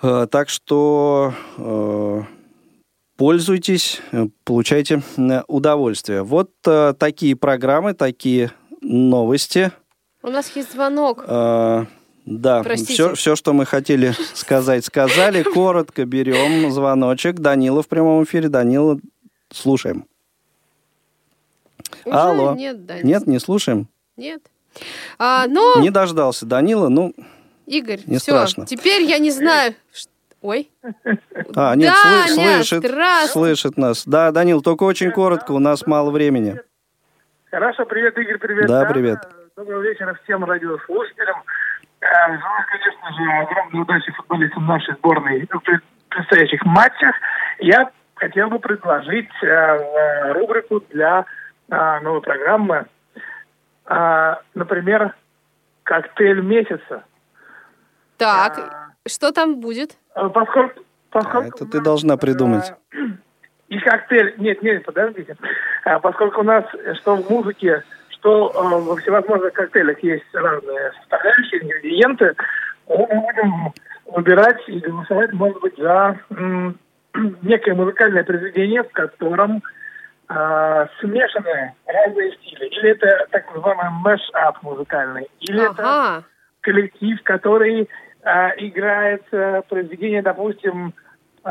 так 0.00 0.48
что 0.48 1.32
пользуйтесь, 3.16 4.00
э, 4.12 4.26
получайте 4.44 5.02
э, 5.16 5.42
удовольствие. 5.46 6.22
Вот 6.22 6.50
э, 6.66 6.94
такие 6.98 7.36
программы, 7.36 7.94
такие 7.94 8.52
новости. 8.80 9.72
У 10.22 10.28
нас 10.28 10.54
есть 10.56 10.72
звонок. 10.72 11.24
Э, 11.26 11.84
да, 12.26 12.62
Простите. 12.62 12.92
все, 12.94 13.14
все, 13.14 13.36
что 13.36 13.52
мы 13.52 13.66
хотели 13.66 14.14
сказать, 14.34 14.84
сказали. 14.84 15.42
Коротко 15.42 16.04
берем 16.04 16.70
звоночек. 16.70 17.36
Данила 17.36 17.82
в 17.82 17.88
прямом 17.88 18.24
эфире. 18.24 18.48
Данила, 18.48 18.98
слушаем. 19.52 20.06
Уже 22.04 22.16
Алло. 22.16 22.54
нет, 22.54 22.86
да, 22.86 22.98
не 22.98 23.08
Нет, 23.10 23.26
не 23.26 23.38
слушаем. 23.38 23.88
Нет. 24.16 24.42
А, 25.18 25.46
но, 25.46 25.80
Не 25.80 25.90
дождался 25.90 26.46
Данила. 26.46 26.88
Ну, 26.88 27.14
Игорь, 27.66 28.00
не 28.06 28.16
все, 28.18 28.32
страшно. 28.32 28.66
теперь 28.66 29.02
я 29.02 29.18
не 29.18 29.30
знаю. 29.30 29.74
ш- 29.92 30.08
Ой. 30.44 30.70
а, 31.56 31.74
нет, 31.74 31.94
Даня, 32.04 32.26
слы- 32.26 32.34
слышит, 32.58 32.84
здравствуй. 32.86 33.30
слышит 33.56 33.78
нас. 33.78 34.04
Да, 34.06 34.30
Данил, 34.30 34.60
только 34.60 34.82
очень 34.82 35.10
коротко, 35.10 35.52
у 35.52 35.58
нас 35.58 35.86
мало 35.86 36.10
времени. 36.10 36.60
Хорошо, 37.50 37.86
привет, 37.86 38.18
Игорь, 38.18 38.36
привет. 38.36 38.66
Да, 38.66 38.82
Дана. 38.82 38.92
привет. 38.92 39.18
Доброго 39.56 39.80
вечера 39.80 40.18
всем 40.22 40.44
радиослушателям. 40.44 41.42
Э, 42.02 42.06
Желаю, 42.26 42.64
конечно 42.70 43.10
же, 43.16 43.32
огромной 43.42 43.80
удачи 43.84 44.12
футболистам 44.12 44.66
нашей 44.66 44.94
сборной 44.96 45.46
в 45.50 45.58
пред- 45.60 45.82
предстоящих 46.10 46.62
матчах. 46.66 47.14
Я 47.60 47.90
хотел 48.16 48.50
бы 48.50 48.58
предложить 48.58 49.30
э, 49.42 49.46
э, 49.46 50.32
рубрику 50.34 50.80
для 50.90 51.24
э, 51.70 52.00
новой 52.00 52.20
программы. 52.20 52.84
Э, 53.86 54.34
Например, 54.52 55.14
«Коктейль 55.84 56.42
месяца». 56.42 57.02
Так, 58.18 58.90
что 59.08 59.32
там 59.32 59.60
будет? 59.60 59.96
Э, 60.14 60.28
Поскольку, 60.28 60.80
поскольку 61.10 61.56
Это 61.56 61.66
ты 61.66 61.80
должна 61.80 62.16
придумать. 62.16 62.72
И 63.68 63.78
коктейль... 63.78 64.34
Нет, 64.38 64.62
нет, 64.62 64.84
подождите. 64.84 65.36
А, 65.84 65.98
Поскольку 65.98 66.40
у 66.40 66.44
нас 66.44 66.64
э, 66.74 66.94
что 66.94 67.16
в 67.16 67.28
музыке, 67.30 67.82
что 68.10 68.50
э, 68.50 68.80
во 68.80 68.96
всевозможных 68.96 69.52
коктейлях 69.52 70.02
есть 70.02 70.24
разные 70.32 70.92
составляющие, 71.00 71.62
ингредиенты, 71.62 72.34
мы 72.88 73.06
будем 73.06 73.72
выбирать 74.06 74.60
и 74.68 74.78
голосовать, 74.78 75.32
может 75.32 75.60
быть, 75.60 75.76
за 75.78 76.18
некое 77.42 77.74
музыкальное 77.74 78.24
произведение, 78.24 78.82
в 78.82 78.92
котором 78.92 79.62
э, 80.28 80.86
смешаны 81.00 81.74
разные 81.86 82.32
стили. 82.34 82.66
Или 82.66 82.90
это 82.90 83.26
так 83.30 83.46
называемый 83.54 83.90
мэш-ап 84.02 84.62
музыкальный, 84.62 85.28
или 85.40 85.70
это 85.70 86.24
коллектив, 86.60 87.22
который 87.24 87.82
э, 87.82 87.86
играет 88.58 89.22
э, 89.32 89.62
произведения, 89.68 90.22
допустим, 90.22 90.92
э, 91.44 91.50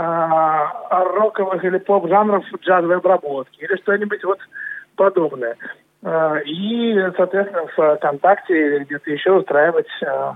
роковых 0.89 1.63
или 1.63 1.78
поп-жанров 1.78 2.43
джазовой 2.61 2.97
обработки 2.97 3.59
или 3.63 3.76
что-нибудь 3.78 4.24
вот 4.24 4.39
подобное. 4.95 5.55
Э, 6.03 6.41
И, 6.45 6.95
соответственно, 7.15 7.67
в 7.67 7.95
ВКонтакте 7.97 8.53
или 8.53 8.84
где-то 8.86 9.11
еще 9.11 9.32
устраивать 9.34 9.88
э, 10.01 10.32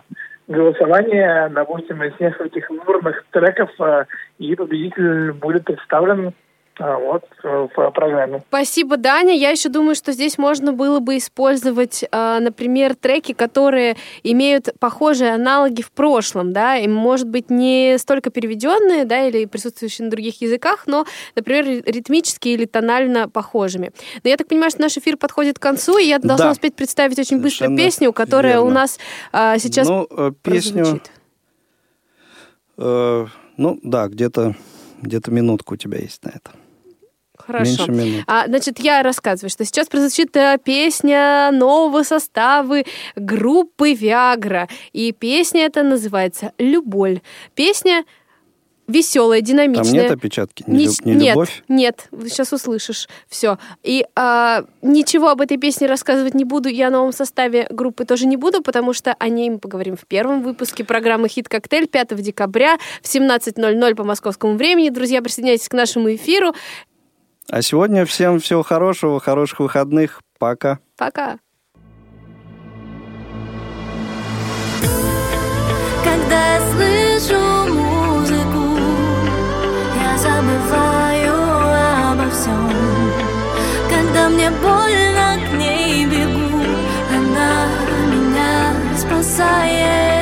голосование, 0.48 1.50
допустим, 1.50 2.02
из 2.04 2.20
нескольких 2.20 2.70
выбранных 2.70 3.26
треков, 3.32 3.70
э, 3.80 4.06
и 4.38 4.56
победитель 4.56 5.34
будет 5.34 5.66
представлен 5.66 6.28
э, 6.28 6.32
вот 6.80 7.24
э, 7.44 7.68
в 7.76 7.92
программе. 7.92 8.44
Спасибо, 8.50 8.98
Даня. 8.98 9.34
Я 9.36 9.50
еще 9.50 9.70
думаю, 9.70 9.96
что 9.96 10.12
здесь 10.12 10.38
можно 10.38 10.74
было 10.74 11.00
бы 11.00 11.18
использовать, 11.18 12.04
э, 12.12 12.40
например, 12.40 12.96
треки, 12.96 13.34
которые 13.34 13.96
имеют 14.24 14.70
похожие 14.80 15.34
аналоги 15.34 15.82
в 15.82 15.92
прошлом, 15.92 16.54
да, 16.54 16.78
и, 16.78 16.88
может 16.88 17.28
быть, 17.28 17.50
не 17.50 17.98
столько 17.98 18.30
переведенные, 18.30 19.06
да, 19.06 19.28
или 19.28 19.46
присутствующие 19.46 20.06
на 20.06 20.12
других 20.12 20.42
языках, 20.42 20.84
но, 20.86 21.06
например, 21.36 21.66
ритмически 21.86 22.50
или 22.50 22.66
тонально 22.66 23.28
похожими. 23.28 23.92
Но 24.24 24.30
я 24.30 24.38
так 24.38 24.48
понимаю, 24.48 24.70
что 24.72 24.82
наш 24.82 24.98
эфир 24.98 25.18
подходит 25.18 25.58
к 25.60 25.62
концу, 25.62 25.98
и 25.98 26.06
я 26.06 26.20
должна 26.20 26.46
Да. 26.48 26.52
успеть 26.52 26.76
представить 26.76 27.18
очень 27.18 27.42
быстро 27.42 27.76
песню, 27.76 28.14
которая 28.14 28.60
у 28.60 28.66
верно. 28.66 28.82
нас 28.82 29.00
э, 29.34 29.58
сейчас 29.60 29.88
Ну, 29.88 30.08
э, 30.10 30.32
песню... 30.44 30.84
прозвучит. 30.84 31.12
э, 32.78 33.26
ну, 33.58 33.80
да, 33.84 34.08
где-то 34.08 34.56
где-то 35.02 35.30
минутку 35.32 35.76
у 35.76 35.78
тебя 35.78 36.00
есть 36.00 36.24
на 36.24 36.30
это. 36.30 36.52
Хорошо. 37.48 37.88
Меньше 37.88 37.92
минуты. 37.92 38.24
А, 38.28 38.46
значит, 38.48 38.80
я 38.80 39.02
рассказываю, 39.02 39.50
что 39.50 39.64
сейчас 39.66 39.88
прозвучит 39.88 40.36
э, 40.36 40.58
песня 40.64 41.50
нового 41.54 42.04
состава 42.04 42.84
группы 43.16 43.94
Виагра. 43.94 44.68
И 44.92 45.14
песня 45.14 45.66
эта 45.66 45.82
называется 45.84 46.52
«Любовь». 46.58 47.22
Песня 47.56 48.04
веселая, 48.88 49.42
динамичная. 49.42 49.84
Там 49.84 49.94
нет 49.94 50.12
опечатки? 50.12 50.64
Не, 50.66 50.86
Ни- 50.86 50.88
лю- 50.88 50.94
не 51.04 51.16
нет, 51.16 51.36
любовь? 51.36 51.64
нет, 51.68 52.10
сейчас 52.28 52.54
услышишь 52.54 53.08
все. 53.28 53.58
И 53.84 54.06
а, 54.16 54.64
ничего 54.82 55.30
об 55.30 55.42
этой 55.42 55.58
песне 55.58 55.88
рассказывать 55.88 56.34
не 56.34 56.46
буду, 56.46 56.70
я 56.70 56.88
о 56.88 56.92
новом 56.92 57.12
составе 57.12 57.68
группы 57.70 58.06
тоже 58.06 58.28
не 58.28 58.38
буду, 58.38 58.62
потому 58.62 58.94
что 58.94 59.14
о 59.14 59.28
ней 59.30 59.50
мы 59.50 59.60
поговорим 59.60 59.98
в 59.98 60.06
первом 60.06 60.42
выпуске 60.42 60.86
программы 60.86 61.28
«Хит 61.28 61.50
Коктейль» 61.50 61.88
5 61.88 62.16
декабря 62.22 62.78
в 63.02 63.14
17.00 63.14 63.96
по 63.96 64.04
московскому 64.04 64.56
времени. 64.56 64.90
Друзья, 64.90 65.22
присоединяйтесь 65.22 65.68
к 65.68 65.74
нашему 65.74 66.16
эфиру. 66.16 66.54
А 67.50 67.62
сегодня 67.62 68.06
всем 68.06 68.42
всего 68.42 68.62
хорошего, 68.62 69.22
хороших 69.22 69.60
выходных. 69.62 70.22
Пока. 70.38 70.80
Пока. 70.98 71.40
Когда 76.04 76.56
я 76.56 76.62
слышу 76.72 77.40
музыку, 77.74 78.78
я 79.96 80.18
забываю 80.18 81.36
обо 82.12 82.30
всем. 82.32 82.70
Когда 83.90 84.28
мне 84.28 84.52
больно, 84.52 85.40
к 85.50 85.54
ней 85.58 86.06
бегу, 86.06 86.66
она 87.16 87.68
меня 88.12 88.76
спасает. 88.98 90.17